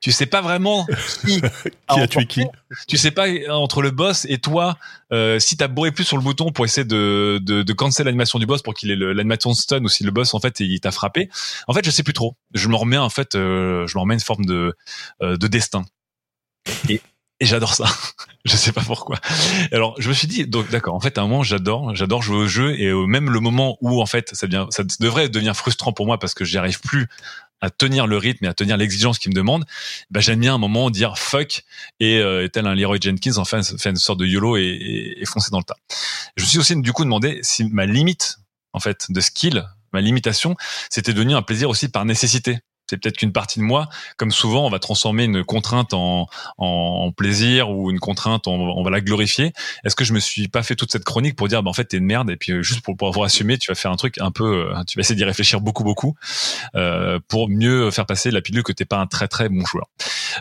tu 0.00 0.12
sais 0.12 0.26
pas 0.26 0.40
vraiment 0.40 0.86
qui, 1.24 1.40
a, 1.88 2.06
tué 2.06 2.26
qui. 2.26 2.44
Tu 2.86 2.96
sais 2.96 3.10
pas 3.10 3.26
entre 3.50 3.82
le 3.82 3.90
boss 3.90 4.26
et 4.28 4.38
toi 4.38 4.76
euh, 5.12 5.38
si 5.38 5.56
t'as 5.56 5.68
bourré 5.68 5.90
plus 5.90 6.04
sur 6.04 6.16
le 6.16 6.22
bouton 6.22 6.52
pour 6.52 6.64
essayer 6.64 6.84
de 6.84 7.40
de, 7.42 7.62
de 7.62 7.72
cancel 7.72 8.06
l'animation 8.06 8.38
du 8.38 8.46
boss 8.46 8.62
pour 8.62 8.74
qu'il 8.74 8.90
ait 8.90 8.96
l'animation 8.96 9.52
stun 9.54 9.82
ou 9.82 9.88
si 9.88 10.04
le 10.04 10.10
boss 10.10 10.34
en 10.34 10.40
fait 10.40 10.60
il 10.60 10.78
t'a 10.80 10.92
frappé. 10.92 11.28
En 11.66 11.72
fait, 11.72 11.84
je 11.84 11.90
sais 11.90 12.02
plus 12.02 12.12
trop. 12.12 12.36
Je 12.54 12.68
me 12.68 12.76
remets 12.76 12.98
en 12.98 13.10
fait, 13.10 13.34
euh, 13.34 13.86
je 13.86 13.96
me 13.96 14.00
remets 14.00 14.14
une 14.14 14.20
forme 14.20 14.44
de 14.44 14.74
euh, 15.22 15.36
de 15.36 15.46
destin. 15.46 15.84
Et 16.88 17.00
Et 17.40 17.46
j'adore 17.46 17.74
ça. 17.74 17.84
je 18.44 18.56
sais 18.56 18.72
pas 18.72 18.82
pourquoi. 18.82 19.18
Alors, 19.72 19.94
je 19.98 20.08
me 20.08 20.14
suis 20.14 20.26
dit, 20.26 20.46
donc 20.46 20.70
d'accord. 20.70 20.94
En 20.94 21.00
fait, 21.00 21.18
à 21.18 21.22
un 21.22 21.26
moment, 21.26 21.42
j'adore, 21.42 21.94
j'adore 21.94 22.22
jouer 22.22 22.38
au 22.38 22.46
jeu, 22.46 22.78
et 22.80 22.92
même 23.06 23.30
le 23.30 23.40
moment 23.40 23.76
où 23.80 24.00
en 24.00 24.06
fait, 24.06 24.34
ça 24.34 24.46
devient, 24.46 24.66
ça 24.70 24.84
devrait 25.00 25.28
devenir 25.28 25.54
frustrant 25.54 25.92
pour 25.92 26.06
moi 26.06 26.18
parce 26.18 26.34
que 26.34 26.44
j'y 26.44 26.56
arrive 26.56 26.80
plus 26.80 27.08
à 27.60 27.70
tenir 27.70 28.06
le 28.06 28.16
rythme 28.16 28.44
et 28.44 28.48
à 28.48 28.54
tenir 28.54 28.76
l'exigence 28.76 29.18
qu'il 29.18 29.30
me 29.30 29.34
demande, 29.34 29.64
bah, 30.10 30.20
j'aime 30.20 30.40
bien 30.40 30.54
un 30.54 30.58
moment 30.58 30.90
dire 30.90 31.18
fuck 31.18 31.64
et 32.00 32.18
euh, 32.18 32.48
tel 32.48 32.66
un 32.66 32.74
Leroy 32.74 32.98
Jenkins 33.00 33.38
enfin 33.38 33.62
fait 33.62 33.90
une 33.90 33.96
sorte 33.96 34.20
de 34.20 34.26
YOLO 34.26 34.56
et, 34.56 35.14
et, 35.16 35.24
foncer 35.24 35.50
dans 35.50 35.58
le 35.58 35.64
tas. 35.64 35.76
Je 36.36 36.44
me 36.44 36.48
suis 36.48 36.58
aussi 36.58 36.76
du 36.76 36.92
coup 36.92 37.04
demandé 37.04 37.38
si 37.42 37.64
ma 37.64 37.86
limite 37.86 38.38
en 38.72 38.80
fait 38.80 39.06
de 39.08 39.20
skill, 39.20 39.64
ma 39.92 40.00
limitation, 40.00 40.54
c'était 40.90 41.14
devenu 41.14 41.34
un 41.34 41.42
plaisir 41.42 41.70
aussi 41.70 41.88
par 41.88 42.04
nécessité 42.04 42.58
c'est 42.88 42.96
peut-être 42.96 43.16
qu'une 43.16 43.32
partie 43.32 43.58
de 43.58 43.64
moi, 43.64 43.88
comme 44.16 44.30
souvent, 44.30 44.66
on 44.66 44.70
va 44.70 44.78
transformer 44.78 45.24
une 45.24 45.44
contrainte 45.44 45.94
en, 45.94 46.28
en 46.58 47.12
plaisir 47.12 47.70
ou 47.70 47.90
une 47.90 47.98
contrainte, 47.98 48.46
on, 48.46 48.82
va 48.82 48.90
la 48.90 49.00
glorifier. 49.00 49.52
Est-ce 49.84 49.96
que 49.96 50.04
je 50.04 50.12
me 50.12 50.20
suis 50.20 50.48
pas 50.48 50.62
fait 50.62 50.76
toute 50.76 50.92
cette 50.92 51.04
chronique 51.04 51.36
pour 51.36 51.48
dire, 51.48 51.62
bah, 51.62 51.70
en 51.70 51.72
fait, 51.72 51.84
t'es 51.84 51.96
une 51.96 52.04
merde 52.04 52.30
et 52.30 52.36
puis 52.36 52.52
euh, 52.52 52.62
juste 52.62 52.80
pour 52.82 52.96
pouvoir 52.96 53.26
assumer, 53.26 53.58
tu 53.58 53.70
vas 53.70 53.74
faire 53.74 53.90
un 53.90 53.96
truc 53.96 54.18
un 54.20 54.30
peu, 54.30 54.70
euh, 54.70 54.84
tu 54.84 54.98
vas 54.98 55.00
essayer 55.00 55.16
d'y 55.16 55.24
réfléchir 55.24 55.60
beaucoup, 55.60 55.84
beaucoup, 55.84 56.14
euh, 56.74 57.18
pour 57.28 57.48
mieux 57.48 57.90
faire 57.90 58.06
passer 58.06 58.30
la 58.30 58.40
pilule 58.40 58.62
que 58.62 58.72
t'es 58.72 58.84
pas 58.84 58.98
un 58.98 59.06
très 59.06 59.28
très 59.28 59.48
bon 59.48 59.64
joueur. 59.64 59.86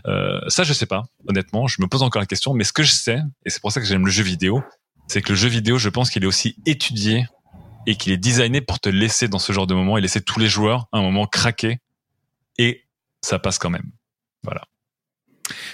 Euh, 0.07 0.39
ça, 0.47 0.63
je 0.63 0.73
sais 0.73 0.85
pas, 0.85 1.05
honnêtement, 1.27 1.67
je 1.67 1.81
me 1.81 1.87
pose 1.87 2.03
encore 2.03 2.21
la 2.21 2.25
question, 2.25 2.53
mais 2.53 2.63
ce 2.63 2.73
que 2.73 2.83
je 2.83 2.91
sais, 2.91 3.19
et 3.45 3.49
c'est 3.49 3.61
pour 3.61 3.71
ça 3.71 3.79
que 3.79 3.87
j'aime 3.87 4.05
le 4.05 4.11
jeu 4.11 4.23
vidéo, 4.23 4.63
c'est 5.07 5.21
que 5.21 5.29
le 5.29 5.35
jeu 5.35 5.49
vidéo, 5.49 5.77
je 5.77 5.89
pense 5.89 6.09
qu'il 6.09 6.23
est 6.23 6.27
aussi 6.27 6.55
étudié 6.65 7.25
et 7.87 7.95
qu'il 7.95 8.11
est 8.11 8.17
designé 8.17 8.61
pour 8.61 8.79
te 8.79 8.89
laisser 8.89 9.27
dans 9.27 9.39
ce 9.39 9.53
genre 9.53 9.67
de 9.67 9.75
moment 9.75 9.97
et 9.97 10.01
laisser 10.01 10.21
tous 10.21 10.39
les 10.39 10.47
joueurs 10.47 10.87
un 10.91 11.01
moment 11.01 11.27
craquer 11.27 11.79
et 12.57 12.85
ça 13.21 13.39
passe 13.39 13.57
quand 13.57 13.69
même. 13.69 13.91
Voilà. 14.43 14.61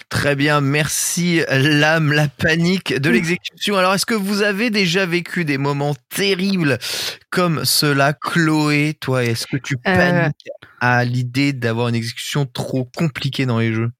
Très 0.09 0.35
bien, 0.35 0.59
merci 0.59 1.41
l'âme, 1.49 2.11
la 2.11 2.27
panique 2.27 2.93
de 2.93 3.09
l'exécution. 3.09 3.77
Alors, 3.77 3.93
est-ce 3.93 4.05
que 4.05 4.13
vous 4.13 4.41
avez 4.41 4.69
déjà 4.69 5.05
vécu 5.05 5.45
des 5.45 5.57
moments 5.57 5.95
terribles 6.09 6.77
comme 7.29 7.63
cela, 7.63 8.11
Chloé 8.13 8.95
Toi, 8.99 9.23
est-ce 9.23 9.47
que 9.47 9.55
tu 9.55 9.75
euh. 9.75 9.79
paniques 9.83 10.49
à 10.81 11.05
l'idée 11.05 11.53
d'avoir 11.53 11.87
une 11.87 11.95
exécution 11.95 12.45
trop 12.45 12.83
compliquée 12.83 13.45
dans 13.45 13.59
les 13.59 13.73
jeux? 13.73 13.91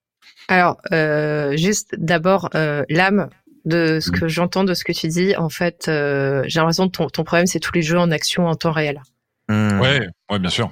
Alors, 0.49 0.81
euh, 0.91 1.55
juste 1.55 1.95
d'abord, 1.97 2.49
euh, 2.55 2.83
l'âme 2.89 3.29
de 3.63 3.99
ce 4.01 4.11
que 4.11 4.27
j'entends 4.27 4.65
de 4.65 4.73
ce 4.73 4.83
que 4.83 4.91
tu 4.91 5.07
dis. 5.07 5.35
En 5.37 5.49
fait, 5.49 5.83
j'ai 5.85 6.59
l'impression 6.59 6.87
que 6.89 6.97
ton, 6.97 7.07
ton 7.07 7.23
problème, 7.23 7.47
c'est 7.47 7.59
tous 7.59 7.73
les 7.73 7.83
jeux 7.83 7.99
en 7.99 8.11
action 8.11 8.47
en 8.47 8.55
temps 8.55 8.71
réel. 8.71 9.01
Hmm. 9.47 9.79
Ouais, 9.79 10.07
ouais, 10.29 10.39
bien 10.39 10.49
sûr. 10.49 10.71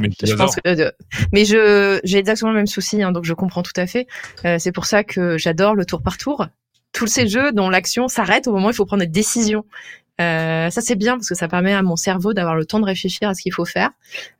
Mais 0.00 0.10
je 0.22 0.34
pense 0.34 0.56
que, 0.56 0.92
mais 1.32 1.44
je 1.44 2.00
j'ai 2.04 2.18
exactement 2.18 2.50
le 2.50 2.56
même 2.56 2.66
souci, 2.66 3.02
hein, 3.02 3.12
donc 3.12 3.24
je 3.24 3.34
comprends 3.34 3.62
tout 3.62 3.72
à 3.76 3.86
fait. 3.86 4.06
Euh, 4.44 4.56
c'est 4.58 4.72
pour 4.72 4.86
ça 4.86 5.04
que 5.04 5.38
j'adore 5.38 5.74
le 5.74 5.84
tour 5.84 6.02
par 6.02 6.18
tour. 6.18 6.46
Tous 6.92 7.06
ces 7.06 7.26
jeux 7.26 7.52
dont 7.52 7.70
l'action 7.70 8.08
s'arrête 8.08 8.46
au 8.46 8.52
moment 8.52 8.68
où 8.68 8.70
il 8.70 8.76
faut 8.76 8.86
prendre 8.86 9.02
des 9.02 9.08
décisions. 9.08 9.64
Euh, 10.20 10.70
ça 10.70 10.80
c'est 10.80 10.94
bien 10.94 11.14
parce 11.14 11.28
que 11.28 11.34
ça 11.34 11.48
permet 11.48 11.72
à 11.72 11.82
mon 11.82 11.96
cerveau 11.96 12.34
d'avoir 12.34 12.54
le 12.54 12.64
temps 12.64 12.78
de 12.78 12.84
réfléchir 12.84 13.28
à 13.28 13.34
ce 13.34 13.42
qu'il 13.42 13.52
faut 13.52 13.64
faire. 13.64 13.90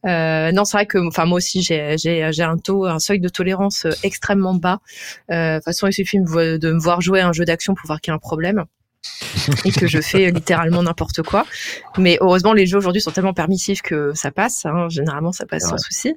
Euh, 0.06 0.52
non, 0.52 0.64
c'est 0.64 0.76
vrai 0.76 0.86
que, 0.86 0.98
enfin 0.98 1.24
moi 1.24 1.38
aussi 1.38 1.62
j'ai 1.62 1.96
j'ai 1.98 2.30
j'ai 2.32 2.42
un 2.44 2.58
taux, 2.58 2.84
un 2.84 3.00
seuil 3.00 3.18
de 3.18 3.28
tolérance 3.28 3.86
extrêmement 4.04 4.54
bas. 4.54 4.78
Euh, 5.32 5.54
de 5.54 5.58
toute 5.58 5.64
façon, 5.64 5.88
il 5.88 5.92
suffit 5.92 6.18
de 6.18 6.72
me 6.72 6.80
voir 6.80 7.00
jouer 7.00 7.20
à 7.20 7.28
un 7.28 7.32
jeu 7.32 7.44
d'action 7.44 7.74
pour 7.74 7.86
voir 7.86 8.00
qu'il 8.00 8.10
y 8.10 8.12
a 8.12 8.14
un 8.14 8.18
problème 8.18 8.64
et 9.64 9.72
que 9.72 9.86
je 9.86 10.00
fais 10.00 10.30
littéralement 10.30 10.82
n'importe 10.82 11.22
quoi. 11.22 11.46
Mais 11.98 12.18
heureusement, 12.20 12.52
les 12.52 12.66
jeux 12.66 12.78
aujourd'hui 12.78 13.02
sont 13.02 13.10
tellement 13.10 13.34
permissifs 13.34 13.82
que 13.82 14.12
ça 14.14 14.30
passe. 14.30 14.64
Hein. 14.66 14.88
Généralement, 14.88 15.32
ça 15.32 15.46
passe 15.46 15.68
sans 15.68 15.78
souci. 15.78 16.14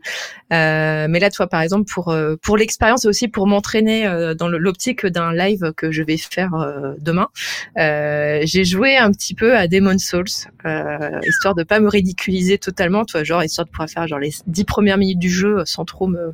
Euh, 0.53 1.07
mais 1.09 1.19
là, 1.19 1.29
tu 1.29 1.37
vois, 1.37 1.47
par 1.47 1.61
exemple, 1.61 1.89
pour 1.91 2.09
euh, 2.09 2.35
pour 2.41 2.57
l'expérience 2.57 3.05
et 3.05 3.07
aussi 3.07 3.27
pour 3.27 3.47
m'entraîner 3.47 4.07
euh, 4.07 4.33
dans 4.33 4.47
l'optique 4.47 5.05
d'un 5.05 5.33
live 5.33 5.73
que 5.75 5.91
je 5.91 6.03
vais 6.03 6.17
faire 6.17 6.53
euh, 6.53 6.93
demain, 6.99 7.27
j'ai 7.75 8.65
joué 8.65 8.97
un 8.97 9.11
petit 9.11 9.33
peu 9.33 9.55
à 9.55 9.67
Demon 9.67 9.97
Souls, 9.97 10.25
histoire 10.25 11.55
de 11.55 11.63
pas 11.63 11.79
me 11.79 11.89
ridiculiser 11.89 12.57
totalement. 12.57 13.05
Tu 13.05 13.13
vois, 13.13 13.23
genre 13.23 13.43
histoire 13.43 13.65
de 13.65 13.71
pouvoir 13.71 13.89
faire 13.89 14.07
genre 14.07 14.19
les 14.19 14.33
dix 14.47 14.63
premières 14.63 14.97
minutes 14.97 15.19
du 15.19 15.29
jeu 15.29 15.63
sans 15.65 15.85
trop 15.85 16.07
me. 16.07 16.33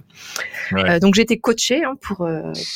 donc 1.00 1.15
j'étais 1.15 1.38
coaché 1.38 1.83
hein, 1.83 1.95
pour 2.01 2.27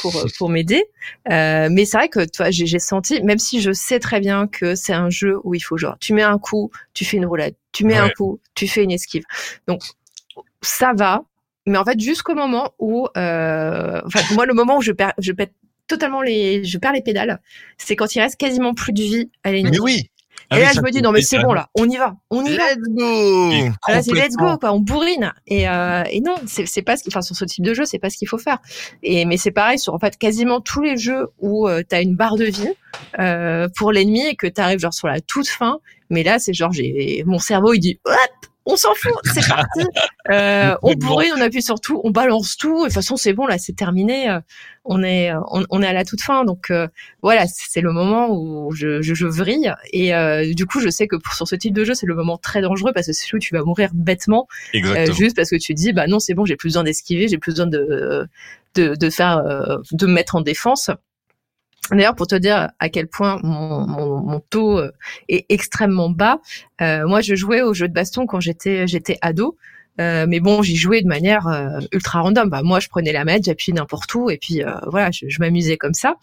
pour 0.01 0.25
pour 0.37 0.49
m'aider. 0.49 0.83
mais 1.29 1.85
c'est 1.85 1.97
vrai 1.97 2.09
que 2.09 2.21
tu 2.21 2.37
vois, 2.37 2.51
j'ai 2.51 2.79
senti, 2.79 3.21
même 3.23 3.39
si 3.39 3.61
je 3.61 3.66
je 3.67 3.73
sais 3.73 3.99
très 3.99 4.21
bien 4.21 4.47
que 4.47 4.75
c'est 4.75 4.93
un 4.93 5.09
jeu 5.09 5.39
où 5.43 5.53
il 5.53 5.59
faut 5.59 5.77
genre, 5.77 5.97
tu 5.99 6.13
mets 6.13 6.23
un 6.23 6.37
coup, 6.37 6.71
tu 6.93 7.03
fais 7.03 7.17
une 7.17 7.25
roulade, 7.25 7.53
tu 7.73 7.85
mets 7.85 7.97
un 7.97 8.09
coup, 8.09 8.39
tu 8.55 8.67
fais 8.67 8.83
une 8.83 8.91
esquive. 8.91 9.23
Donc 9.67 9.81
ça 10.61 10.93
va, 10.93 11.23
mais 11.65 11.77
en 11.77 11.83
fait 11.83 11.99
jusqu'au 11.99 12.33
moment 12.33 12.73
où, 12.79 13.07
euh, 13.17 14.01
enfin 14.05 14.21
moi 14.35 14.45
le 14.45 14.53
moment 14.53 14.77
où 14.77 14.81
je 14.81 14.93
perds, 14.93 15.13
je 15.17 15.33
pète 15.33 15.51
totalement 15.87 16.21
les, 16.21 16.63
je 16.63 16.77
perds 16.77 16.93
les 16.93 17.01
pédales, 17.01 17.41
c'est 17.77 17.97
quand 17.97 18.15
il 18.15 18.21
reste 18.21 18.37
quasiment 18.37 18.73
plus 18.73 18.93
de 18.93 19.01
vie 19.01 19.29
à 19.43 19.51
l'ennemi. 19.51 19.71
Mais 19.71 19.79
oui. 19.79 20.09
Ah 20.49 20.59
et 20.59 20.61
là, 20.61 20.71
je 20.73 20.81
me 20.81 20.91
dis, 20.91 21.01
non, 21.01 21.11
mais 21.11 21.21
c'est 21.21 21.39
bon, 21.39 21.51
là, 21.51 21.69
on 21.75 21.89
y 21.89 21.97
va, 21.97 22.15
on 22.29 22.43
y 22.45 22.55
va. 22.55 22.73
Let's 22.73 22.87
go! 22.87 23.51
Là, 23.89 24.01
c'est 24.01 24.13
let's 24.13 24.35
go, 24.37 24.57
quoi, 24.57 24.71
on 24.71 24.79
bourrine. 24.79 25.33
Et, 25.45 25.67
euh, 25.67 26.03
et 26.09 26.21
non, 26.21 26.35
c'est 26.45 26.81
pas 26.81 26.95
ce 26.95 27.03
qu'il, 27.03 27.11
enfin, 27.11 27.21
sur 27.21 27.35
ce 27.35 27.43
type 27.43 27.65
de 27.65 27.73
jeu, 27.73 27.83
c'est 27.85 27.99
pas 27.99 28.09
ce 28.09 28.17
qu'il 28.17 28.27
faut 28.29 28.37
faire. 28.37 28.59
Et, 29.03 29.25
mais 29.25 29.35
c'est 29.37 29.51
pareil 29.51 29.77
sur, 29.77 29.93
en 29.93 29.99
fait, 29.99 30.17
quasiment 30.17 30.61
tous 30.61 30.81
les 30.81 30.95
jeux 30.95 31.27
où 31.39 31.67
euh, 31.67 31.83
t'as 31.87 32.01
une 32.01 32.15
barre 32.15 32.35
de 32.37 32.45
vie, 32.45 32.69
euh, 33.19 33.67
pour 33.75 33.91
l'ennemi 33.91 34.25
et 34.25 34.35
que 34.35 34.47
t'arrives 34.47 34.79
genre 34.79 34.93
sur 34.93 35.07
la 35.07 35.19
toute 35.19 35.47
fin. 35.47 35.79
Mais 36.09 36.23
là, 36.23 36.39
c'est 36.39 36.53
genre, 36.53 36.71
j'ai, 36.71 37.23
mon 37.25 37.39
cerveau, 37.39 37.73
il 37.73 37.79
dit, 37.79 37.99
hop, 38.05 38.15
on 38.67 38.75
s'en 38.75 38.93
fout, 38.93 39.13
c'est 39.33 39.47
parti. 39.47 39.81
Euh, 40.29 40.75
on 40.83 40.93
bourrine, 40.93 41.31
on 41.35 41.41
appuie 41.41 41.61
sur 41.61 41.79
tout, 41.79 42.01
on 42.03 42.11
balance 42.11 42.57
tout. 42.57 42.79
Et 42.79 42.81
de 42.81 42.83
toute 42.85 42.93
façon, 42.93 43.15
c'est 43.15 43.33
bon, 43.33 43.47
là, 43.47 43.57
c'est 43.57 43.75
terminé. 43.75 44.29
Euh, 44.29 44.39
on 44.83 45.03
est, 45.03 45.31
on, 45.49 45.81
est 45.81 45.87
à 45.87 45.93
la 45.93 46.05
toute 46.05 46.21
fin. 46.21 46.45
Donc 46.45 46.69
euh, 46.69 46.87
voilà, 47.21 47.45
c'est 47.47 47.81
le 47.81 47.91
moment 47.91 48.29
où 48.29 48.71
je, 48.73 49.01
je, 49.01 49.25
vrille. 49.25 49.73
Et 49.91 50.13
du 50.53 50.65
coup, 50.65 50.79
je 50.79 50.89
sais 50.89 51.07
que 51.07 51.15
pour, 51.15 51.33
sur 51.33 51.47
ce 51.47 51.55
type 51.55 51.73
de 51.73 51.83
jeu, 51.83 51.93
c'est 51.93 52.05
le 52.05 52.15
moment 52.15 52.37
très 52.37 52.61
dangereux 52.61 52.91
parce 52.93 53.07
que 53.07 53.13
c'est 53.13 53.33
où 53.33 53.39
tu 53.39 53.53
vas 53.53 53.63
mourir 53.63 53.89
bêtement, 53.93 54.47
juste 54.73 55.35
parce 55.35 55.49
que 55.49 55.57
tu 55.57 55.73
dis, 55.73 55.91
bah 55.91 56.07
non, 56.07 56.19
c'est 56.19 56.33
bon, 56.33 56.45
j'ai 56.45 56.55
plus 56.55 56.69
besoin 56.69 56.83
d'esquiver, 56.83 57.27
j'ai 57.27 57.37
plus 57.37 57.51
besoin 57.51 57.67
de, 57.67 58.27
de, 58.75 58.95
de 58.95 59.09
faire, 59.09 59.43
de 59.91 60.05
me 60.05 60.13
mettre 60.13 60.35
en 60.35 60.41
défense. 60.41 60.89
D'ailleurs, 61.91 62.15
pour 62.15 62.27
te 62.27 62.35
dire 62.35 62.69
à 62.79 62.89
quel 62.89 63.07
point 63.07 63.39
mon, 63.43 64.39
taux 64.49 64.77
euh, 64.77 64.91
est 65.29 65.45
extrêmement 65.49 66.09
bas, 66.09 66.39
euh, 66.81 67.07
moi 67.07 67.21
je 67.21 67.35
jouais 67.35 67.61
au 67.61 67.73
jeu 67.73 67.87
de 67.87 67.93
baston 67.93 68.25
quand 68.25 68.39
j'étais 68.39 68.87
j'étais 68.87 69.17
ado. 69.21 69.57
Euh, 69.99 70.25
mais 70.27 70.39
bon, 70.39 70.61
j'y 70.61 70.75
jouais 70.75 71.01
de 71.01 71.07
manière 71.07 71.47
euh, 71.47 71.79
ultra 71.91 72.21
random. 72.21 72.49
Bah, 72.49 72.61
moi, 72.63 72.79
je 72.79 72.87
prenais 72.87 73.11
la 73.11 73.25
manette, 73.25 73.45
j'appuyais 73.45 73.75
n'importe 73.75 74.13
où, 74.13 74.29
et 74.29 74.37
puis 74.37 74.63
euh, 74.63 74.71
voilà, 74.87 75.09
je, 75.11 75.39
m'amusais 75.39 75.77
comme 75.77 75.93
ça. 75.93 76.15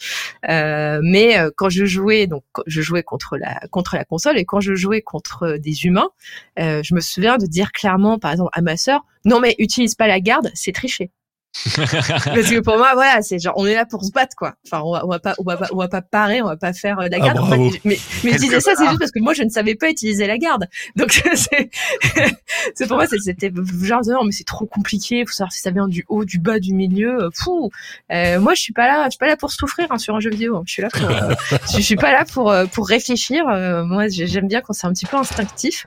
mais 0.49 1.37
quand 1.57 1.69
je 1.69 1.85
jouais, 1.85 2.27
donc 2.27 2.45
je 2.67 2.81
jouais 2.83 3.03
contre 3.03 3.37
la 3.37 3.61
contre 3.71 3.97
la 3.97 4.05
console, 4.05 4.39
et 4.39 4.45
quand 4.45 4.61
je 4.61 4.75
jouais 4.75 5.03
contre 5.03 5.57
des 5.59 5.87
humains, 5.87 6.11
je 6.57 6.95
me 6.95 7.01
souviens 7.01 7.37
de 7.37 7.47
dire 7.47 7.73
clairement, 7.73 8.19
par 8.19 8.33
exemple, 8.33 8.51
à 8.53 8.63
ma 8.63 8.77
sœur, 8.77 9.05
non 9.25 9.41
mais 9.41 9.55
utilise 9.59 9.95
pas 9.95 10.07
la 10.07 10.21
garde, 10.21 10.51
c'est 10.55 10.73
tricher. 10.73 11.11
Parce 11.77 12.51
que 12.51 12.61
pour 12.61 12.77
moi, 12.77 12.91
voilà, 12.95 13.23
c'est 13.23 13.39
genre, 13.39 13.55
on 13.57 13.65
est 13.67 13.75
là 13.75 13.87
pour 13.87 14.05
se 14.05 14.11
battre, 14.11 14.35
quoi. 14.37 14.55
Enfin, 14.67 14.83
on 14.85 14.93
va, 14.93 15.05
on 15.05 15.09
va 15.09 15.19
pas, 15.21 15.35
on 15.39 15.45
va 15.45 15.57
pas, 15.57 15.69
on 15.73 15.77
va 15.77 15.89
pas 15.89 16.03
parer, 16.03 16.43
on 16.43 16.47
va 16.47 16.57
pas 16.57 16.73
faire 16.73 16.99
euh, 16.99 17.09
la 17.09 17.19
garde. 17.21 17.39
Ah, 17.41 17.57
mais, 17.85 17.99
mais 18.25 18.33
je 18.33 18.39
disais 18.39 18.61
ça, 18.61 18.73
c'est 18.77 18.87
juste 18.87 18.99
parce 18.99 19.13
que 19.13 19.21
moi, 19.21 19.35
je 19.35 19.45
ne 19.45 19.49
savais 19.49 19.77
pas 19.77 19.89
utiliser 19.89 20.27
la 20.27 20.37
garde. 20.37 20.67
Donc, 20.97 21.13
c'est, 21.35 21.71
c'est 22.75 22.89
pour 22.89 22.97
moi, 22.97 23.07
c'était 23.07 23.53
genre, 23.83 24.01
non, 24.07 24.25
mais 24.25 24.33
c'est 24.33 24.45
trop 24.45 24.67
compliqué. 24.67 25.21
Il 25.21 25.27
faut 25.27 25.33
savoir 25.33 25.53
si 25.53 25.61
ça 25.61 25.71
vient 25.71 25.87
du 25.87 26.05
haut, 26.09 26.25
du 26.25 26.39
bas, 26.39 26.59
du 26.59 26.75
milieu. 26.75 27.31
Fou. 27.35 27.71
Euh, 28.13 28.41
moi, 28.41 28.55
je 28.55 28.61
suis 28.61 28.73
pas 28.73 28.87
là, 28.87 29.05
je 29.05 29.11
suis 29.11 29.19
pas 29.19 29.29
là 29.29 29.37
pour 29.37 29.53
souffrir 29.53 29.87
hein, 29.91 29.99
sur 29.99 30.17
un 30.17 30.21
jeu 30.21 30.31
vidéo. 30.31 30.57
Hein. 30.57 30.63
Je 30.67 30.73
suis 30.73 30.83
là 30.83 30.89
pour, 30.91 31.09
euh, 31.09 31.35
je, 31.75 31.81
suis 31.81 31.97
pas 31.97 32.13
là 32.13 32.25
pour 32.25 32.51
euh, 32.51 32.67
pour 32.67 32.89
réfléchir. 32.89 33.45
moi, 33.87 34.09
j'aime 34.09 34.49
bien 34.49 34.61
quand 34.61 34.73
c'est 34.73 34.87
un 34.87 34.93
petit 34.93 35.07
peu 35.07 35.17
instinctif. 35.17 35.87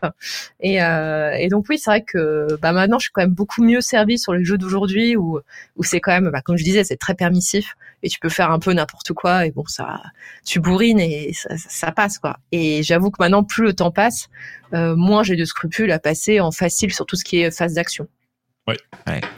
Et, 0.62 0.76
et 0.78 1.48
donc 1.50 1.66
oui, 1.70 1.78
c'est 1.78 1.90
vrai 1.90 2.04
que 2.04 2.48
bah 2.62 2.72
maintenant, 2.72 3.00
je 3.00 3.04
suis 3.04 3.12
quand 3.12 3.22
même 3.22 3.32
beaucoup 3.32 3.64
mieux 3.64 3.82
servi 3.82 4.18
sur 4.18 4.34
les 4.34 4.46
jeux 4.46 4.58
d'aujourd'hui 4.58 5.16
où 5.18 5.40
où 5.76 5.84
c'est 5.84 6.00
quand 6.00 6.12
même, 6.12 6.30
bah, 6.32 6.41
comme 6.41 6.58
je 6.58 6.63
disais, 6.63 6.84
c'est 6.84 6.98
très 6.98 7.15
permissif 7.15 7.76
et 8.04 8.10
tu 8.10 8.20
peux 8.20 8.30
faire 8.30 8.52
un 8.52 8.60
peu 8.60 8.74
n'importe 8.74 9.13
quoi 9.13 9.46
et 9.46 9.52
bon, 9.52 9.65
ça, 9.67 10.02
tu 10.46 10.60
bourrines 10.60 11.00
et 11.00 11.34
ça, 11.34 11.91
passe 11.91 12.20
quoi. 12.20 12.38
Et 12.52 12.84
j'avoue 12.84 13.12
que 13.12 13.17
maintenant, 13.20 13.43
plus 13.43 13.63
le 13.63 13.74
temps 13.74 13.91
passe, 13.91 14.28
euh, 14.74 14.96
moins 14.96 15.24
j'ai 15.24 15.36
de 15.36 15.46
scrupules 15.46 15.91
à 15.91 16.00
passer 16.00 16.39
en 16.39 16.52
facile 16.52 16.93
sur 16.93 17.06
tout 17.06 17.15
ce 17.15 17.24
qui 17.24 17.39
est 17.39 17.52
phase 17.52 17.74
d'action. 17.74 18.08
Oui. 18.67 18.76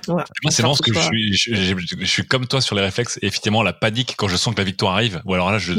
Moi, 0.07 0.25
c'est 0.49 0.63
vraiment 0.63 0.75
que 0.75 0.91
je 0.91 0.99
suis, 0.99 1.33
je, 1.35 2.05
suis 2.05 2.25
comme 2.25 2.47
toi 2.47 2.61
sur 2.61 2.75
les 2.75 2.81
réflexes. 2.81 3.19
Et 3.21 3.27
effectivement, 3.27 3.61
la 3.61 3.73
panique 3.73 4.15
quand 4.17 4.27
je 4.27 4.35
sens 4.35 4.55
que 4.55 4.59
la 4.59 4.65
victoire 4.65 4.93
arrive, 4.93 5.21
ou 5.25 5.35
alors 5.35 5.51
là, 5.51 5.59
je, 5.59 5.73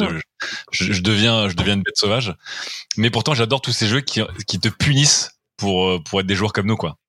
je, 0.71 1.03
deviens, 1.03 1.49
je 1.49 1.57
deviens 1.57 1.75
une 1.75 1.83
bête 1.83 1.97
sauvage. 1.97 2.33
Mais 2.97 3.11
pourtant, 3.11 3.35
j'adore 3.35 3.61
tous 3.61 3.73
ces 3.73 3.89
jeux 3.89 4.03
qui, 4.03 4.23
qui 4.47 4.61
te 4.61 4.69
punissent 4.69 5.33
pour, 5.57 5.89
euh, 5.89 5.99
pour 5.99 6.21
être 6.21 6.27
des 6.27 6.37
joueurs 6.37 6.53
comme 6.53 6.67
nous, 6.67 6.77
quoi 6.77 7.00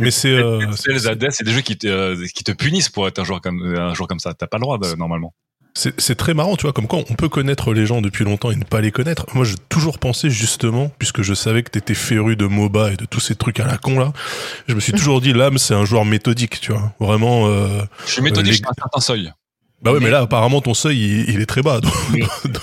mais 0.00 0.10
c'est 0.10 0.30
euh, 0.30 0.60
c'est 0.72 1.44
des 1.44 1.52
jeux 1.52 1.60
qui 1.60 1.76
te, 1.76 1.86
euh, 1.86 2.26
qui 2.34 2.44
te 2.44 2.52
punissent 2.52 2.88
pour 2.88 3.06
être 3.08 3.18
un 3.18 3.24
joueur 3.24 3.40
comme 3.40 3.62
un 3.62 3.94
joueur 3.94 4.08
comme 4.08 4.20
ça. 4.20 4.34
T'as 4.34 4.46
pas 4.46 4.56
le 4.58 4.62
droit 4.62 4.78
de, 4.78 4.94
normalement. 4.96 5.34
C'est 5.74 6.14
très 6.14 6.32
marrant, 6.32 6.56
tu 6.56 6.62
vois, 6.62 6.72
comme 6.72 6.86
quoi 6.86 7.00
on 7.10 7.14
peut 7.14 7.28
connaître 7.28 7.74
les 7.74 7.84
gens 7.84 8.00
depuis 8.00 8.24
longtemps 8.24 8.50
et 8.50 8.56
ne 8.56 8.64
pas 8.64 8.80
les 8.80 8.90
connaître. 8.90 9.26
Moi, 9.34 9.44
j'ai 9.44 9.56
toujours 9.68 9.98
pensé 9.98 10.30
justement, 10.30 10.90
puisque 10.98 11.20
je 11.20 11.34
savais 11.34 11.62
que 11.62 11.70
t'étais 11.70 11.92
féru 11.92 12.34
de 12.34 12.46
MOBA 12.46 12.92
et 12.92 12.96
de 12.96 13.04
tous 13.04 13.20
ces 13.20 13.34
trucs 13.34 13.60
à 13.60 13.66
la 13.66 13.76
con 13.76 13.98
là, 13.98 14.14
je 14.68 14.74
me 14.74 14.80
suis 14.80 14.94
toujours 14.94 15.20
dit, 15.20 15.34
l'âme, 15.34 15.58
c'est 15.58 15.74
un 15.74 15.84
joueur 15.84 16.06
méthodique, 16.06 16.60
tu 16.62 16.72
vois. 16.72 16.94
Vraiment. 16.98 17.46
Euh, 17.48 17.82
je 18.06 18.12
suis 18.12 18.22
méthodique 18.22 18.64
à 18.64 18.70
un 18.70 18.72
certain 18.74 19.00
seuil. 19.00 19.30
Bah 19.82 19.92
ouais, 19.92 19.98
mais, 19.98 20.06
Mais- 20.06 20.12
là, 20.12 20.20
apparemment, 20.20 20.62
ton 20.62 20.72
seuil, 20.72 20.96
il, 20.98 21.34
il 21.34 21.40
est 21.42 21.46
très 21.46 21.60
bas. 21.60 21.80
donc- 21.82 22.62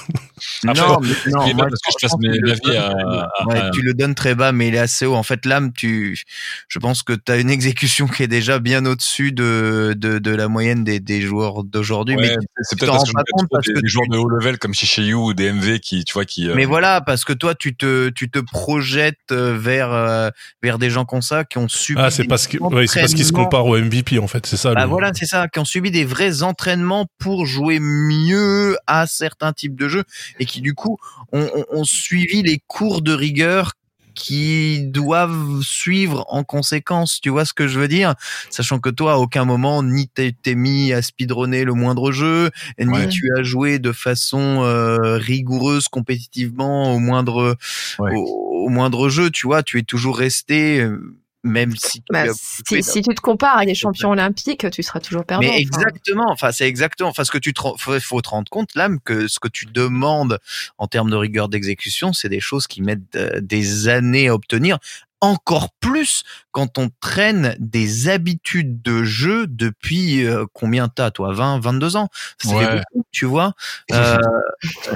non, 0.67 0.99
mais- 1.01 1.31
non, 1.31 1.53
moi, 1.55 1.67
parce 1.69 1.81
que 1.81 1.91
je 1.99 2.07
passe 2.07 2.15
mes- 2.19 2.31
tu 2.33 2.41
ma 2.41 2.47
le 2.47 2.53
vie 2.53 2.59
donnes 2.61 2.75
à- 2.77 2.89
très 2.93 3.03
bas. 3.03 3.29
à- 3.39 3.45
Ouais, 3.47 3.59
à- 3.59 3.69
tu 3.71 3.81
le 3.81 3.93
donnes 3.93 4.15
très 4.15 4.35
bas, 4.35 4.51
mais 4.51 4.67
il 4.69 4.75
est 4.75 4.79
assez 4.79 5.05
haut. 5.05 5.15
En 5.15 5.23
fait, 5.23 5.45
l'âme, 5.45 5.71
tu, 5.73 6.19
je 6.67 6.79
pense 6.79 7.03
que 7.03 7.13
tu 7.13 7.31
as 7.31 7.37
une 7.37 7.49
exécution 7.49 8.07
qui 8.07 8.23
est 8.23 8.27
déjà 8.27 8.59
bien 8.59 8.85
au-dessus 8.85 9.31
de, 9.31 9.93
de, 9.97 10.19
de 10.19 10.31
la 10.31 10.47
moyenne 10.47 10.83
des, 10.83 10.99
des 10.99 11.21
joueurs 11.21 11.63
d'aujourd'hui. 11.63 12.15
Ouais, 12.15 12.21
mais 12.21 12.35
c'est 12.61 12.77
peut-être 12.79 12.91
parce 12.93 13.09
que 13.09 13.45
parce 13.51 13.67
des, 13.67 13.73
que 13.73 13.79
des 13.79 13.87
joueurs 13.87 14.07
de 14.09 14.17
haut 14.17 14.29
level 14.29 14.57
comme 14.57 14.73
Shishayu 14.73 15.13
ou 15.13 15.33
des 15.33 15.51
MV 15.51 15.79
qui, 15.79 16.03
tu 16.03 16.13
vois, 16.13 16.25
qui. 16.25 16.49
euh, 16.49 16.53
Mais 16.55 16.65
voilà, 16.65 17.01
parce 17.01 17.25
que 17.25 17.33
toi, 17.33 17.55
tu 17.55 17.75
te, 17.75 18.09
tu 18.09 18.29
te 18.29 18.39
projettes 18.39 19.17
euh, 19.31 19.57
vers, 19.57 19.91
euh, 19.91 20.29
vers 20.61 20.77
des 20.79 20.89
gens 20.89 21.05
comme 21.05 21.21
ça 21.21 21.43
qui 21.43 21.57
ont 21.57 21.67
subi. 21.67 21.99
Ah, 22.03 22.11
c'est 22.11 22.23
parce 22.25 22.47
que, 22.47 22.57
ouais, 22.57 22.87
c'est 22.87 22.99
parce 23.01 23.13
qu'ils 23.13 23.25
se 23.25 23.31
comparent 23.31 23.65
au 23.67 23.77
MVP, 23.77 24.19
en 24.19 24.27
fait. 24.27 24.45
C'est 24.45 24.57
ça. 24.57 24.73
Bah 24.73 24.83
le- 24.83 24.87
voilà, 24.89 25.11
c'est 25.13 25.25
ça, 25.25 25.47
qui 25.47 25.59
ont 25.59 25.65
subi 25.65 25.91
des 25.91 26.05
vrais 26.05 26.43
entraînements 26.43 27.07
pour 27.19 27.45
jouer 27.45 27.79
mieux 27.79 28.77
à 28.87 29.07
certains 29.07 29.53
types 29.53 29.75
de 29.75 29.87
jeux 29.87 30.03
et 30.39 30.45
qui 30.45 30.52
du 30.61 30.73
coup 30.73 30.97
ont, 31.31 31.83
suivi 31.83 32.41
les 32.43 32.59
cours 32.67 33.01
de 33.01 33.13
rigueur 33.13 33.73
qui 34.15 34.83
doivent 34.83 35.61
suivre 35.63 36.23
en 36.29 36.43
conséquence. 36.43 37.19
Tu 37.19 37.29
vois 37.29 37.45
ce 37.45 37.53
que 37.53 37.67
je 37.67 37.79
veux 37.79 37.87
dire? 37.87 38.13
Sachant 38.51 38.79
que 38.79 38.91
toi, 38.91 39.13
à 39.13 39.17
aucun 39.17 39.43
moment, 39.43 39.81
ni 39.81 40.07
t'es 40.07 40.35
t'es 40.39 40.53
mis 40.53 40.93
à 40.93 41.01
speedrunner 41.01 41.63
le 41.63 41.73
moindre 41.73 42.11
jeu, 42.11 42.51
ni 42.79 42.87
Ouais. 42.93 43.07
tu 43.09 43.31
as 43.35 43.41
joué 43.41 43.79
de 43.79 43.91
façon 43.91 44.61
euh, 44.63 45.17
rigoureuse 45.17 45.87
compétitivement 45.87 46.93
au 46.93 46.99
moindre 46.99 47.57
Ouais. 47.97 48.13
au, 48.15 48.65
au 48.65 48.69
moindre 48.69 49.09
jeu. 49.09 49.31
Tu 49.31 49.47
vois, 49.47 49.63
tu 49.63 49.79
es 49.79 49.83
toujours 49.83 50.17
resté, 50.19 50.79
euh, 50.81 51.15
même 51.43 51.75
si 51.75 52.01
tu 52.01 52.05
Bah, 52.09 52.25
si, 52.33 52.83
si 52.83 53.01
tu 53.01 53.13
te 53.13 53.21
compares 53.21 53.57
à 53.57 53.65
des 53.65 53.75
champions 53.75 54.11
olympiques, 54.11 54.69
tu 54.71 54.81
seras 54.81 54.99
toujours 54.99 55.25
perdant. 55.25 55.45
mais 55.45 55.59
exactement, 55.59 56.25
enfin 56.29 56.51
c'est 56.51 56.67
exactement, 56.67 57.09
enfin 57.09 57.23
ce 57.23 57.31
que 57.31 57.37
tu 57.37 57.53
te, 57.53 57.61
faut, 57.77 57.99
faut 57.99 58.21
te 58.21 58.29
rendre 58.29 58.49
compte 58.49 58.75
là 58.75 58.89
que 59.03 59.27
ce 59.27 59.39
que 59.39 59.49
tu 59.49 59.65
demandes 59.65 60.39
en 60.77 60.87
termes 60.87 61.09
de 61.09 61.15
rigueur 61.15 61.49
d'exécution, 61.49 62.13
c'est 62.13 62.29
des 62.29 62.39
choses 62.39 62.67
qui 62.67 62.81
mettent 62.81 63.15
euh, 63.15 63.41
des 63.41 63.87
années 63.89 64.29
à 64.29 64.35
obtenir. 64.35 64.79
Encore 65.23 65.69
plus 65.79 66.23
quand 66.51 66.77
on 66.77 66.89
traîne 66.99 67.55
des 67.57 68.09
habitudes 68.09 68.81
de 68.81 69.03
jeu 69.05 69.47
depuis 69.47 70.25
euh, 70.25 70.45
combien 70.51 70.89
t'as 70.89 71.11
toi 71.11 71.31
20, 71.33 71.59
22 71.61 71.95
ans? 71.95 72.09
Ouais. 72.45 72.81
beaucoup, 72.91 73.05
tu 73.11 73.25
vois? 73.25 73.53
Euh, 73.93 74.17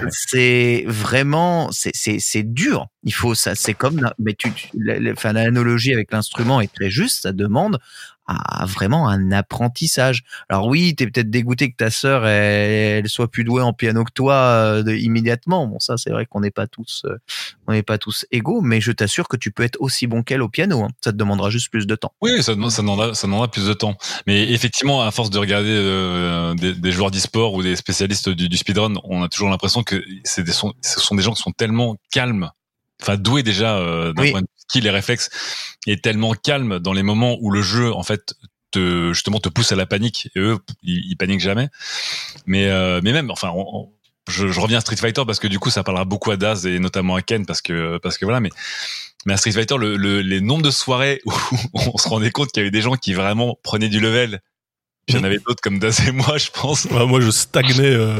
c'est 0.09 0.83
vraiment, 0.87 1.71
c'est 1.71 1.91
c'est 1.95 2.19
c'est 2.19 2.43
dur. 2.43 2.87
Il 3.03 3.13
faut 3.13 3.35
ça, 3.35 3.55
c'est 3.55 3.73
comme, 3.73 4.09
mais 4.19 4.33
tu, 4.33 4.51
tu- 4.51 4.69
l'analogie 4.75 5.93
avec 5.93 6.11
l'instrument 6.11 6.61
est 6.61 6.73
très 6.73 6.89
juste. 6.89 7.21
Ça 7.23 7.31
demande 7.31 7.79
à 8.27 8.65
vraiment 8.65 9.07
un 9.07 9.31
apprentissage. 9.31 10.23
Alors 10.49 10.67
oui, 10.67 10.95
t'es 10.95 11.07
peut-être 11.07 11.29
dégoûté 11.29 11.71
que 11.71 11.75
ta 11.77 11.89
sœur 11.89 12.25
elle, 12.27 13.05
elle 13.05 13.09
soit 13.09 13.29
plus 13.31 13.43
douée 13.43 13.61
en 13.61 13.73
piano 13.73 14.03
que 14.03 14.11
toi 14.11 14.33
euh, 14.35 14.83
de- 14.83 14.93
immédiatement. 14.93 15.65
Bon, 15.67 15.79
ça 15.79 15.97
c'est 15.97 16.09
vrai 16.09 16.25
qu'on 16.25 16.41
n'est 16.41 16.51
pas 16.51 16.67
tous, 16.67 17.03
euh, 17.05 17.17
on 17.67 17.71
n'est 17.73 17.83
pas 17.83 17.97
tous 17.97 18.25
égaux, 18.31 18.61
mais 18.61 18.81
je 18.81 18.91
t'assure 18.91 19.27
que 19.27 19.37
tu 19.37 19.51
peux 19.51 19.63
être 19.63 19.77
aussi 19.79 20.07
bon 20.07 20.23
qu'elle 20.23 20.41
au 20.41 20.49
piano. 20.49 20.83
hein. 20.83 20.89
Ça 21.03 21.11
te 21.11 21.17
demandera 21.17 21.49
juste 21.49 21.69
plus 21.71 21.87
de 21.87 21.95
temps. 21.95 22.13
Oui, 22.21 22.31
ça, 22.43 22.53
ça, 22.69 22.81
demandera, 22.81 23.13
ça 23.13 23.27
demandera 23.27 23.49
plus 23.49 23.65
de 23.67 23.73
temps. 23.73 23.95
Mais 24.27 24.51
effectivement, 24.51 25.01
à 25.01 25.11
force 25.11 25.29
de 25.29 25.39
regarder 25.39 25.69
euh, 25.71 26.53
des, 26.55 26.73
des 26.73 26.91
joueurs 26.91 27.11
d'e-sport 27.11 27.53
ou 27.53 27.63
des 27.63 27.75
spécialistes 27.75 28.29
du, 28.29 28.49
du 28.49 28.57
speedrun, 28.57 28.93
on 29.03 29.23
a 29.23 29.29
toujours 29.29 29.49
l'impression 29.49 29.83
que 29.83 30.03
c'est 30.23 30.43
des, 30.43 30.51
sont- 30.51 30.73
ce 30.81 30.99
sont 30.99 31.15
des 31.15 31.23
gens 31.23 31.33
qui 31.33 31.41
sont 31.41 31.51
tellement 31.51 31.95
calmes, 32.11 32.49
enfin 33.01 33.15
doués 33.15 33.43
déjà 33.43 33.77
euh, 33.77 34.11
d'un 34.13 34.23
Oui. 34.23 34.31
point 34.31 34.41
de 34.41 34.47
vue 34.67 34.79
skill 34.79 34.87
et 34.87 34.89
réflexe, 34.89 35.29
et 35.85 35.99
tellement 35.99 36.33
calmes 36.33 36.79
dans 36.79 36.93
les 36.93 37.03
moments 37.03 37.37
où 37.41 37.51
le 37.51 37.61
jeu, 37.61 37.93
en 37.93 38.03
fait, 38.03 38.33
te, 38.71 39.13
justement, 39.13 39.39
te 39.39 39.49
pousse 39.49 39.71
à 39.71 39.75
la 39.75 39.85
panique. 39.85 40.29
Et 40.35 40.39
eux, 40.39 40.57
ils, 40.83 41.15
paniquent 41.15 41.39
jamais. 41.39 41.69
Mais, 42.45 42.67
euh, 42.67 42.99
mais 43.03 43.13
même, 43.13 43.31
enfin, 43.31 43.53
je, 44.29 44.47
je 44.47 44.59
reviens 44.59 44.79
à 44.79 44.81
Street 44.81 44.97
Fighter 44.97 45.23
parce 45.25 45.39
que 45.39 45.47
du 45.47 45.59
coup, 45.59 45.69
ça 45.69 45.83
parlera 45.83 46.03
beaucoup 46.05 46.31
à 46.31 46.37
Daz 46.37 46.65
et 46.65 46.79
notamment 46.79 47.15
à 47.15 47.21
Ken 47.21 47.45
parce 47.45 47.61
que 47.61 47.97
parce 47.99 48.17
que 48.17 48.25
voilà, 48.25 48.41
mais 48.41 48.49
mais 49.25 49.33
à 49.33 49.37
Street 49.37 49.53
Fighter, 49.53 49.77
le, 49.77 49.95
le- 49.95 50.21
les 50.21 50.41
nombres 50.41 50.63
de 50.63 50.71
soirées 50.71 51.21
où 51.25 51.31
on 51.73 51.97
se 51.97 52.07
rendait 52.09 52.31
compte 52.31 52.51
qu'il 52.51 52.61
y 52.61 52.63
avait 52.63 52.71
des 52.71 52.81
gens 52.81 52.95
qui 52.95 53.13
vraiment 53.13 53.57
prenaient 53.63 53.89
du 53.89 53.99
level. 54.01 54.41
Il 55.09 55.15
y 55.15 55.19
en 55.19 55.23
avait 55.23 55.37
d'autres 55.37 55.61
comme 55.61 55.79
Daz 55.79 56.05
et 56.07 56.11
moi, 56.11 56.37
je 56.37 56.49
pense. 56.53 56.85
Ouais, 56.85 57.05
moi, 57.05 57.21
je 57.21 57.29
stagnais 57.31 57.93
euh, 57.93 58.19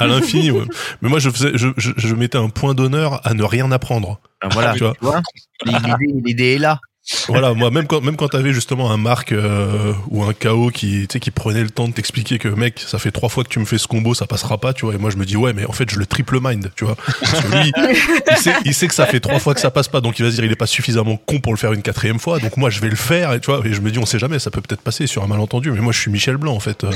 à 0.00 0.06
l'infini. 0.06 0.50
ouais. 0.50 0.64
Mais 1.00 1.08
moi, 1.08 1.20
je 1.20 1.30
faisais, 1.30 1.52
je, 1.54 1.68
je, 1.76 1.92
je 1.96 2.14
mettais 2.14 2.38
un 2.38 2.48
point 2.48 2.74
d'honneur 2.74 3.24
à 3.26 3.34
ne 3.34 3.44
rien 3.44 3.70
apprendre. 3.70 4.20
Ben 4.42 4.48
voilà, 4.50 4.72
tu 4.74 4.80
vois. 4.80 4.94
tu 4.94 5.04
vois. 5.04 5.22
L'idée, 5.64 6.20
l'idée 6.24 6.54
est 6.54 6.58
là. 6.58 6.80
Voilà, 7.28 7.54
moi, 7.54 7.70
même 7.70 7.86
quand, 7.86 8.00
même 8.00 8.16
quand 8.16 8.28
t'avais 8.28 8.52
justement 8.52 8.90
un 8.90 8.96
Marc 8.96 9.30
euh, 9.32 9.92
ou 10.10 10.24
un 10.24 10.32
KO 10.32 10.70
qui, 10.70 11.06
tu 11.06 11.14
sais, 11.14 11.20
qui 11.20 11.30
prenait 11.30 11.62
le 11.62 11.70
temps 11.70 11.86
de 11.86 11.92
t'expliquer 11.92 12.38
que 12.38 12.48
mec, 12.48 12.80
ça 12.84 12.98
fait 12.98 13.12
trois 13.12 13.28
fois 13.28 13.44
que 13.44 13.48
tu 13.48 13.58
me 13.60 13.64
fais 13.64 13.78
ce 13.78 13.86
combo, 13.86 14.12
ça 14.14 14.26
passera 14.26 14.58
pas, 14.58 14.72
tu 14.72 14.84
vois. 14.86 14.94
Et 14.94 14.98
moi, 14.98 15.10
je 15.10 15.16
me 15.16 15.24
dis 15.24 15.36
ouais, 15.36 15.52
mais 15.52 15.64
en 15.66 15.72
fait, 15.72 15.88
je 15.90 15.98
le 15.98 16.06
triple 16.06 16.38
mind, 16.42 16.70
tu 16.74 16.84
vois. 16.84 16.96
Parce 16.96 17.42
que 17.42 17.48
lui, 17.62 17.72
il 18.30 18.36
sait, 18.38 18.54
il 18.64 18.74
sait 18.74 18.88
que 18.88 18.94
ça 18.94 19.06
fait 19.06 19.20
trois 19.20 19.38
fois 19.38 19.54
que 19.54 19.60
ça 19.60 19.70
passe 19.70 19.88
pas, 19.88 20.00
donc 20.00 20.18
il 20.18 20.24
va 20.24 20.30
se 20.30 20.36
dire 20.36 20.44
il 20.44 20.50
est 20.52 20.56
pas 20.56 20.66
suffisamment 20.66 21.16
con 21.16 21.38
pour 21.38 21.52
le 21.52 21.58
faire 21.58 21.72
une 21.72 21.82
quatrième 21.82 22.18
fois, 22.18 22.38
donc 22.40 22.56
moi, 22.56 22.70
je 22.70 22.80
vais 22.80 22.88
le 22.88 22.96
faire, 22.96 23.32
et 23.32 23.40
tu 23.40 23.50
vois. 23.52 23.64
Et 23.64 23.72
je 23.72 23.80
me 23.80 23.90
dis 23.90 23.98
on 23.98 24.06
sait 24.06 24.18
jamais, 24.18 24.38
ça 24.40 24.50
peut 24.50 24.60
peut-être 24.60 24.82
passer 24.82 25.06
sur 25.06 25.22
un 25.22 25.28
malentendu, 25.28 25.70
mais 25.70 25.80
moi, 25.80 25.92
je 25.92 26.00
suis 26.00 26.10
Michel 26.10 26.36
Blanc 26.38 26.54
en 26.54 26.60
fait, 26.60 26.82
euh, 26.84 26.90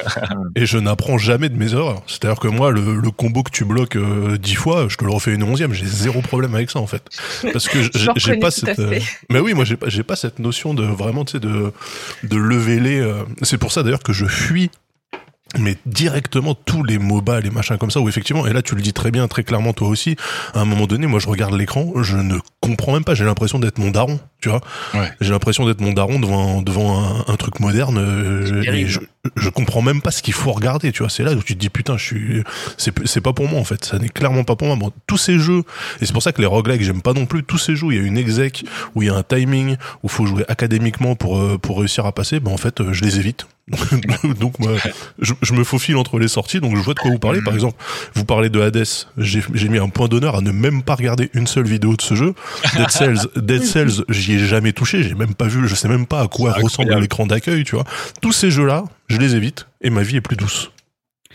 et 0.56 0.66
je 0.66 0.78
n'apprends 0.78 1.18
jamais 1.18 1.48
de 1.48 1.56
mes 1.56 1.72
erreurs. 1.72 2.02
C'est-à-dire 2.06 2.38
que 2.38 2.48
moi, 2.48 2.70
le, 2.70 2.94
le 3.00 3.10
combo 3.10 3.42
que 3.42 3.50
tu 3.50 3.64
bloques 3.64 3.96
euh, 3.96 4.38
dix 4.38 4.54
fois, 4.54 4.86
je 4.88 4.96
te 4.96 5.04
le 5.04 5.10
refais 5.10 5.32
une 5.34 5.42
onzième, 5.42 5.72
j'ai 5.72 5.86
zéro 5.86 6.20
problème 6.22 6.54
avec 6.54 6.70
ça 6.70 6.78
en 6.78 6.86
fait, 6.86 7.02
parce 7.52 7.68
que 7.68 7.82
Je 7.96 8.10
j'ai 8.16 8.36
pas 8.36 8.50
cette. 8.50 8.78
euh, 8.78 8.98
mais 9.30 9.40
oui, 9.40 9.54
moi 9.56 9.64
j'ai 9.64 9.76
pas, 9.76 9.88
pas 10.06 10.16
cette 10.16 10.38
notion 10.38 10.72
de 10.74 10.84
vraiment, 10.84 11.24
tu 11.24 11.32
sais, 11.32 11.40
de, 11.40 11.72
de 12.22 12.36
lever 12.36 12.78
les. 12.78 13.00
euh, 13.00 13.24
C'est 13.42 13.58
pour 13.58 13.72
ça 13.72 13.82
d'ailleurs 13.82 14.02
que 14.02 14.12
je 14.12 14.26
fuis. 14.26 14.70
Mais 15.58 15.76
directement 15.86 16.54
tous 16.54 16.82
les 16.82 16.98
MOBA, 16.98 17.40
les 17.40 17.50
machins 17.50 17.78
comme 17.78 17.90
ça, 17.92 18.00
où 18.00 18.08
effectivement, 18.08 18.46
et 18.48 18.52
là 18.52 18.62
tu 18.62 18.74
le 18.74 18.82
dis 18.82 18.92
très 18.92 19.10
bien, 19.12 19.26
très 19.28 19.42
clairement 19.44 19.72
toi 19.72 19.88
aussi, 19.88 20.16
à 20.54 20.60
un 20.60 20.64
moment 20.64 20.86
donné, 20.86 21.06
moi 21.06 21.20
je 21.20 21.28
regarde 21.28 21.54
l'écran, 21.54 21.92
je 22.02 22.16
ne 22.16 22.36
comprends 22.60 22.92
même 22.92 23.04
pas, 23.04 23.14
j'ai 23.14 23.24
l'impression 23.24 23.58
d'être 23.60 23.78
mon 23.78 23.90
daron, 23.92 24.18
tu 24.40 24.48
vois. 24.50 24.60
Ouais. 24.92 25.10
J'ai 25.20 25.30
l'impression 25.30 25.64
d'être 25.64 25.80
mon 25.80 25.92
daron 25.92 26.18
devant, 26.18 26.60
devant 26.62 27.00
un, 27.00 27.24
un 27.32 27.36
truc 27.36 27.60
moderne, 27.60 27.96
euh, 27.96 28.60
et 28.62 28.64
terrible. 28.64 28.90
je, 28.90 29.00
je 29.36 29.48
comprends 29.50 29.82
même 29.82 30.00
pas 30.00 30.10
ce 30.10 30.22
qu'il 30.22 30.34
faut 30.34 30.52
regarder, 30.52 30.92
tu 30.92 31.02
vois. 31.02 31.10
C'est 31.10 31.22
là 31.22 31.32
où 31.32 31.42
tu 31.42 31.54
te 31.54 31.60
dis 31.60 31.68
putain, 31.68 31.96
je 31.96 32.04
suis, 32.04 32.42
c'est, 32.76 32.94
c'est 33.06 33.20
pas 33.20 33.32
pour 33.32 33.48
moi 33.48 33.60
en 33.60 33.64
fait, 33.64 33.84
ça 33.84 33.98
n'est 33.98 34.08
clairement 34.08 34.44
pas 34.44 34.56
pour 34.56 34.68
moi. 34.68 34.76
Bon, 34.76 34.92
tous 35.06 35.18
ces 35.18 35.38
jeux, 35.38 35.62
et 36.00 36.06
c'est 36.06 36.12
pour 36.12 36.22
ça 36.22 36.32
que 36.32 36.40
les 36.40 36.46
roguelikes 36.46 36.82
j'aime 36.82 37.02
pas 37.02 37.12
non 37.12 37.26
plus, 37.26 37.42
tous 37.42 37.58
ces 37.58 37.76
jeux 37.76 37.88
il 37.90 37.96
y 37.96 38.00
a 38.00 38.06
une 38.06 38.18
exec, 38.18 38.64
où 38.94 39.02
il 39.02 39.08
y 39.08 39.10
a 39.10 39.14
un 39.14 39.22
timing, 39.22 39.76
où 40.02 40.08
faut 40.08 40.26
jouer 40.26 40.44
académiquement 40.48 41.14
pour, 41.14 41.38
euh, 41.38 41.58
pour 41.58 41.78
réussir 41.78 42.06
à 42.06 42.12
passer, 42.12 42.40
ben 42.40 42.50
en 42.52 42.56
fait, 42.56 42.80
euh, 42.80 42.92
je 42.92 43.02
les 43.02 43.18
évite. 43.18 43.46
donc 44.38 44.60
moi, 44.60 44.72
je, 45.18 45.32
je 45.42 45.52
me 45.52 45.64
faufile 45.64 45.96
entre 45.96 46.20
les 46.20 46.28
sorties, 46.28 46.60
donc 46.60 46.76
je 46.76 46.80
vois 46.82 46.94
de 46.94 47.00
quoi 47.00 47.10
vous 47.10 47.18
parlez. 47.18 47.42
Par 47.42 47.52
exemple, 47.52 47.76
vous 48.14 48.24
parlez 48.24 48.48
de 48.48 48.60
Hades, 48.60 48.86
j'ai 49.18 49.42
j'ai 49.54 49.68
mis 49.68 49.78
un 49.78 49.88
point 49.88 50.06
d'honneur 50.06 50.36
à 50.36 50.40
ne 50.40 50.52
même 50.52 50.84
pas 50.84 50.94
regarder 50.94 51.30
une 51.34 51.48
seule 51.48 51.66
vidéo 51.66 51.96
de 51.96 52.02
ce 52.02 52.14
jeu. 52.14 52.34
Dead 52.76 52.90
Cells, 52.90 53.26
Dead 53.34 53.64
Cells, 53.64 54.04
j'y 54.08 54.34
ai 54.34 54.46
jamais 54.46 54.72
touché, 54.72 55.02
j'ai 55.02 55.14
même 55.14 55.34
pas 55.34 55.48
vu, 55.48 55.66
je 55.66 55.74
sais 55.74 55.88
même 55.88 56.06
pas 56.06 56.20
à 56.20 56.28
quoi 56.28 56.52
ressemble 56.52 56.96
l'écran 57.00 57.26
d'accueil, 57.26 57.64
tu 57.64 57.74
vois. 57.74 57.84
Tous 58.20 58.32
ces 58.32 58.52
jeux-là, 58.52 58.84
je 59.16 59.20
les 59.20 59.34
évite 59.34 59.66
et 59.80 59.90
ma 59.90 60.02
vie 60.02 60.16
est 60.16 60.20
plus 60.20 60.36
douce. 60.36 60.70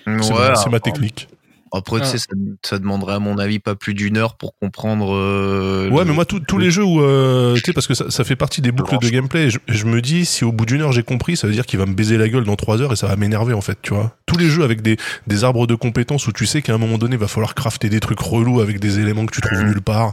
C'est 0.05 0.11
Ouais, 0.11 0.17
ma, 0.49 0.55
c'est 0.55 0.69
ma 0.69 0.77
alors, 0.77 0.81
technique. 0.81 1.27
Après, 1.73 2.01
tu 2.01 2.05
sais, 2.07 2.17
ça, 2.17 2.25
ça 2.63 2.79
demanderait 2.79 3.13
à 3.13 3.19
mon 3.19 3.37
avis 3.37 3.59
pas 3.59 3.75
plus 3.75 3.93
d'une 3.93 4.17
heure 4.17 4.35
pour 4.35 4.57
comprendre. 4.59 5.15
euh, 5.15 5.89
Ouais, 5.89 5.99
le- 5.99 6.05
mais 6.09 6.13
moi, 6.13 6.25
tous 6.25 6.57
les 6.57 6.69
jeux 6.69 6.83
où, 6.83 7.01
euh, 7.01 7.53
tu 7.55 7.61
sais, 7.61 7.71
parce 7.71 7.87
que 7.87 7.93
ça, 7.93 8.11
ça 8.11 8.25
fait 8.25 8.35
partie 8.35 8.59
des 8.59 8.73
boucles 8.73 8.97
de 8.99 9.07
gameplay, 9.07 9.49
je, 9.49 9.59
je 9.69 9.85
me 9.85 10.01
dis, 10.01 10.25
si 10.25 10.43
au 10.43 10.51
bout 10.51 10.65
d'une 10.65 10.81
heure 10.81 10.91
j'ai 10.91 11.03
compris, 11.03 11.37
ça 11.37 11.47
veut 11.47 11.53
dire 11.53 11.65
qu'il 11.65 11.79
va 11.79 11.85
me 11.85 11.93
baiser 11.93 12.17
la 12.17 12.27
gueule 12.27 12.43
dans 12.43 12.57
trois 12.57 12.81
heures 12.81 12.91
et 12.91 12.97
ça 12.97 13.07
va 13.07 13.15
m'énerver, 13.15 13.53
en 13.53 13.61
fait, 13.61 13.77
tu 13.81 13.93
vois. 13.93 14.17
Tous 14.25 14.37
les 14.37 14.49
jeux 14.49 14.63
avec 14.65 14.81
des, 14.81 14.97
des 15.27 15.43
arbres 15.45 15.65
de 15.65 15.75
compétences 15.75 16.27
où 16.27 16.33
tu 16.33 16.45
sais 16.45 16.61
qu'à 16.61 16.73
un 16.73 16.77
moment 16.77 16.97
donné, 16.97 17.15
il 17.15 17.19
va 17.21 17.29
falloir 17.29 17.55
crafter 17.55 17.87
des 17.87 18.01
trucs 18.01 18.19
relous 18.19 18.59
avec 18.59 18.81
des 18.81 18.99
éléments 18.99 19.25
que 19.25 19.33
tu 19.33 19.39
trouves 19.39 19.61
nulle 19.63 19.81
part. 19.81 20.11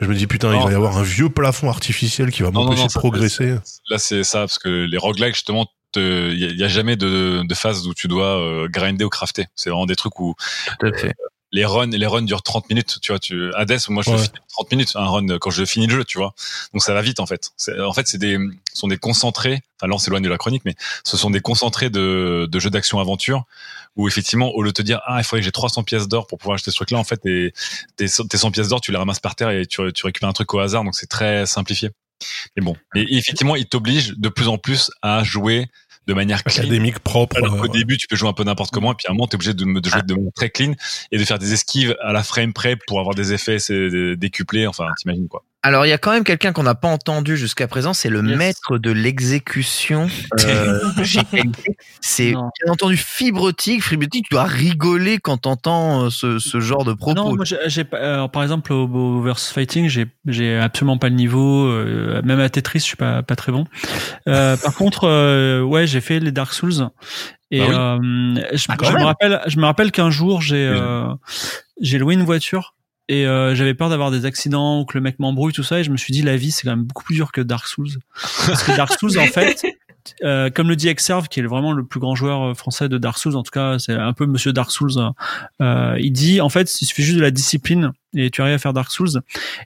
Je 0.00 0.06
me 0.06 0.14
dis, 0.14 0.28
putain, 0.28 0.54
il 0.54 0.62
va 0.62 0.70
y 0.70 0.74
avoir 0.76 0.98
un 0.98 1.02
vieux 1.02 1.30
plafond 1.30 1.68
artificiel 1.68 2.30
qui 2.30 2.44
va 2.44 2.52
Non, 2.52 2.60
non, 2.60 2.64
m'empêcher 2.66 2.82
non, 2.82 2.86
de 2.86 2.92
progresser. 2.92 3.56
Là, 3.90 3.98
c'est 3.98 4.22
ça, 4.22 4.38
parce 4.40 4.60
que 4.60 4.68
les 4.68 4.98
roguelikes, 4.98 5.34
justement, 5.34 5.66
il 6.00 6.38
y, 6.38 6.44
a- 6.44 6.50
y 6.52 6.64
a 6.64 6.68
jamais 6.68 6.96
de, 6.96 7.42
de 7.44 7.54
phase 7.54 7.86
où 7.86 7.94
tu 7.94 8.08
dois 8.08 8.38
euh, 8.40 8.68
grinder 8.68 9.04
ou 9.04 9.08
crafter. 9.08 9.46
C'est 9.56 9.70
vraiment 9.70 9.86
des 9.86 9.96
trucs 9.96 10.18
où 10.20 10.34
Tout 10.80 10.86
à 10.86 10.92
fait. 10.96 11.14
les 11.52 11.64
runs, 11.64 11.86
les 11.90 12.06
runs 12.06 12.22
durent 12.22 12.42
30 12.42 12.68
minutes, 12.70 12.98
tu 13.02 13.12
vois. 13.12 13.18
Tu, 13.18 13.52
Hades, 13.54 13.78
moi, 13.88 14.02
je 14.02 14.10
le 14.10 14.16
Ouais. 14.16 14.22
finis 14.22 14.38
en 14.38 14.46
30 14.62 14.70
minutes, 14.72 14.92
un 14.94 15.06
run 15.06 15.38
quand 15.38 15.50
je 15.50 15.64
finis 15.64 15.86
le 15.86 15.94
jeu, 15.96 16.04
tu 16.04 16.18
vois. 16.18 16.34
Donc 16.72 16.82
ça 16.82 16.94
va 16.94 17.02
vite, 17.02 17.20
en 17.20 17.26
fait. 17.26 17.50
En 17.80 17.92
fait, 17.92 18.08
c'est 18.08 18.18
des, 18.18 18.38
ce 18.72 18.78
sont 18.80 18.88
des 18.88 18.96
concentrés. 18.96 19.60
Enfin, 19.78 19.88
là, 19.88 19.94
on 19.94 19.98
s'éloigne 19.98 20.22
de 20.22 20.28
la 20.30 20.38
chronique, 20.38 20.62
mais 20.64 20.74
ce 21.04 21.16
sont 21.16 21.30
des 21.30 21.40
concentrés 21.40 21.90
de, 21.90 22.48
de 22.50 22.58
jeux 22.58 22.70
d'action-aventure 22.70 23.44
où, 23.96 24.08
effectivement, 24.08 24.50
au 24.52 24.62
lieu 24.62 24.70
de 24.70 24.74
te 24.74 24.80
dire, 24.80 25.00
ah, 25.04 25.18
il 25.20 25.24
faudrait 25.24 25.40
que 25.40 25.44
j'ai 25.44 25.52
300 25.52 25.82
pièces 25.82 26.08
d'or 26.08 26.26
pour 26.26 26.38
pouvoir 26.38 26.54
acheter 26.54 26.70
ce 26.70 26.76
truc-là, 26.76 26.96
en 26.96 27.04
fait, 27.04 27.18
tes, 27.18 27.52
tes, 27.96 28.06
tes 28.06 28.38
100 28.38 28.50
pièces 28.50 28.68
d'or, 28.68 28.80
tu 28.80 28.90
les 28.90 28.96
ramasses 28.96 29.20
par 29.20 29.34
terre 29.34 29.50
et 29.50 29.66
tu, 29.66 29.82
tu 29.92 30.06
récupères 30.06 30.30
un 30.30 30.32
truc 30.32 30.54
au 30.54 30.60
hasard. 30.60 30.82
Donc 30.84 30.94
c'est 30.94 31.06
très 31.08 31.44
simplifié. 31.44 31.90
Mais 32.56 32.62
bon. 32.64 32.74
Et 32.94 33.16
effectivement, 33.18 33.56
il 33.56 33.66
t'oblige 33.66 34.14
de 34.16 34.28
plus 34.30 34.46
en 34.48 34.56
plus 34.56 34.90
à 35.02 35.24
jouer 35.24 35.66
de 36.06 36.14
manière 36.14 36.42
clean. 36.44 36.62
Académique, 36.62 36.98
propre. 36.98 37.36
Alors 37.36 37.64
euh, 37.64 37.68
début, 37.68 37.96
tu 37.96 38.06
peux 38.08 38.16
jouer 38.16 38.28
un 38.28 38.32
peu 38.32 38.44
n'importe 38.44 38.70
comment, 38.70 38.92
et 38.92 38.94
puis 38.96 39.06
à 39.08 39.10
un 39.10 39.14
moment, 39.14 39.26
t'es 39.26 39.36
obligé 39.36 39.54
de, 39.54 39.64
de 39.64 39.88
jouer 39.88 40.02
de 40.02 40.14
manière 40.14 40.32
très 40.34 40.50
clean 40.50 40.72
et 41.10 41.18
de 41.18 41.24
faire 41.24 41.38
des 41.38 41.52
esquives 41.52 41.96
à 42.02 42.12
la 42.12 42.22
frame 42.22 42.52
près 42.52 42.76
pour 42.76 43.00
avoir 43.00 43.14
des 43.14 43.32
effets 43.32 43.58
décuplés. 44.16 44.66
Enfin, 44.66 44.88
t'imagines 44.98 45.28
quoi. 45.28 45.44
Alors, 45.64 45.86
il 45.86 45.90
y 45.90 45.92
a 45.92 45.98
quand 45.98 46.10
même 46.10 46.24
quelqu'un 46.24 46.52
qu'on 46.52 46.64
n'a 46.64 46.74
pas 46.74 46.88
entendu 46.88 47.36
jusqu'à 47.36 47.68
présent, 47.68 47.92
c'est 47.94 48.08
le 48.08 48.20
Yes. 48.26 48.36
maître 48.36 48.78
de 48.78 48.90
l'exécution. 48.90 50.08
euh, 50.44 50.80
qualité. 51.30 51.76
c'est 52.00 52.32
bien 52.32 52.50
entendu 52.72 52.96
fibrotique. 52.96 53.84
Fibrotique, 53.84 54.26
tu 54.28 54.34
dois 54.34 54.42
rigoler 54.42 55.18
quand 55.18 55.38
t'entends 55.38 56.06
euh, 56.06 56.10
ce, 56.10 56.40
ce 56.40 56.58
genre 56.58 56.84
de 56.84 56.92
propos. 56.94 57.14
Non, 57.14 57.36
moi, 57.36 57.44
euh, 57.94 58.28
par 58.28 58.42
exemple, 58.42 58.72
au, 58.72 58.88
au 58.88 59.22
verse 59.22 59.52
fighting, 59.52 59.88
j'ai, 60.26 60.56
absolument 60.58 60.98
pas 60.98 61.08
le 61.08 61.14
niveau. 61.14 61.66
euh, 61.66 62.20
même 62.24 62.40
à 62.40 62.48
Tetris, 62.48 62.80
je 62.80 62.84
suis 62.84 62.96
pas, 62.96 63.22
pas 63.22 63.36
très 63.36 63.52
bon. 63.52 63.64
Euh, 64.28 64.56
par 64.56 64.74
contre, 64.74 65.04
euh, 65.04 65.62
ouais, 65.62 65.86
j'ai 65.86 66.00
fait 66.00 66.18
les 66.18 66.32
Dark 66.32 66.52
Souls. 66.54 66.88
Et 67.52 67.60
Bah 67.60 67.98
oui. 68.00 68.40
euh, 68.40 68.46
je, 68.54 68.66
Ah, 68.68 68.76
je 68.82 68.92
me 68.96 69.04
rappelle, 69.04 69.40
je 69.46 69.58
me 69.58 69.64
rappelle 69.66 69.92
qu'un 69.92 70.10
jour, 70.10 70.40
euh, 70.50 71.06
j'ai 71.80 71.98
loué 71.98 72.14
une 72.14 72.24
voiture. 72.24 72.74
Et 73.12 73.26
euh, 73.26 73.54
j'avais 73.54 73.74
peur 73.74 73.90
d'avoir 73.90 74.10
des 74.10 74.24
accidents 74.24 74.80
ou 74.80 74.86
que 74.86 74.96
le 74.96 75.02
mec 75.02 75.18
m'embrouille 75.18 75.52
tout 75.52 75.62
ça 75.62 75.80
et 75.80 75.84
je 75.84 75.90
me 75.90 75.98
suis 75.98 76.14
dit 76.14 76.22
la 76.22 76.38
vie 76.38 76.50
c'est 76.50 76.62
quand 76.62 76.74
même 76.74 76.84
beaucoup 76.84 77.04
plus 77.04 77.14
dur 77.14 77.30
que 77.30 77.42
Dark 77.42 77.66
Souls 77.66 77.90
parce 78.46 78.62
que 78.62 78.74
Dark 78.74 78.90
Souls 78.98 79.18
en 79.18 79.26
fait 79.26 79.62
euh, 80.24 80.48
comme 80.48 80.70
le 80.70 80.76
dit 80.76 80.88
Exerve 80.88 81.28
qui 81.28 81.40
est 81.40 81.42
vraiment 81.42 81.72
le 81.72 81.84
plus 81.84 82.00
grand 82.00 82.14
joueur 82.14 82.42
euh, 82.42 82.54
français 82.54 82.88
de 82.88 82.96
Dark 82.96 83.18
Souls 83.18 83.36
en 83.36 83.42
tout 83.42 83.50
cas 83.50 83.78
c'est 83.78 83.92
un 83.92 84.14
peu 84.14 84.24
Monsieur 84.24 84.54
Dark 84.54 84.70
Souls 84.70 84.98
hein. 84.98 85.12
euh, 85.60 85.98
il 86.00 86.12
dit 86.12 86.40
en 86.40 86.48
fait 86.48 86.80
il 86.80 86.86
suffit 86.86 87.02
juste 87.02 87.18
de 87.18 87.22
la 87.22 87.30
discipline 87.30 87.92
et 88.14 88.30
tu 88.30 88.40
arrives 88.42 88.54
à 88.54 88.58
faire 88.58 88.72
Dark 88.72 88.90
Souls 88.90 89.20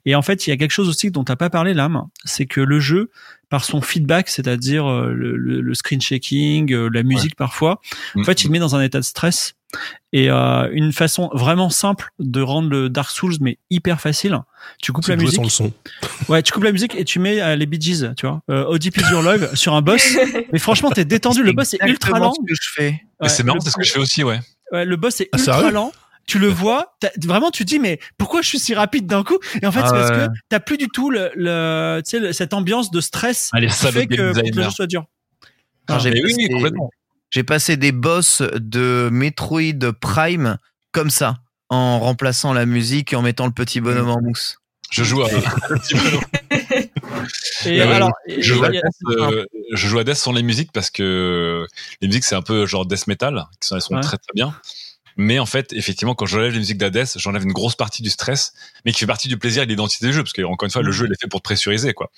et 0.05 0.15
en 0.15 0.23
fait 0.23 0.47
il 0.47 0.51
y 0.51 0.53
a 0.53 0.57
quelque 0.57 0.71
chose 0.71 0.89
aussi 0.89 1.11
dont 1.11 1.25
t'as 1.25 1.37
pas 1.37 1.51
parlé 1.51 1.75
l'âme 1.75 2.05
c'est 2.25 2.47
que 2.47 2.61
le 2.61 2.79
jeu 2.81 3.11
par 3.49 3.65
son 3.65 3.81
feedback 3.81 4.29
c'est-à-dire 4.29 4.87
euh, 4.91 5.13
le, 5.13 5.37
le- 5.37 5.61
le 5.61 5.75
screen 5.75 6.01
shaking 6.01 6.73
euh, 6.73 6.89
la 6.93 7.03
musique 7.03 7.35
parfois 7.37 7.81
en 8.17 8.25
fait 8.25 8.43
il 8.43 8.47
te 8.49 8.53
met 8.53 8.59
dans 8.59 8.75
un 8.77 8.83
état 8.83 8.99
de 9.01 9.05
stress 9.05 9.55
et 10.13 10.31
euh, 10.31 10.69
une 10.73 10.93
façon 10.93 11.29
vraiment 11.35 11.71
simple 11.71 12.11
de 12.21 12.41
rendre 12.41 12.71
le 12.71 12.89
Dark 12.89 13.11
Souls 13.11 13.35
mais 13.41 13.59
hyper 13.71 14.01
facile 14.01 14.39
tu 14.81 14.93
coupes 14.93 15.05
C'est 15.05 15.13
la 15.13 15.17
musique 15.23 15.37
sans 15.37 15.43
le 15.43 15.49
son. 15.49 15.73
Ouais, 16.29 16.43
tu 16.43 16.53
coupes 16.53 16.65
la 16.65 16.73
musique 16.73 16.95
et 16.97 17.05
tu 17.05 17.19
mets 17.19 17.41
euh, 17.41 17.55
les 17.57 17.67
Bee 17.67 17.81
Gees, 17.81 18.13
tu 18.17 18.27
vois. 18.27 18.41
Euh, 18.51 18.65
Audi 18.65 18.91
Please 18.91 19.09
Your 19.13 19.23
Love 19.23 19.55
sur 19.55 19.75
un 19.75 19.83
boss. 19.83 20.17
Mais 20.53 20.59
franchement, 20.59 20.91
t'es 20.91 21.05
détendu. 21.05 21.43
Le 21.45 21.53
boss 21.53 21.75
est 21.75 21.79
ultra 21.87 22.19
lent. 22.19 22.33
ce 22.33 22.41
que 22.41 22.55
je 22.61 22.69
fais. 22.75 23.01
Ouais, 23.21 23.29
c'est 23.29 23.45
marrant, 23.45 23.61
c'est 23.61 23.71
ce 23.71 23.77
que 23.77 23.85
je 23.85 23.93
fais 23.93 23.99
aussi, 24.01 24.25
ouais. 24.25 24.41
Ouais, 24.73 24.85
le 24.85 24.97
boss 24.97 25.21
est 25.21 25.29
Ah, 25.33 25.39
ultra 25.39 25.71
lent. 25.71 25.93
Tu 26.27 26.39
le 26.41 26.49
vois, 26.49 26.97
vraiment 27.23 27.51
tu 27.53 27.65
te 27.65 27.69
dis 27.69 27.79
mais 27.79 28.01
pourquoi 28.19 28.43
je 28.43 28.49
suis 28.49 28.59
si 28.59 28.75
rapide 28.75 29.07
d'un 29.07 29.23
coup? 29.23 29.39
Et 29.63 29.67
en 29.67 29.71
fait 29.73 29.81
Ah 29.85 29.89
c'est 29.89 29.95
parce 29.95 30.11
ouais. 30.11 30.27
que 30.27 30.33
t'as 30.49 30.59
plus 30.61 30.77
du 30.77 30.89
tout 30.89 31.09
le, 31.11 31.31
le 31.37 32.01
tu 32.05 32.11
sais 32.11 32.19
le- 32.19 32.33
cette 32.33 32.53
ambiance 32.53 32.91
de 32.91 33.01
stress 33.01 33.49
Ah, 33.53 33.61
les 33.61 33.69
qui 33.69 33.75
fait 33.75 34.07
que, 34.09 34.33
le 34.35 34.63
jeu 34.63 34.71
soit 34.71 34.89
dur. 34.89 35.05
J'ai 36.01 36.11
oui, 36.11 36.49
passé- 37.45 37.77
des 37.77 37.93
boss 37.93 38.43
de 38.55 39.09
Metroid 39.13 39.93
Prime 40.01 40.57
comme 40.91 41.11
ça, 41.11 41.37
en 41.69 42.01
remplaçant 42.01 42.53
la 42.53 42.67
musique 42.67 43.13
et 43.13 43.17
en 43.17 43.23
mettant 43.23 43.47
le 43.47 43.53
petit 43.53 43.81
bonhomme 43.81 44.11
en 44.11 44.21
mousse. 44.21 44.59
Je 44.91 45.05
joue 45.05 45.23
à, 45.23 45.29
Et 47.67 47.67
Ouais, 47.67 47.81
alors, 47.83 48.13
je 48.29 48.35
et- 48.35 48.43
joue 48.43 48.65
à 48.65 48.69
Death, 48.71 48.83
euh, 49.09 49.45
je 49.73 49.89
joue 49.89 49.99
à 49.99 50.05
Death 50.05 50.15
sans 50.17 50.33
les 50.33 50.43
musiques 50.43 50.71
parce 50.73 50.91
que 50.91 51.67
les 52.01 52.09
musiques 52.09 52.25
c'est 52.25 52.35
un 52.37 52.43
peu 52.43 52.67
genre 52.67 52.87
death 52.87 53.07
metal, 53.09 53.47
qui 53.61 53.69
sont, 53.69 53.75
elles 53.77 53.83
sont 53.83 53.95
Ouais. 53.95 54.01
très 54.01 54.17
très 54.19 54.33
bien. 54.35 54.55
Mais 55.17 55.39
en 55.39 55.47
fait, 55.47 55.73
effectivement, 55.73 56.15
quand 56.15 56.27
j'enlève 56.27 56.53
les 56.53 56.59
musiques 56.59 56.79
d'Hades, 56.79 57.07
j'enlève 57.17 57.43
une 57.45 57.53
grosse 57.53 57.75
partie 57.75 58.03
du 58.03 58.11
stress, 58.11 58.53
mais 58.85 58.93
qui 58.93 59.01
fait 59.01 59.07
partie 59.07 59.29
du 59.29 59.39
plaisir 59.39 59.63
et 59.63 59.67
de 59.67 59.71
l'identité 59.71 60.07
du 60.07 60.13
jeu, 60.13 60.23
parce 60.23 60.33
que 60.35 60.43
encore 60.43 60.67
une 60.67 60.71
fois, 60.73 60.83
le 60.83 60.93
jeu 60.93 61.07
il 61.07 61.13
est 61.13 61.21
fait 61.21 61.29
pour 61.29 61.41
te 61.41 61.45
pressuriser, 61.45 61.95
quoi. 61.95 62.11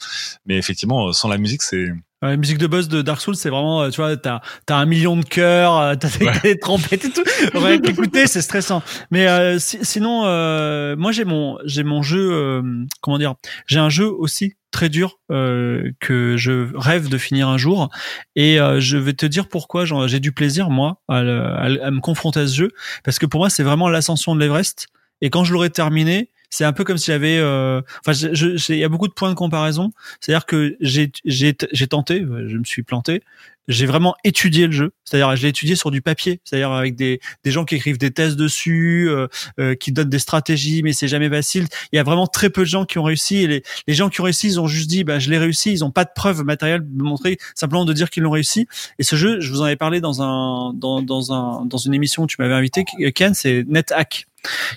Mais 0.47 0.57
effectivement, 0.59 1.13
sans 1.13 1.29
la 1.29 1.39
musique, 1.39 1.63
c'est 1.63 1.87
Ouais, 2.23 2.31
la 2.31 2.37
musique 2.37 2.59
de 2.59 2.67
boss 2.67 2.89
de 2.89 3.01
Dark 3.01 3.21
Souls, 3.21 3.37
c'est 3.37 3.49
vraiment, 3.49 3.83
euh, 3.83 3.91
tu 3.91 4.01
vois, 4.01 4.17
t'as 4.17 4.41
as 4.69 4.75
un 4.75 4.87
million 4.87 5.17
de 5.17 5.25
cœurs, 5.25 5.77
euh, 5.79 5.95
t'as 5.95 6.09
des, 6.19 6.27
Ouais. 6.27 6.33
des 6.43 6.59
trompettes 6.59 7.05
et 7.05 7.11
tout. 7.11 7.23
Rien 7.55 7.79
qu'écouter, 7.79 8.27
c'est 8.27 8.43
stressant. 8.43 8.83
Mais 9.13 9.29
euh, 9.29 9.59
si- 9.61 9.79
sinon, 9.83 10.23
euh, 10.27 10.97
moi 10.97 11.13
j'ai 11.13 11.25
mon 11.25 11.59
j'ai 11.65 11.85
mon 11.85 12.03
jeu, 12.03 12.33
euh, 12.33 12.63
comment 13.03 13.19
dire, 13.19 13.35
j'ai 13.67 13.79
un 13.79 13.89
jeu 13.89 14.07
aussi 14.11 14.55
très 14.73 14.89
dur 14.89 15.19
euh, 15.31 15.93
que 16.01 16.37
je 16.37 16.67
rêve 16.77 17.09
de 17.09 17.19
finir 17.19 17.49
un 17.49 17.57
jour. 17.57 17.89
Et 18.35 18.61
euh, 18.61 18.81
je 18.81 18.97
vais 18.99 19.13
te 19.15 19.25
dire 19.25 19.49
pourquoi 19.49 19.85
j'ai 20.07 20.19
du 20.21 20.33
plaisir 20.33 20.71
moi 20.71 21.01
à, 21.09 21.19
à 21.19 21.67
à 21.87 21.91
me 21.93 22.01
confronter 22.01 22.41
à 22.41 22.47
ce 22.49 22.55
jeu, 22.57 22.71
parce 23.05 23.21
que 23.21 23.27
pour 23.27 23.39
moi 23.41 23.49
c'est 23.49 23.63
vraiment 23.63 23.89
l'ascension 23.89 24.35
de 24.35 24.41
l'Everest. 24.41 24.89
Et 25.21 25.31
quand 25.31 25.45
je 25.45 25.53
l'aurai 25.53 25.71
terminé, 25.71 26.31
c'est 26.51 26.65
un 26.65 26.73
peu 26.73 26.85
comme 26.85 26.99
si 26.99 27.07
j'avais, 27.07 27.39
euh, 27.39 27.83
enfin, 28.07 28.13
il 28.13 28.77
y 28.77 28.85
a 28.85 28.89
beaucoup 28.89 29.09
de 29.09 29.13
points 29.13 29.31
de 29.31 29.35
comparaison. 29.35 29.93
C'est-à-dire 30.21 30.47
que 30.47 30.77
j'ai 30.81 31.11
j'ai 31.25 31.55
j'ai 31.73 31.87
tenté, 31.87 32.21
je 32.21 32.57
me 32.57 32.65
suis 32.65 32.83
planté. 32.83 33.23
J'ai 33.69 33.85
vraiment 33.85 34.15
étudié 34.25 34.67
le 34.67 34.73
jeu. 34.73 34.93
C'est-à-dire, 35.05 35.37
je 35.37 35.43
l'ai 35.43 35.51
étudié 35.51 35.77
sur 35.77 35.91
du 35.91 36.01
papier. 36.01 36.41
C'est-à-dire 36.43 36.73
avec 36.73 36.97
des 36.97 37.21
des 37.45 37.51
gens 37.51 37.67
qui 37.67 37.75
écrivent 37.75 37.99
des 37.99 38.11
thèses 38.11 38.35
dessus, 38.35 39.11
euh, 39.11 39.29
euh, 39.61 39.75
qui 39.75 39.93
donnent 39.93 40.09
des 40.09 40.19
stratégies, 40.19 40.83
mais 40.83 40.95
c'est 40.95 41.09
jamais 41.09 41.29
facile. 41.29 41.67
Il 41.93 41.97
y 41.97 41.99
a 41.99 42.03
vraiment 42.03 42.27
très 42.27 42.49
peu 42.49 42.63
de 42.63 42.67
gens 42.67 42.87
qui 42.87 42.99
ont 42.99 43.03
réussi. 43.03 43.37
Et 43.37 43.47
les 43.47 43.63
les 43.87 43.95
gens 43.95 44.09
qui 44.09 44.23
ont 44.23 44.25
réussi, 44.25 44.47
ils 44.47 44.61
ont 44.61 44.67
juste 44.67 44.89
dit, 44.89 45.05
bah, 45.05 45.19
je 45.19 45.29
l'ai 45.29 45.37
réussi. 45.37 45.71
Ils 45.71 45.85
ont 45.85 45.91
pas 45.91 46.05
de 46.05 46.11
preuves 46.15 46.45
matérielles 46.45 46.81
de 46.83 47.03
montrer, 47.03 47.37
simplement 47.55 47.85
de 47.85 47.93
dire 47.93 48.09
qu'ils 48.09 48.23
l'ont 48.23 48.31
réussi. 48.31 48.67
Et 48.99 49.03
ce 49.03 49.17
jeu, 49.17 49.39
je 49.41 49.51
vous 49.51 49.61
en 49.61 49.65
avais 49.65 49.77
parlé 49.77 50.01
dans 50.01 50.23
un 50.23 50.73
dans 50.73 51.03
dans 51.03 51.35
un 51.35 51.67
dans 51.67 51.79
une 51.79 51.93
émission 51.93 52.23
où 52.23 52.27
tu 52.27 52.37
m'avais 52.39 52.55
invité, 52.55 52.87
Ken, 53.15 53.35
c'est 53.35 53.65
NetHack, 53.69 54.28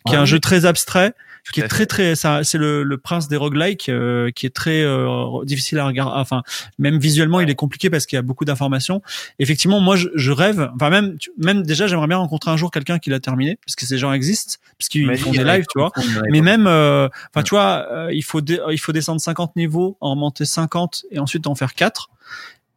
qui 0.05 0.13
est 0.13 0.17
un 0.17 0.25
jeu 0.25 0.39
très 0.39 0.65
abstrait 0.65 1.13
qui 1.53 1.59
est 1.59 1.67
très 1.67 1.87
très 1.87 2.13
ça 2.15 2.43
c'est 2.43 2.59
le, 2.59 2.83
le 2.83 2.97
prince 2.99 3.27
des 3.27 3.35
roguelikes 3.35 3.89
euh, 3.89 4.29
qui 4.29 4.45
est 4.45 4.51
très 4.51 4.83
euh, 4.83 5.43
difficile 5.43 5.79
à 5.79 5.85
regarder 5.87 6.13
enfin 6.15 6.43
même 6.77 6.99
visuellement 6.99 7.39
il 7.39 7.49
est 7.49 7.55
compliqué 7.55 7.89
parce 7.89 8.05
qu'il 8.05 8.15
y 8.15 8.19
a 8.19 8.21
beaucoup 8.21 8.45
d'informations. 8.45 9.01
Effectivement 9.39 9.79
moi 9.79 9.95
je, 9.95 10.09
je 10.13 10.31
rêve 10.31 10.69
enfin 10.75 10.91
même 10.91 11.17
tu- 11.17 11.31
même 11.39 11.63
déjà 11.63 11.87
j'aimerais 11.87 12.05
bien 12.07 12.17
rencontrer 12.17 12.51
un 12.51 12.57
jour 12.57 12.69
quelqu'un 12.69 12.99
qui 12.99 13.09
l'a 13.09 13.19
terminé 13.19 13.57
parce 13.65 13.75
que 13.75 13.87
ces 13.87 13.97
gens 13.97 14.13
existent 14.13 14.59
parce 14.77 14.87
qu'ils 14.87 15.07
font 15.17 15.31
des 15.31 15.43
lives 15.57 15.65
tu 15.71 15.79
vois. 15.79 15.91
mais 16.31 16.41
même 16.41 16.67
euh, 16.67 17.09
enfin 17.33 17.41
tu 17.41 17.49
vois 17.55 17.87
euh, 17.91 18.09
il 18.13 18.21
faut 18.23 18.39
il 18.69 18.77
faut 18.79 18.91
descendre 18.91 19.19
50 19.19 19.55
niveaux 19.55 19.97
en 19.99 20.11
remonter 20.11 20.45
50 20.45 21.05
et 21.09 21.17
ensuite 21.17 21.47
en 21.47 21.55
faire 21.55 21.73
4 21.73 22.09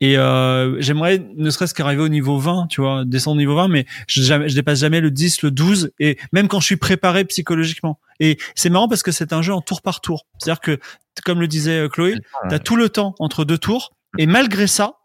et 0.05 0.19
euh, 0.19 0.79
j'aimerais 0.83 1.27
ne 1.35 1.49
serait-ce 1.49 1.73
qu'arriver 1.73 2.03
au 2.03 2.11
niveau 2.11 2.37
20, 2.37 2.67
tu 2.69 2.83
vois, 2.83 3.07
descendre 3.07 3.37
au 3.37 3.38
niveau 3.38 3.55
20, 3.55 3.69
mais 3.69 3.87
je, 4.07 4.21
jamais, 4.21 4.51
je 4.51 4.55
dépasse 4.55 4.81
jamais 4.81 5.01
le 5.01 5.11
10, 5.11 5.40
le 5.40 5.51
12, 5.51 5.93
et 5.99 6.19
même 6.35 6.47
quand 6.47 6.61
je 6.61 6.67
suis 6.67 6.77
préparé 6.77 7.25
psychologiquement. 7.25 7.99
Et 8.21 8.37
c'est 8.55 8.69
marrant 8.69 8.87
parce 8.87 9.03
que 9.03 9.12
c'est 9.12 9.33
un 9.33 9.40
jeu 9.40 9.55
en 9.55 9.62
tour 9.62 9.81
par 9.81 10.03
tour. 10.03 10.27
C'est-à-dire 10.37 10.61
que, 10.61 10.79
comme 11.25 11.40
le 11.40 11.49
disait 11.49 11.79
euh, 11.79 11.88
Chloé, 11.88 12.17
t'as 12.51 12.59
tout 12.59 12.77
le 12.77 12.90
temps 12.90 13.14
entre 13.19 13.47
deux 13.47 13.57
tours, 13.57 13.95
et 14.19 14.27
malgré 14.27 14.67
ça, 14.67 14.99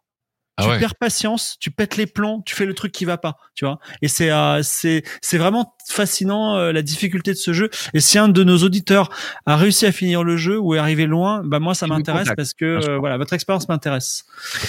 tu 0.61 0.67
ouais. 0.69 0.79
perds 0.79 0.95
patience, 0.95 1.57
tu 1.59 1.71
pètes 1.71 1.97
les 1.97 2.05
plombs, 2.05 2.41
tu 2.45 2.55
fais 2.55 2.65
le 2.65 2.73
truc 2.73 2.91
qui 2.91 3.05
va 3.05 3.17
pas, 3.17 3.37
tu 3.55 3.65
vois. 3.65 3.79
Et 4.01 4.07
c'est 4.07 4.31
euh, 4.31 4.61
c'est 4.63 5.03
c'est 5.21 5.37
vraiment 5.37 5.75
fascinant 5.87 6.55
euh, 6.57 6.71
la 6.71 6.81
difficulté 6.81 7.31
de 7.31 7.37
ce 7.37 7.53
jeu. 7.53 7.69
Et 7.93 7.99
si 7.99 8.17
un 8.17 8.27
de 8.27 8.43
nos 8.43 8.57
auditeurs 8.59 9.09
a 9.45 9.55
réussi 9.57 9.85
à 9.85 9.91
finir 9.91 10.23
le 10.23 10.37
jeu 10.37 10.57
ou 10.59 10.75
est 10.75 10.79
arrivé 10.79 11.05
loin, 11.05 11.41
bah 11.43 11.59
moi 11.59 11.73
ça 11.73 11.85
Tu 11.85 11.91
m'intéresse 11.93 12.29
parce 12.35 12.53
que 12.53 12.65
euh, 12.65 12.97
voilà 12.97 13.17
votre 13.17 13.33
expérience 13.33 13.67
m'intéresse. 13.69 14.25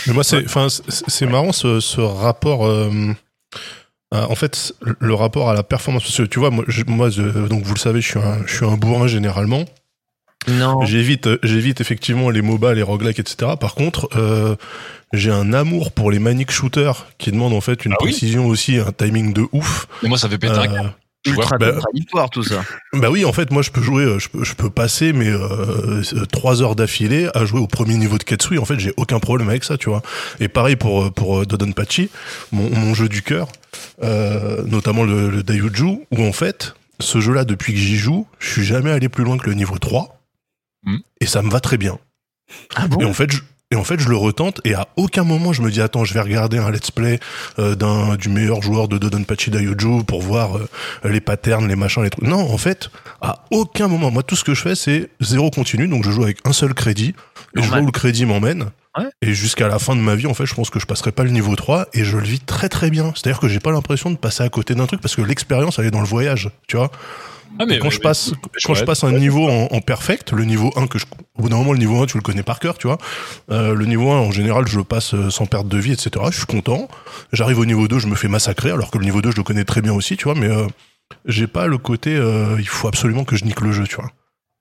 Mais 0.06 0.12
moi, 0.14 0.24
c'est, 0.24 0.44
enfin, 0.44 0.68
c'est- 0.68 1.26
marrant 1.26 1.52
ce, 1.52 1.80
ce 1.80 2.00
rapport. 2.00 2.66
euh, 2.66 2.90
à- 4.12 4.28
en 4.30 4.34
fait, 4.34 4.72
le 4.98 5.14
rapport 5.14 5.50
à 5.50 5.54
la 5.54 5.62
performance. 5.62 6.02
Parce 6.02 6.16
que 6.16 6.22
tu 6.24 6.38
vois, 6.40 6.50
moi, 6.50 6.64
je- 6.68 6.82
moi, 6.86 7.10
je- 7.10 7.46
donc 7.46 7.62
vous 7.64 7.74
le 7.74 7.78
savez, 7.78 8.00
je 8.00 8.08
suis 8.08 8.18
un, 8.18 8.44
je 8.46 8.56
suis 8.56 8.66
un 8.66 8.76
bourrin 8.76 9.06
généralement. 9.06 9.64
Non. 10.48 10.84
J'évite, 10.84 11.26
euh, 11.26 11.38
j'évite 11.42 11.80
effectivement 11.80 12.30
les 12.30 12.42
MOBA, 12.42 12.74
les 12.74 12.82
roguelikes, 12.82 13.18
etc. 13.18 13.52
Par 13.60 13.74
contre, 13.74 14.08
euh, 14.16 14.56
j'ai 15.12 15.30
un 15.30 15.52
amour 15.52 15.92
pour 15.92 16.10
les 16.10 16.18
manic 16.18 16.50
shooters 16.50 17.06
qui 17.18 17.30
demandent 17.30 17.52
en 17.52 17.60
fait 17.60 17.84
une 17.84 17.92
Ah 17.92 17.96
oui 18.00 18.10
précision 18.10 18.46
aussi, 18.46 18.78
un 18.78 18.92
timing 18.92 19.32
de 19.32 19.46
ouf. 19.52 19.86
Et 20.02 20.08
moi, 20.08 20.18
ça 20.18 20.28
fait 20.28 20.38
péter 20.38 20.54
un 20.54 20.84
Euh. 20.84 20.88
Ultra 21.26 21.58
bah- 21.58 21.72
contradictoire 21.72 22.30
tout 22.30 22.42
ça. 22.42 22.64
Bah 22.94 23.10
oui, 23.10 23.26
en 23.26 23.32
fait, 23.34 23.50
moi, 23.50 23.60
je 23.60 23.70
peux 23.70 23.82
jouer, 23.82 24.04
euh, 24.04 24.18
je 24.18 24.30
peux, 24.30 24.42
je 24.42 24.54
peux 24.54 24.70
passer 24.70 25.12
mes 25.12 25.28
euh, 25.28 26.02
trois 26.32 26.62
heures 26.62 26.74
d'affilée 26.74 27.28
à 27.34 27.44
jouer 27.44 27.60
au 27.60 27.66
premier 27.66 27.98
niveau 27.98 28.16
de 28.16 28.22
Ketsui. 28.22 28.56
En 28.56 28.64
fait, 28.64 28.78
j'ai 28.78 28.94
aucun 28.96 29.18
problème 29.18 29.50
avec 29.50 29.64
ça, 29.64 29.76
tu 29.76 29.90
vois. 29.90 30.00
Et 30.40 30.48
pareil 30.48 30.76
pour 30.76 31.12
pour 31.12 31.44
Dodonpachi, 31.44 32.08
mon, 32.52 32.70
mon 32.70 32.94
jeu 32.94 33.10
du 33.10 33.20
cœur, 33.20 33.48
euh, 34.02 34.62
notamment 34.66 35.04
le, 35.04 35.28
le 35.28 35.44
où 36.10 36.24
en 36.24 36.32
fait, 36.32 36.74
ce 37.00 37.20
jeu-là, 37.20 37.44
depuis 37.44 37.74
que 37.74 37.78
j'y 37.78 37.96
joue, 37.96 38.26
je 38.38 38.48
suis 38.48 38.64
jamais 38.64 38.90
allé 38.90 39.10
plus 39.10 39.24
loin 39.24 39.36
que 39.36 39.46
le 39.46 39.54
niveau 39.54 39.76
3. 39.76 40.19
Hmm. 40.84 40.98
Et 41.20 41.26
ça 41.26 41.42
me 41.42 41.50
va 41.50 41.60
très 41.60 41.76
bien. 41.76 41.98
Ah 42.74 42.88
bon 42.88 43.00
Et 43.00 43.04
en 43.04 43.12
fait, 43.12 43.30
je, 43.30 43.40
et 43.72 43.76
en 43.76 43.84
fait, 43.84 44.00
je 44.00 44.08
le 44.08 44.16
retente 44.16 44.60
et 44.64 44.74
à 44.74 44.88
aucun 44.96 45.22
moment 45.22 45.52
je 45.52 45.62
me 45.62 45.70
dis 45.70 45.80
attends, 45.80 46.04
je 46.04 46.12
vais 46.12 46.20
regarder 46.20 46.58
un 46.58 46.72
let's 46.72 46.90
play 46.90 47.20
euh, 47.60 47.76
d'un 47.76 48.16
du 48.16 48.28
meilleur 48.28 48.62
joueur 48.62 48.88
de 48.88 48.98
Dodonpachi 48.98 49.50
Daioju 49.50 50.02
pour 50.04 50.22
voir 50.22 50.56
euh, 50.56 50.68
les 51.04 51.20
patterns, 51.20 51.68
les 51.68 51.76
machins, 51.76 52.02
les 52.02 52.10
trucs. 52.10 52.26
Non, 52.26 52.52
en 52.52 52.58
fait, 52.58 52.90
à 53.20 53.44
aucun 53.52 53.86
moment. 53.86 54.10
Moi, 54.10 54.24
tout 54.24 54.34
ce 54.34 54.42
que 54.42 54.54
je 54.54 54.62
fais, 54.62 54.74
c'est 54.74 55.10
zéro 55.20 55.50
continu. 55.50 55.86
Donc, 55.86 56.04
je 56.04 56.10
joue 56.10 56.24
avec 56.24 56.38
un 56.44 56.52
seul 56.52 56.74
crédit 56.74 57.14
et 57.56 57.62
je 57.62 57.68
vois 57.68 57.78
où 57.78 57.86
le 57.86 57.92
crédit 57.92 58.26
m'emmène. 58.26 58.70
Ouais. 58.98 59.04
Et 59.22 59.34
jusqu'à 59.34 59.68
la 59.68 59.78
fin 59.78 59.94
de 59.94 60.00
ma 60.00 60.16
vie, 60.16 60.26
en 60.26 60.34
fait, 60.34 60.46
je 60.46 60.54
pense 60.54 60.68
que 60.68 60.80
je 60.80 60.86
passerai 60.86 61.12
pas 61.12 61.22
le 61.22 61.30
niveau 61.30 61.54
3 61.54 61.86
et 61.92 62.02
je 62.02 62.16
le 62.16 62.24
vis 62.24 62.40
très 62.40 62.68
très 62.68 62.90
bien. 62.90 63.12
C'est-à-dire 63.14 63.38
que 63.38 63.46
j'ai 63.46 63.60
pas 63.60 63.70
l'impression 63.70 64.10
de 64.10 64.16
passer 64.16 64.42
à 64.42 64.48
côté 64.48 64.74
d'un 64.74 64.86
truc 64.86 65.00
parce 65.00 65.14
que 65.14 65.22
l'expérience, 65.22 65.78
elle 65.78 65.86
est 65.86 65.92
dans 65.92 66.00
le 66.00 66.08
voyage, 66.08 66.50
tu 66.66 66.76
vois. 66.76 66.90
Ah, 67.58 67.66
mais, 67.66 67.78
quand 67.78 67.90
je 67.90 68.00
passe, 68.00 68.32
quand 68.64 68.74
je 68.74 68.84
passe 68.84 69.04
un 69.04 69.12
niveau 69.12 69.48
en, 69.48 69.68
en 69.70 69.80
perfect, 69.80 70.32
le 70.32 70.44
niveau 70.44 70.72
1 70.76 70.86
que 70.86 70.98
je, 70.98 71.04
au 71.36 71.42
bout 71.42 71.48
d'un 71.48 71.56
moment, 71.56 71.72
le 71.72 71.78
niveau 71.78 72.00
1, 72.02 72.06
tu 72.06 72.16
le 72.16 72.22
connais 72.22 72.42
par 72.42 72.58
cœur, 72.58 72.78
tu 72.78 72.86
vois. 72.86 72.98
Euh, 73.50 73.74
le 73.74 73.86
niveau 73.86 74.10
1, 74.10 74.18
en 74.18 74.30
général, 74.30 74.66
je 74.66 74.78
le 74.78 74.84
passe 74.84 75.14
euh, 75.14 75.30
sans 75.30 75.46
perte 75.46 75.68
de 75.68 75.78
vie, 75.78 75.92
etc. 75.92 76.10
Je 76.30 76.36
suis 76.38 76.46
content. 76.46 76.88
J'arrive 77.32 77.58
au 77.58 77.66
niveau 77.66 77.88
2, 77.88 77.98
je 77.98 78.06
me 78.06 78.14
fais 78.14 78.28
massacrer, 78.28 78.70
alors 78.70 78.90
que 78.90 78.98
le 78.98 79.04
niveau 79.04 79.20
2, 79.20 79.32
je 79.32 79.36
le 79.36 79.42
connais 79.42 79.64
très 79.64 79.82
bien 79.82 79.92
aussi, 79.92 80.16
tu 80.16 80.24
vois, 80.24 80.34
mais 80.34 80.48
euh, 80.48 80.66
j'ai 81.26 81.46
pas 81.46 81.66
le 81.66 81.78
côté, 81.78 82.14
euh, 82.14 82.56
il 82.58 82.68
faut 82.68 82.88
absolument 82.88 83.24
que 83.24 83.36
je 83.36 83.44
nique 83.44 83.60
le 83.60 83.72
jeu, 83.72 83.84
tu 83.86 83.96
vois. 83.96 84.10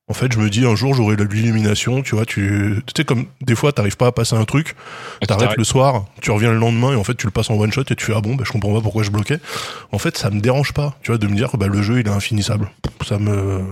En 0.10 0.14
fait, 0.14 0.34
je 0.34 0.40
me 0.40 0.50
dis 0.50 0.66
un 0.66 0.76
jour 0.76 0.96
j'aurai 0.96 1.16
l'illumination, 1.16 2.02
tu 2.02 2.16
vois, 2.16 2.26
tu, 2.26 2.82
tu 2.88 2.94
sais 2.98 3.06
comme 3.06 3.28
des 3.42 3.56
fois 3.56 3.72
t'arrives 3.72 3.96
pas 3.96 4.08
à 4.08 4.12
passer 4.12 4.36
un 4.36 4.44
truc, 4.44 4.76
tu 5.22 5.28
t'arrêtes 5.28 5.56
le 5.56 5.64
soir, 5.64 6.06
tu 6.22 6.32
reviens 6.32 6.52
le 6.52 6.58
lendemain 6.58 6.94
et 6.94 6.96
en 6.96 7.04
fait 7.04 7.16
tu 7.16 7.28
le 7.28 7.32
passes 7.32 7.52
en 7.52 7.56
one 7.56 7.72
shot 7.72 7.84
et 7.90 7.96
tu 7.96 8.06
fais 8.06 8.14
ah 8.16 8.22
bon 8.22 8.34
bah 8.34 8.44
je 8.46 8.52
comprends 8.52 8.74
pas 8.74 8.82
pourquoi 8.82 9.04
je 9.04 9.12
bloquais. 9.12 9.40
En 9.92 10.00
fait, 10.00 10.18
ça 10.18 10.32
me 10.32 10.42
dérange 10.42 10.74
pas, 10.74 10.98
tu 11.04 11.12
vois, 11.12 11.20
de 11.20 11.28
me 11.28 11.36
dire 11.36 11.52
que 11.52 11.58
bah 11.58 11.68
le 11.68 11.82
jeu 11.84 12.00
il 12.00 12.08
est 12.08 12.12
infinissable. 12.12 12.72
Ça 13.08 13.20
me 13.20 13.64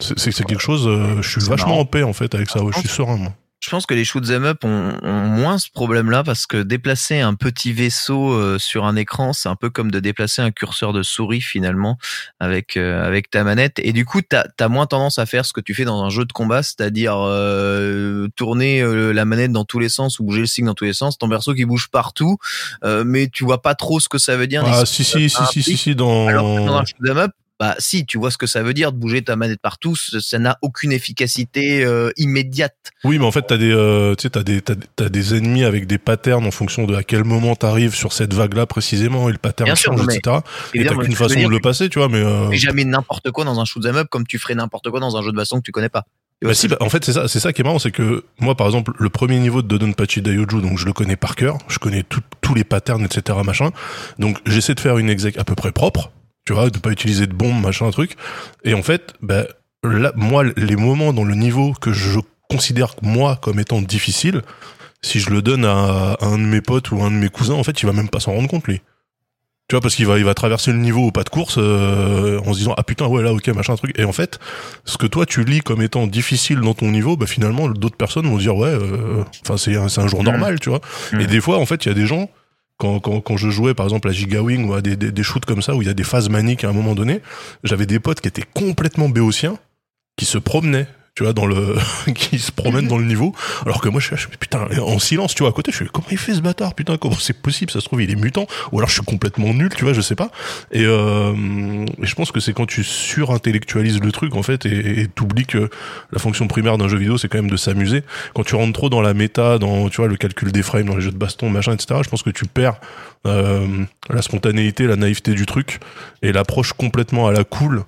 c'est 0.00 0.32
quelque 0.44 0.60
chose 0.60 0.86
euh, 0.86 1.20
je 1.22 1.28
suis 1.28 1.40
vachement 1.40 1.70
marrant. 1.70 1.80
en 1.80 1.84
paix 1.84 2.04
en 2.04 2.12
fait 2.12 2.34
avec 2.36 2.48
ça, 2.48 2.62
ouais, 2.62 2.70
je 2.72 2.78
suis 2.78 2.88
serein 2.88 3.16
moi. 3.16 3.32
Je 3.60 3.70
pense 3.70 3.86
que 3.86 3.94
les 3.94 4.04
shoot 4.04 4.24
'em 4.30 4.44
up 4.44 4.64
ont, 4.64 4.96
ont 5.02 5.26
moins 5.26 5.58
ce 5.58 5.68
problème-là 5.70 6.22
parce 6.22 6.46
que 6.46 6.58
déplacer 6.62 7.20
un 7.20 7.34
petit 7.34 7.72
vaisseau 7.72 8.32
euh, 8.32 8.58
sur 8.58 8.84
un 8.84 8.94
écran, 8.94 9.32
c'est 9.32 9.48
un 9.48 9.56
peu 9.56 9.68
comme 9.68 9.90
de 9.90 9.98
déplacer 9.98 10.42
un 10.42 10.52
curseur 10.52 10.92
de 10.92 11.02
souris 11.02 11.40
finalement 11.40 11.98
avec 12.38 12.76
euh, 12.76 13.04
avec 13.04 13.30
ta 13.30 13.42
manette. 13.42 13.80
Et 13.80 13.92
du 13.92 14.04
coup, 14.04 14.22
t'as 14.22 14.44
as 14.60 14.68
moins 14.68 14.86
tendance 14.86 15.18
à 15.18 15.26
faire 15.26 15.44
ce 15.44 15.52
que 15.52 15.60
tu 15.60 15.74
fais 15.74 15.84
dans 15.84 16.04
un 16.04 16.08
jeu 16.08 16.24
de 16.24 16.32
combat, 16.32 16.62
c'est-à-dire 16.62 17.16
euh, 17.16 18.28
tourner 18.36 18.80
euh, 18.80 19.12
la 19.12 19.24
manette 19.24 19.50
dans 19.50 19.64
tous 19.64 19.80
les 19.80 19.88
sens 19.88 20.20
ou 20.20 20.24
bouger 20.24 20.40
le 20.40 20.46
stick 20.46 20.64
dans 20.64 20.74
tous 20.74 20.84
les 20.84 20.92
sens. 20.92 21.18
Ton 21.18 21.28
perso 21.28 21.52
qui 21.52 21.64
bouge 21.64 21.88
partout, 21.90 22.38
euh, 22.84 23.02
mais 23.04 23.28
tu 23.28 23.44
vois 23.44 23.60
pas 23.60 23.74
trop 23.74 23.98
ce 23.98 24.08
que 24.08 24.18
ça 24.18 24.36
veut 24.36 24.46
dire. 24.46 24.62
Ah 24.66 24.86
si 24.86 25.02
si 25.02 25.28
si 25.28 25.30
si 25.30 25.30
si 25.30 25.58
implique. 25.60 25.78
si 25.78 25.94
dans 25.96 26.28
Alors 26.28 26.44
que 26.44 26.64
dans 26.64 26.78
un 26.78 26.84
shoot 26.84 26.96
'em 27.08 27.18
up, 27.18 27.32
bah 27.60 27.74
si, 27.78 28.06
tu 28.06 28.18
vois 28.18 28.30
ce 28.30 28.38
que 28.38 28.46
ça 28.46 28.62
veut 28.62 28.72
dire 28.74 28.92
de 28.92 28.98
bouger 28.98 29.22
ta 29.22 29.34
manette 29.36 29.60
partout, 29.60 29.96
ça 29.96 30.38
n'a 30.38 30.58
aucune 30.62 30.92
efficacité 30.92 31.84
euh, 31.84 32.10
immédiate. 32.16 32.76
Oui, 33.04 33.18
mais 33.18 33.24
en 33.24 33.32
fait, 33.32 33.42
t'as 33.42 33.56
des, 33.56 33.72
euh, 33.72 34.14
tu 34.14 34.22
sais, 34.22 34.30
t'as 34.30 34.42
des, 34.42 34.60
t'as, 34.60 34.74
t'as 34.96 35.08
des 35.08 35.34
ennemis 35.34 35.64
avec 35.64 35.86
des 35.86 35.98
patterns 35.98 36.46
en 36.46 36.50
fonction 36.50 36.84
de 36.86 36.94
à 36.94 37.02
quel 37.02 37.24
moment 37.24 37.56
t'arrives 37.56 37.94
sur 37.94 38.12
cette 38.12 38.32
vague-là 38.34 38.66
précisément 38.66 39.28
et 39.28 39.32
le 39.32 39.38
pattern 39.38 39.66
Bien 39.66 39.74
sûr, 39.74 39.92
change, 39.96 40.06
mais- 40.06 40.16
etc. 40.16 40.38
Et 40.74 40.84
t'as 40.84 40.94
qu'une 40.94 41.14
façon 41.14 41.34
de 41.34 41.40
dire, 41.40 41.48
le 41.48 41.60
passer, 41.60 41.88
tu 41.88 41.98
vois, 41.98 42.08
mais. 42.08 42.22
Euh... 42.22 42.52
jamais 42.52 42.84
n'importe 42.84 43.30
quoi 43.32 43.44
dans 43.44 43.58
un 43.60 43.64
shoot 43.64 43.84
'em 43.86 43.96
up 43.96 44.08
comme 44.10 44.26
tu 44.26 44.38
ferais 44.38 44.54
n'importe 44.54 44.90
quoi 44.90 45.00
dans 45.00 45.16
un 45.16 45.22
jeu 45.22 45.32
de 45.32 45.36
baston 45.36 45.58
que 45.58 45.62
tu 45.64 45.72
connais 45.72 45.88
pas. 45.88 46.04
Bah 46.40 46.54
si, 46.54 46.68
bah, 46.68 46.76
en 46.78 46.88
fait, 46.88 47.04
c'est 47.04 47.12
ça, 47.14 47.26
c'est 47.26 47.40
ça 47.40 47.52
qui 47.52 47.62
est 47.62 47.64
marrant, 47.64 47.80
c'est 47.80 47.90
que 47.90 48.24
moi, 48.38 48.54
par 48.56 48.68
exemple, 48.68 48.92
le 49.00 49.08
premier 49.08 49.40
niveau 49.40 49.60
de 49.60 49.66
Dodonpachi 49.66 50.22
Daioju, 50.22 50.62
donc 50.62 50.78
je 50.78 50.86
le 50.86 50.92
connais 50.92 51.16
par 51.16 51.34
cœur, 51.34 51.58
je 51.66 51.80
connais 51.80 52.04
tout- 52.04 52.20
tous 52.40 52.54
les 52.54 52.62
patterns, 52.62 53.04
etc., 53.04 53.36
machin. 53.44 53.70
Donc 54.20 54.38
j'essaie 54.46 54.74
de 54.74 54.80
faire 54.80 54.98
une 54.98 55.10
exec 55.10 55.36
à 55.36 55.42
peu 55.42 55.56
près 55.56 55.72
propre, 55.72 56.12
tu 56.48 56.54
vois, 56.54 56.70
de 56.70 56.78
pas 56.78 56.88
utiliser 56.90 57.26
de 57.26 57.34
bombes, 57.34 57.60
machin, 57.60 57.90
truc. 57.90 58.16
Et 58.64 58.72
en 58.72 58.82
fait, 58.82 59.12
bah, 59.20 59.44
là, 59.84 60.12
moi, 60.16 60.44
les 60.56 60.76
moments 60.76 61.12
dans 61.12 61.24
le 61.24 61.34
niveau 61.34 61.74
que 61.78 61.92
je 61.92 62.20
considère 62.48 62.94
moi 63.02 63.36
comme 63.42 63.60
étant 63.60 63.82
difficile, 63.82 64.40
si 65.02 65.20
je 65.20 65.28
le 65.28 65.42
donne 65.42 65.66
à, 65.66 66.14
à 66.18 66.24
un 66.24 66.38
de 66.38 66.44
mes 66.44 66.62
potes 66.62 66.90
ou 66.90 67.02
un 67.02 67.10
de 67.10 67.16
mes 67.16 67.28
cousins, 67.28 67.52
en 67.52 67.62
fait, 67.64 67.82
il 67.82 67.84
va 67.86 67.92
même 67.92 68.08
pas 68.08 68.18
s'en 68.18 68.32
rendre 68.32 68.48
compte, 68.48 68.66
lui. 68.66 68.80
Tu 69.68 69.74
vois, 69.74 69.82
parce 69.82 69.94
qu'il 69.94 70.06
va, 70.06 70.16
il 70.16 70.24
va 70.24 70.32
traverser 70.32 70.72
le 70.72 70.78
niveau 70.78 71.08
au 71.08 71.10
pas 71.10 71.22
de 71.22 71.28
course 71.28 71.56
euh, 71.58 72.40
en 72.46 72.54
se 72.54 72.58
disant 72.60 72.72
ah 72.78 72.82
putain 72.82 73.06
ouais 73.06 73.22
là 73.22 73.34
ok 73.34 73.46
machin 73.48 73.76
truc. 73.76 73.92
Et 73.98 74.04
en 74.04 74.12
fait, 74.12 74.38
ce 74.86 74.96
que 74.96 75.06
toi 75.06 75.26
tu 75.26 75.44
lis 75.44 75.60
comme 75.60 75.82
étant 75.82 76.06
difficile 76.06 76.60
dans 76.62 76.72
ton 76.72 76.90
niveau, 76.90 77.18
bah 77.18 77.26
finalement 77.26 77.68
d'autres 77.68 77.98
personnes 77.98 78.26
vont 78.26 78.38
dire 78.38 78.56
ouais, 78.56 78.70
euh, 78.70 79.22
enfin 79.44 79.58
c'est 79.58 79.76
un, 79.76 79.88
c'est 79.90 80.00
un 80.00 80.08
jour 80.08 80.22
Mm. 80.22 80.24
normal, 80.24 80.60
tu 80.60 80.70
vois. 80.70 80.80
Et 81.20 81.26
des 81.26 81.42
fois 81.42 81.58
en 81.58 81.66
fait 81.66 81.84
il 81.84 81.88
y 81.88 81.90
a 81.90 81.94
des 81.94 82.06
gens 82.06 82.30
quand, 82.78 83.00
quand, 83.00 83.20
quand 83.20 83.36
je 83.36 83.50
jouais 83.50 83.74
par 83.74 83.86
exemple 83.86 84.08
à 84.08 84.12
Gigawing 84.12 84.68
ou 84.68 84.74
à 84.74 84.80
des, 84.80 84.96
des, 84.96 85.12
des 85.12 85.22
shoots 85.22 85.44
comme 85.44 85.62
ça 85.62 85.74
où 85.74 85.82
il 85.82 85.88
y 85.88 85.90
a 85.90 85.94
des 85.94 86.04
phases 86.04 86.28
maniques 86.28 86.64
à 86.64 86.68
un 86.68 86.72
moment 86.72 86.94
donné, 86.94 87.20
j'avais 87.64 87.86
des 87.86 88.00
potes 88.00 88.20
qui 88.20 88.28
étaient 88.28 88.46
complètement 88.54 89.08
béotiens 89.08 89.58
qui 90.16 90.24
se 90.24 90.38
promenaient 90.38 90.86
tu 91.18 91.24
vois 91.24 91.32
dans 91.32 91.46
le 91.46 91.74
qui 92.14 92.38
se 92.38 92.52
promènent 92.52 92.86
dans 92.86 92.96
le 92.96 93.04
niveau. 93.04 93.34
Alors 93.66 93.80
que 93.80 93.88
moi 93.88 94.00
je 94.00 94.14
suis 94.14 94.28
putain 94.38 94.68
en 94.80 95.00
silence 95.00 95.34
tu 95.34 95.42
vois 95.42 95.50
à 95.50 95.52
côté 95.52 95.72
je 95.72 95.78
fais 95.78 95.86
comment 95.92 96.06
il 96.12 96.16
fait 96.16 96.32
ce 96.32 96.40
bâtard? 96.40 96.74
Putain 96.74 96.96
comment 96.96 97.16
c'est 97.18 97.36
possible? 97.36 97.72
Ça 97.72 97.80
se 97.80 97.86
trouve 97.86 98.00
il 98.00 98.08
est 98.12 98.14
mutant. 98.14 98.46
Ou 98.70 98.78
alors 98.78 98.88
je 98.88 98.94
suis 98.94 99.02
complètement 99.02 99.52
nul 99.52 99.74
tu 99.74 99.82
vois 99.82 99.94
je 99.94 100.00
sais 100.00 100.14
pas. 100.14 100.30
Et, 100.70 100.84
euh, 100.84 101.34
et 102.00 102.06
je 102.06 102.14
pense 102.14 102.30
que 102.30 102.38
c'est 102.38 102.52
quand 102.52 102.66
tu 102.66 102.84
surintellectualises 102.84 104.00
le 104.00 104.12
truc 104.12 104.36
en 104.36 104.44
fait 104.44 104.64
et 104.64 105.00
et 105.00 105.08
t'oublies 105.08 105.46
que 105.46 105.70
la 106.12 106.20
fonction 106.20 106.46
primaire 106.46 106.78
d'un 106.78 106.86
jeu 106.86 106.98
vidéo 106.98 107.18
c'est 107.18 107.26
quand 107.26 107.38
même 107.38 107.50
de 107.50 107.56
s'amuser. 107.56 108.04
Quand 108.36 108.44
tu 108.44 108.54
rentres 108.54 108.74
trop 108.74 108.88
dans 108.88 109.02
la 109.02 109.12
méta 109.12 109.58
dans 109.58 109.88
tu 109.88 109.96
vois 109.96 110.06
le 110.06 110.16
calcul 110.16 110.52
des 110.52 110.62
frames 110.62 110.84
dans 110.84 110.94
les 110.94 111.02
jeux 111.02 111.10
de 111.10 111.18
baston 111.18 111.50
machin 111.50 111.72
etc 111.72 111.98
je 112.04 112.08
pense 112.08 112.22
que 112.22 112.30
tu 112.30 112.44
perds 112.46 112.80
euh, 113.26 113.66
la 114.08 114.22
spontanéité 114.22 114.86
la 114.86 114.94
naïveté 114.94 115.34
du 115.34 115.46
truc 115.46 115.80
et 116.22 116.30
l'approche 116.30 116.74
complètement 116.74 117.26
à 117.26 117.32
la 117.32 117.42
cool 117.42 117.82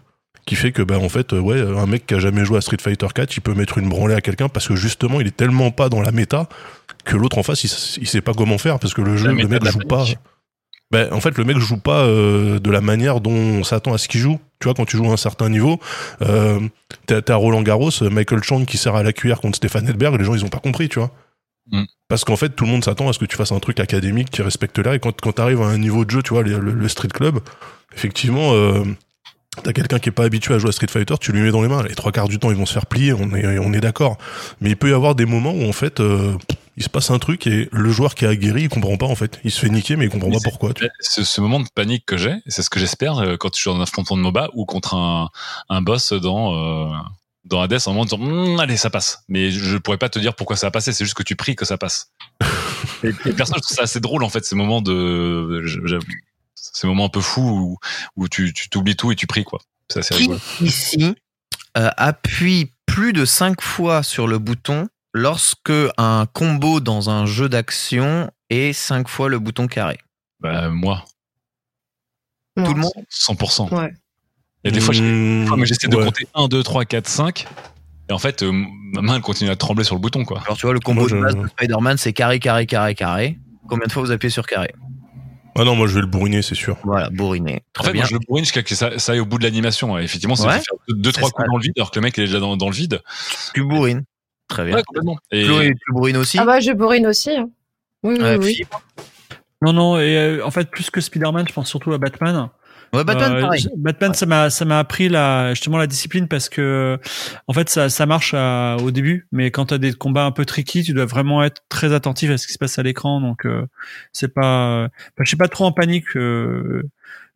qui 0.51 0.57
fait 0.57 0.73
que 0.73 0.83
bah 0.83 0.99
en 0.99 1.09
fait 1.09 1.33
euh, 1.33 1.39
ouais 1.39 1.61
un 1.61 1.87
mec 1.87 2.09
qui 2.09 2.15
a 2.15 2.19
jamais 2.19 2.45
joué 2.45 2.59
à 2.59 2.61
Street 2.61 2.79
Fighter 2.81 3.07
4 3.15 3.37
il 3.37 3.41
peut 3.41 3.55
mettre 3.55 3.79
une 3.79 3.89
branlée 3.89 4.17
à 4.17 4.21
quelqu'un 4.21 4.49
parce 4.49 4.67
que 4.67 4.75
justement 4.75 5.21
il 5.21 5.29
est 5.29 5.37
tellement 5.37 5.71
pas 5.71 5.89
dans 5.89 6.03
la 6.03 6.11
méta 6.11 6.49
que 7.05 7.17
l'autre 7.17 7.39
en 7.39 7.45
face 7.45 7.63
il, 7.63 7.69
sait 8.09 8.21
pas 8.21 8.35
comment 8.35 8.59
faire 8.59 8.81
parce 8.81 8.93
que 8.93 9.01
le 9.01 9.17
jeu 9.17 9.29
le 9.29 9.47
mec 9.47 9.65
joue 9.65 9.79
pas 9.87 10.05
ben, 10.91 11.09
en 11.13 11.21
fait, 11.21 11.39
le 11.39 11.45
mec 11.45 11.57
joue 11.59 11.77
pas 11.77 12.01
euh, 12.01 12.59
de 12.59 12.69
la 12.69 12.81
manière 12.81 13.21
dont 13.21 13.31
on 13.31 13.63
s'attend 13.63 13.95
à 13.95 13.99
ce 13.99 14.09
qu'il 14.09 14.19
joue. 14.21 14.41
Tu 14.59 14.65
vois, 14.65 14.75
quand 14.75 14.87
tu 14.87 14.97
joues 14.97 15.09
à 15.09 15.13
un 15.13 15.17
certain 15.17 15.49
niveau, 15.49 15.79
euh, 16.23 16.59
t'as 17.07 17.37
Roland 17.37 17.63
Garros, 17.63 17.93
Michael 18.11 18.43
Chang 18.43 18.65
qui 18.65 18.77
sert 18.77 18.97
à 18.97 19.05
la 19.05 19.13
cuillère 19.13 19.41
contre 19.41 19.57
Stéphane 19.57 19.89
Edberg, 19.89 20.19
les 20.19 20.25
gens 20.25 20.35
ils 20.35 20.45
ont 20.45 20.49
pas 20.49 20.59
compris, 20.59 20.89
tu 20.89 20.99
vois. 20.99 21.13
Mm. 21.71 21.85
Parce 22.09 22.25
qu'en 22.25 22.35
fait, 22.35 22.49
tout 22.57 22.65
le 22.65 22.73
monde 22.73 22.85
s'attend 22.85 23.09
à 23.09 23.13
ce 23.13 23.21
que 23.21 23.25
tu 23.25 23.37
fasses 23.37 23.53
un 23.53 23.61
truc 23.61 23.79
académique 23.79 24.31
qui 24.31 24.43
respecte 24.43 24.81
là. 24.81 24.97
Et 24.97 24.99
quand, 24.99 25.15
quand 25.21 25.31
t'arrives 25.31 25.63
à 25.63 25.67
un 25.67 25.79
niveau 25.79 26.05
de 26.05 26.11
jeu, 26.11 26.25
tu 26.25 26.35
vois, 26.35 26.43
le, 26.43 26.59
le- 26.59 26.73
le 26.73 26.89
Street 26.89 27.07
Club, 27.07 27.39
effectivement, 27.95 28.53
euh, 28.55 28.83
t'as 29.63 29.73
quelqu'un 29.73 29.99
qui 29.99 30.09
est 30.09 30.13
pas 30.13 30.25
habitué 30.25 30.55
à 30.55 30.59
jouer 30.59 30.71
à 30.71 30.73
Street 30.73 30.87
Fighter, 30.89 31.15
tu 31.21 31.33
lui 31.33 31.41
mets 31.41 31.51
dans 31.51 31.63
les 31.63 31.69
mains. 31.69 31.83
Les 31.83 31.95
trois 31.95 32.13
quarts 32.13 32.29
du 32.29 32.39
temps, 32.39 32.51
ils 32.51 32.57
vont 32.57 32.67
se 32.67 32.73
faire 32.73 32.87
plier, 32.87 33.13
on 33.13 33.35
est, 33.35 33.59
on 33.59 33.73
est 33.73 33.81
d'accord. 33.81 34.17
Mais 34.61 34.71
il 34.71 34.77
peut 34.77 34.91
y 34.91 34.93
avoir 34.93 35.15
des 35.15 35.27
moments 35.27 35.53
où 35.53 35.69
en 35.69 35.73
fait, 35.73 36.01
euh, 36.01 36.37
il 36.77 36.83
se 36.83 36.89
passe 36.89 37.11
un 37.11 37.19
truc 37.19 37.47
et 37.47 37.69
le 37.73 37.91
joueur 37.91 38.15
qui 38.15 38.25
est 38.25 38.29
aguerri, 38.29 38.63
il 38.63 38.69
comprend 38.69 38.97
pas 38.97 39.07
en 39.07 39.15
fait. 39.15 39.41
Il 39.45 39.51
se 39.51 39.61
fait 39.61 39.69
niquer, 39.69 39.97
mais 39.97 40.07
il 40.07 40.11
comprend 40.11 40.29
Mais 40.29 40.37
pas 40.37 40.51
pourquoi. 40.51 40.73
Tu. 40.75 40.89
Ce, 41.01 41.25
ce 41.25 41.41
moment 41.41 41.61
de 41.61 41.69
panique 41.75 42.07
que 42.07 42.17
j'ai, 42.17 42.37
c'est 42.47 42.63
ce 42.63 42.71
que 42.71 42.81
j'espère 42.81 43.19
euh, 43.19 43.37
quand 43.37 43.55
je 43.55 43.61
suis 43.61 43.71
dans 43.71 43.77
un 43.77 43.83
affrontement 43.83 44.17
de 44.17 44.23
MOBA 44.23 44.51
ou 44.55 44.65
contre 44.65 44.95
un, 44.95 45.29
un 45.69 45.83
boss 45.83 46.13
dans 46.13 46.55
euh, 46.55 46.93
dans 47.45 47.61
Hades 47.61 47.79
en 47.87 48.05
disant 48.05 48.21
Hum, 48.21 48.61
allez 48.61 48.77
ça 48.77 48.91
passe. 48.91 49.25
Mais 49.29 49.51
je, 49.51 49.77
pourrais 49.79 49.99
pas 49.99 50.09
te 50.09 50.19
dire 50.19 50.35
pourquoi 50.35 50.57
ça 50.57 50.69
a 50.69 50.71
passé, 50.71 50.93
c'est 50.93 51.05
juste 51.05 51.17
que 51.17 51.23
tu 51.23 51.37
pries 51.37 51.57
que 51.57 51.65
ça 51.65 51.77
passe. 51.77 52.13
et, 53.03 53.09
et 53.27 53.33
perso, 53.33 53.55
je 53.57 53.61
trouve 53.61 53.77
ça 53.77 53.83
assez 53.83 54.01
drôle 54.01 54.23
en 54.23 54.29
fait 54.29 54.45
ces 54.45 54.55
moments 54.55 54.81
de 54.81 55.65
ces 56.73 56.87
moments 56.87 57.07
un 57.07 57.09
peu 57.11 57.21
fous 57.21 57.41
où, 57.43 57.79
où 58.23 58.29
tu 58.29 58.53
t'oublies 58.71 58.97
tout 58.97 59.13
et 59.13 59.17
tu 59.17 59.27
pries 59.27 59.45
quoi. 59.45 59.61
C'est 59.89 60.01
assez 60.01 60.15
Qui 60.15 60.21
rigolo. 60.23 60.41
ici 60.61 61.15
euh, 61.77 61.91
appuie 61.97 62.73
plus 62.87 63.13
de 63.13 63.25
5 63.25 63.61
fois 63.61 64.03
sur 64.03 64.27
le 64.27 64.39
bouton 64.39 64.89
lorsque 65.15 65.73
un 65.99 66.27
combo 66.33 66.81
dans 66.81 67.11
un 67.11 67.27
jeu 67.27 67.49
d'action 67.49 68.31
est 68.51 68.73
5 68.73 69.09
fois 69.09 69.29
le 69.29 69.39
bouton 69.39 69.67
carré? 69.69 69.99
Bah 70.41 70.69
moi, 70.71 71.05
Tout 72.57 72.75
le 72.75 72.81
monde 72.81 72.93
100%. 73.11 73.73
Ouais. 73.75 73.93
Et 74.65 74.71
des 74.71 74.81
fois, 74.81 74.93
j'ai- 74.93 75.03
Mmh, 75.03 75.43
des 75.43 75.47
fois, 75.49 75.57
mais 75.57 75.67
j'essaie 75.67 75.89
de 75.89 75.97
ouais. 75.97 76.05
compter 76.05 76.27
1, 76.35 76.49
2, 76.49 76.63
3, 76.63 76.85
4, 76.85 77.09
5. 77.09 77.47
Et 78.09 78.13
en 78.13 78.19
fait, 78.19 78.43
euh, 78.43 78.51
ma 78.93 79.01
main 79.03 79.15
elle 79.17 79.23
continue 79.23 79.51
à 79.51 79.57
trembler 79.57 79.85
sur 79.85 79.95
le 79.95 80.01
bouton 80.01 80.25
quoi. 80.25 80.41
Alors 80.45 80.57
tu 80.57 80.67
vois, 80.67 80.75
le 80.75 80.81
combo 80.81 81.03
Moi, 81.03 81.09
je- 81.09 81.17
de 81.17 81.21
base 81.23 81.37
de 81.37 81.47
Spider-Man, 81.49 81.97
c'est 81.97 82.13
carré, 82.13 82.39
carré, 82.41 82.67
carré, 82.67 82.95
carré. 82.95 83.39
Combien 83.69 83.87
de 83.87 83.93
fois 83.93 84.03
vous 84.03 84.11
appuyez 84.11 84.31
sur 84.33 84.47
carré? 84.47 84.75
Ah 85.57 85.65
non, 85.65 85.75
moi 85.75 85.87
je 85.87 85.95
vais 85.95 86.01
le 86.01 86.07
bourriner, 86.07 86.43
c'est 86.43 86.55
sûr. 86.55 86.77
Voilà, 86.85 87.11
bourriné. 87.11 87.63
En 87.79 87.83
fait, 87.83 87.93
bien. 87.93 88.03
moi, 88.03 88.09
je 88.09 88.15
le 88.15 88.21
bourrine 88.27 88.45
jusqu'à 88.45 88.61
ce 88.61 88.65
que 88.67 88.75
ça, 88.75 88.99
ça 88.99 89.13
aille 89.13 89.21
au 89.21 89.27
bout 89.27 89.39
de 89.39 89.43
l'animation. 89.45 89.99
Effectivement, 89.99 90.37
c'est 90.37 90.47
Ouais. 90.47 90.53
faire 90.55 90.75
deux, 90.89 91.13
trois 91.13 91.29
ça. 91.29 91.33
coups 91.35 91.49
dans 91.49 91.57
le 91.57 91.63
vide, 91.63 91.73
alors 91.77 91.91
que 91.91 91.99
le 91.99 92.03
mec 92.05 92.17
il 92.17 92.23
est 92.23 92.27
déjà 92.27 92.39
dans, 92.41 92.57
dans 92.57 92.69
le 92.69 92.75
vide. 92.75 93.01
Tu 93.55 93.63
bourrines. 93.65 94.05
Très 94.49 94.65
bien. 94.65 94.77
Ouais, 94.77 94.83
complètement. 94.85 95.17
Et 95.31 95.45
Chloé, 95.45 95.69
tu 95.75 95.93
bourrines 95.93 96.17
aussi 96.17 96.39
Ah 96.39 96.45
bah 96.45 96.61
je 96.61 96.73
bourrine 96.73 97.07
aussi. 97.07 97.31
hein. 97.31 97.49
Oui, 98.03 98.15
oui, 98.19 98.23
Ouais, 98.25 98.37
oui. 98.39 98.61
Non, 99.63 99.73
non, 99.75 99.99
et 99.99 100.17
euh, 100.17 100.45
en 100.47 100.51
fait, 100.51 100.71
plus 100.71 100.89
que 100.91 101.01
Spider-Man, 101.01 101.47
je 101.47 101.53
pense 101.53 101.69
surtout 101.69 101.93
à 101.93 101.99
Batman. 101.99 102.49
Ouais, 102.92 103.05
Batman, 103.05 103.33
Euh, 103.35 103.40
pareil. 103.42 103.68
Batman, 103.76 104.14
ça 104.14 104.26
m'a, 104.26 104.50
ça 104.50 104.64
m'a 104.64 104.79
appris 104.81 105.09
la, 105.09 105.50
justement 105.55 105.79
la 105.79 105.87
discipline 105.87 106.26
parce 106.29 106.48
que, 106.48 106.98
en 107.46 107.53
fait, 107.53 107.68
ça, 107.68 107.88
ça 107.88 108.05
marche 108.07 108.35
à- 108.35 108.76
au 108.83 108.90
début, 108.90 109.29
mais 109.33 109.50
quand 109.50 109.66
t'as 109.66 109.79
des 109.79 109.92
combats 109.92 110.24
un 110.24 110.33
peu 110.33 110.44
tricky, 110.44 110.83
tu 110.83 110.92
dois 110.92 111.05
vraiment 111.07 111.42
être 111.44 111.62
très 111.68 111.92
attentif 111.92 112.31
à 112.31 112.38
ce 112.38 112.46
qui 112.46 112.53
se 112.53 112.59
passe 112.59 112.79
à 112.79 112.83
l'écran. 112.83 113.20
Donc, 113.20 113.46
euh, 113.46 113.64
c'est 114.12 114.33
pas, 114.35 114.85
enfin, 114.85 114.90
je 115.20 115.29
suis 115.29 115.37
pas 115.37 115.48
trop 115.48 115.64
en 115.66 115.72
panique. 115.72 116.16
euh, 116.16 116.83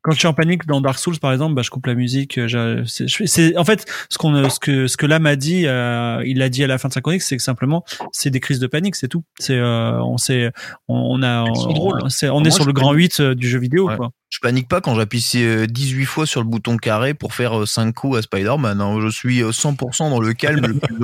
quand 0.02 0.12
je 0.12 0.18
suis 0.18 0.28
en 0.28 0.34
panique 0.34 0.66
dans 0.66 0.82
Dark 0.82 0.98
Souls, 0.98 1.18
par 1.18 1.32
exemple, 1.32 1.54
bah, 1.54 1.62
je 1.62 1.70
coupe 1.70 1.86
la 1.86 1.94
musique. 1.94 2.36
euh, 2.36 2.46
j'ai- 2.84 3.06
C'est, 3.26 3.56
en 3.56 3.64
fait, 3.64 3.86
ce 4.10 4.18
qu'on, 4.18 4.34
euh, 4.34 4.50
ce 4.50 4.60
que, 4.60 4.86
ce 4.86 4.98
que 4.98 5.06
Lam 5.06 5.24
a 5.24 5.34
dit, 5.34 5.66
euh, 5.66 6.20
il 6.26 6.36
l'a 6.40 6.50
dit 6.50 6.62
à 6.62 6.66
la 6.66 6.76
fin 6.76 6.88
de 6.88 6.92
sa 6.92 7.00
chronique, 7.00 7.22
c'est 7.22 7.38
que 7.38 7.42
simplement, 7.42 7.84
c'est 8.12 8.28
des 8.28 8.38
crises 8.40 8.58
de 8.58 8.66
panique, 8.66 8.96
c'est 8.96 9.08
tout. 9.08 9.24
C'est, 9.38 9.56
euh, 9.56 9.98
on 10.02 10.18
sait, 10.18 10.50
on, 10.88 10.96
on 11.18 11.22
a, 11.22 11.44
on, 11.44 12.44
est 12.44 12.50
sur 12.50 12.66
le 12.66 12.72
grand 12.74 12.88
panique. 12.90 13.14
8 13.14 13.20
euh, 13.20 13.34
du 13.34 13.48
jeu 13.48 13.58
vidéo, 13.58 13.88
Ouais. 13.88 13.96
quoi. 13.96 14.10
Je 14.30 14.40
panique 14.40 14.68
pas 14.68 14.80
quand 14.80 14.96
j'appuie 14.96 15.24
euh, 15.36 15.66
18 15.66 16.04
fois 16.06 16.26
sur 16.26 16.40
le 16.42 16.48
bouton 16.48 16.76
carré 16.76 17.14
pour 17.14 17.34
faire 17.34 17.66
5 17.68 17.92
coups 17.94 18.18
à 18.18 18.22
Spider-Man. 18.22 18.80
hein. 18.80 18.98
Je 19.00 19.08
suis 19.08 19.42
euh, 19.42 19.52
100% 19.52 20.10
dans 20.10 20.18
le 20.20 20.32
calme 20.34 20.66
le 20.66 20.74
plus 20.74 20.96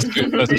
C'est- 0.00 0.56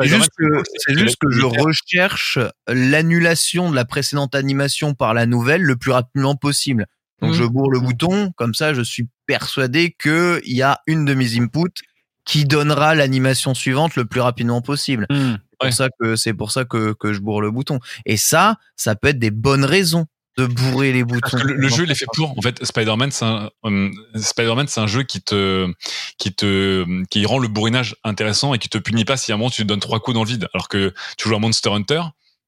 C'est 0.00 0.08
juste 0.08 0.30
que, 0.38 0.62
c'est 0.76 0.96
juste 0.98 1.16
que 1.20 1.30
je 1.30 1.42
recherche 1.44 2.38
l'annulation 2.68 3.70
de 3.70 3.74
la 3.74 3.84
précédente 3.84 4.34
animation 4.34 4.94
par 4.94 5.14
la 5.14 5.26
nouvelle 5.26 5.62
le 5.62 5.76
plus 5.76 5.90
rapidement 5.90 6.36
possible. 6.36 6.86
Donc 7.20 7.34
je 7.34 7.44
bourre 7.44 7.70
le 7.70 7.80
bouton, 7.80 8.32
comme 8.36 8.54
ça 8.54 8.72
je 8.72 8.80
suis 8.82 9.08
persuadé 9.26 9.94
qu'il 10.00 10.40
y 10.44 10.62
a 10.62 10.78
une 10.86 11.04
de 11.04 11.12
mes 11.14 11.38
inputs 11.38 11.82
qui 12.24 12.44
donnera 12.44 12.94
l'animation 12.94 13.54
suivante 13.54 13.96
le 13.96 14.04
plus 14.04 14.20
rapidement 14.20 14.62
possible. 14.62 15.06
C'est 15.10 15.16
Ouais. 15.16 15.36
pour 15.68 15.72
ça 15.74 15.88
que 16.00 16.16
c'est 16.16 16.32
pour 16.32 16.50
ça 16.52 16.64
que, 16.64 16.94
que 16.94 17.12
je 17.12 17.20
bourre 17.20 17.42
le 17.42 17.50
bouton. 17.50 17.80
Et 18.06 18.16
ça, 18.16 18.56
ça 18.76 18.94
peut 18.94 19.08
être 19.08 19.18
des 19.18 19.30
bonnes 19.30 19.64
raisons. 19.64 20.06
De 20.38 20.46
bourrer 20.46 20.92
les 20.92 21.04
boutons. 21.04 21.20
Parce 21.30 21.42
que 21.42 21.48
le, 21.48 21.54
le 21.54 21.68
jeu, 21.68 21.84
il 21.84 21.90
est 21.90 21.94
fait 21.94 22.06
pour. 22.14 22.36
En 22.38 22.42
fait, 22.42 22.64
Spider-Man, 22.64 23.10
c'est 23.10 23.24
un, 23.24 23.50
um, 23.64 23.92
Spider-Man, 24.14 24.68
c'est 24.68 24.80
un 24.80 24.86
jeu 24.86 25.02
qui 25.02 25.20
te, 25.20 25.70
qui 26.18 26.32
te, 26.32 27.04
qui 27.06 27.26
rend 27.26 27.38
le 27.38 27.48
bourrinage 27.48 27.96
intéressant 28.04 28.54
et 28.54 28.58
qui 28.58 28.68
te 28.68 28.78
punit 28.78 29.04
pas 29.04 29.16
si 29.16 29.32
à 29.32 29.34
un 29.34 29.38
moment 29.38 29.50
tu 29.50 29.62
te 29.62 29.66
donnes 29.66 29.80
trois 29.80 30.00
coups 30.00 30.14
dans 30.14 30.22
le 30.24 30.28
vide. 30.28 30.48
Alors 30.54 30.68
que 30.68 30.94
tu 31.18 31.28
joues 31.28 31.34
à 31.34 31.38
Monster 31.38 31.70
Hunter, 31.70 32.02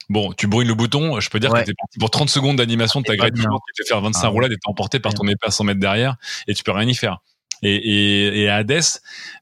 bon, 0.09 0.33
tu 0.33 0.47
bourrines 0.47 0.69
le 0.69 0.75
bouton, 0.75 1.19
je 1.21 1.29
peux 1.29 1.41
dire 1.41 1.51
Ouais. 1.53 1.61
que 1.63 1.67
t'es 1.67 1.75
parti 1.75 1.99
pour 1.99 2.11
30 2.11 2.31
secondes 2.31 2.57
d'animation 2.57 3.01
de 3.01 3.07
ta 3.07 3.15
bien. 3.15 3.31
qui 3.31 3.83
te 3.83 3.87
faire 3.89 4.01
25 4.01 4.21
Ah, 4.25 4.29
roulades 4.29 4.53
et 4.53 4.57
t'es 4.57 4.69
emporté 4.71 5.01
par 5.01 5.13
ton 5.15 5.27
épée 5.27 5.47
à 5.47 5.51
100 5.51 5.65
mètres 5.65 5.81
derrière 5.81 6.17
et 6.47 6.55
tu 6.55 6.63
peux 6.63 6.73
rien 6.73 6.89
y 6.89 6.95
faire. 6.95 7.19
Et, 7.65 7.75
et, 7.77 8.43
et 8.43 8.49
à 8.49 8.57
Hades, 8.57 8.81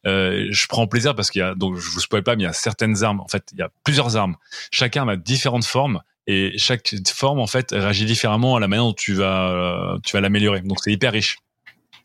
euh, 0.07 0.47
je 0.51 0.67
prends 0.67 0.87
plaisir 0.87 1.15
parce 1.15 1.31
qu'il 1.31 1.41
y 1.41 1.43
a, 1.43 1.55
donc 1.55 1.77
je 1.77 1.89
vous 1.91 2.01
spoil 2.01 2.23
pas, 2.23 2.37
mais 2.37 2.43
il 2.43 2.47
y 2.47 2.49
a 2.49 2.53
certaines 2.53 3.03
armes. 3.03 3.21
En 3.21 3.29
fait, 3.29 3.45
il 3.53 3.59
y 3.59 3.63
a 3.63 3.71
plusieurs 3.85 4.17
armes. 4.17 4.37
Chaque 4.71 4.97
arme 4.97 5.09
a 5.09 5.17
différentes 5.17 5.65
formes 5.65 6.03
et 6.31 6.59
chaque 6.59 6.95
forme 7.09 7.41
en 7.41 7.47
fait 7.47 7.73
réagit 7.73 8.05
différemment 8.05 8.57
à 8.57 8.61
la 8.61 8.69
manière 8.69 8.85
dont 8.85 8.93
tu 8.93 9.15
vas, 9.15 9.51
euh, 9.51 9.99
tu 10.05 10.13
vas 10.13 10.21
l'améliorer. 10.21 10.61
Donc 10.61 10.79
c'est 10.81 10.93
hyper 10.93 11.13
riche. 11.13 11.39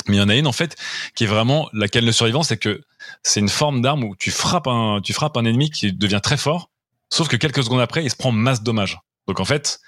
Mais 0.07 0.15
il 0.17 0.19
y 0.19 0.21
en 0.21 0.29
a 0.29 0.35
une 0.35 0.47
en 0.47 0.51
fait 0.51 0.75
qui 1.15 1.25
est 1.25 1.27
vraiment 1.27 1.69
laquelle 1.73 2.05
le 2.05 2.11
survivant, 2.11 2.43
c'est 2.43 2.57
que 2.57 2.81
c'est 3.23 3.39
une 3.39 3.49
forme 3.49 3.81
d'arme 3.81 4.03
où 4.03 4.15
tu 4.15 4.31
frappes 4.31 4.67
un, 4.67 4.99
tu 5.03 5.13
frappes 5.13 5.37
un 5.37 5.45
ennemi 5.45 5.69
qui 5.69 5.93
devient 5.93 6.21
très 6.23 6.37
fort, 6.37 6.71
sauf 7.11 7.27
que 7.27 7.35
quelques 7.35 7.63
secondes 7.63 7.81
après, 7.81 8.03
il 8.03 8.09
se 8.09 8.15
prend 8.15 8.31
masse 8.31 8.63
dommages. 8.63 8.99
Donc 9.27 9.39
en 9.39 9.45
fait, 9.45 9.79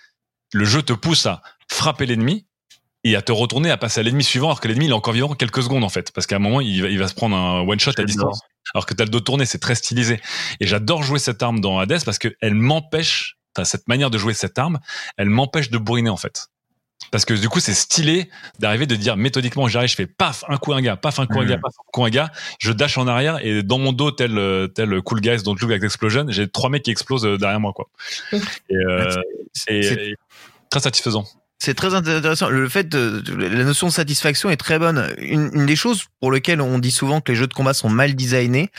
le 0.54 0.66
jeu 0.66 0.84
te 0.84 0.94
pousse 0.94 1.26
à 1.26 1.42
frapper 1.68 2.06
l'ennemi 2.06 2.46
et 3.04 3.16
à 3.16 3.22
te 3.22 3.32
retourner 3.32 3.72
à 3.72 3.78
passer 3.78 4.00
à 4.00 4.04
l'ennemi 4.04 4.24
suivant 4.24 4.48
alors 4.48 4.62
que 4.62 4.68
l'ennemi 4.68 4.86
il 4.86 4.92
est 4.92 4.94
encore 4.94 5.14
vivant 5.14 5.34
quelques 5.34 5.64
secondes 5.64 5.84
en 5.84 5.90
fait 5.90 6.12
parce 6.12 6.26
qu'à 6.26 6.38
un 6.38 6.40
moment 6.40 6.62
il 6.62 6.82
va, 6.82 6.90
il 6.90 6.98
va 6.98 7.08
se 7.08 7.14
prendre 7.14 7.36
un 7.36 7.62
one 7.62 7.80
shot 7.80 7.92
à 7.98 8.04
distance 8.04 8.42
alors 8.74 8.86
que 8.86 8.94
t'as 8.94 9.04
le 9.04 9.12
dos 9.12 9.20
tourné 9.20 9.46
c'est 9.46 9.60
très 9.60 9.76
stylisé 9.76 10.20
et 10.60 10.66
j'adore 10.66 11.04
jouer 11.04 11.20
cette 11.20 11.44
arme 11.44 11.60
dans 11.60 11.78
Hades 11.78 12.04
parce 12.04 12.18
que 12.18 12.36
elle 12.42 12.56
m'empêche 12.56 13.37
cette 13.66 13.88
manière 13.88 14.10
de 14.10 14.18
jouer 14.18 14.34
cette 14.34 14.58
arme 14.60 14.80
elle 15.18 15.30
m'empêche 15.30 15.70
de 15.70 15.78
bourriner 15.78 16.10
en 16.10 16.18
fait. 16.18 16.48
Parce 17.12 17.26
que 17.26 17.34
du 17.36 17.48
coup 17.48 17.60
c'est 17.60 17.74
stylé 17.76 18.30
d'arriver 18.60 18.86
de 18.88 18.96
dire 18.96 19.16
méthodiquement 19.18 19.68
j'arrive 19.68 19.90
je 19.90 19.96
fais 19.96 20.08
paf 20.08 20.44
un 20.50 20.58
coup 20.58 20.74
un 20.74 20.82
gars 20.82 20.98
paf 20.98 21.20
un 21.20 21.28
coup 21.28 21.40
un 21.40 21.46
gars 21.46 21.58
paf 21.58 21.74
un 21.80 21.92
coup 21.92 22.04
un 22.06 22.10
gars. 22.10 22.32
Je 22.60 22.72
dash 22.72 22.98
en 22.98 23.08
arrière 23.08 23.38
et 23.46 23.62
dans 23.64 23.78
mon 23.78 23.94
dos 23.94 24.12
tel 24.12 24.38
euh, 24.38 24.68
tel 24.68 25.02
cool 25.04 25.22
guys 25.22 25.44
don't 25.44 25.56
look 25.62 25.70
like 25.70 25.84
explosion 25.84 26.26
j'ai 26.30 26.48
trois 26.50 26.70
mecs 26.70 26.84
qui 26.84 26.92
explosent 26.92 27.26
euh, 27.26 27.38
derrière 27.38 27.60
moi 27.60 27.72
quoi. 27.74 27.88
Et, 28.34 28.40
euh, 28.76 29.10
C'est- 29.54 30.16
très 30.70 30.80
satisfaisant. 30.82 31.26
C'est 31.60 31.74
très 31.74 31.96
intéressant. 31.96 32.50
Le 32.50 32.70
fait 32.70 32.88
de, 32.88 33.20
de- 33.22 33.34
la 33.34 33.64
notion 33.64 33.88
de 33.88 33.92
satisfaction 33.92 34.50
est 34.52 34.58
très 34.58 34.78
bonne. 34.78 35.12
Une, 35.18 35.50
une 35.54 35.66
des 35.66 35.76
choses 35.76 36.04
pour 36.20 36.32
lesquelles 36.32 36.62
on 36.62 36.78
dit 36.78 36.92
souvent 36.92 37.20
que 37.20 37.32
les 37.32 37.36
jeux 37.38 37.48
de 37.48 37.54
combat 37.54 37.74
sont 37.74 37.90
mal 37.90 38.14
designés, 38.16 38.70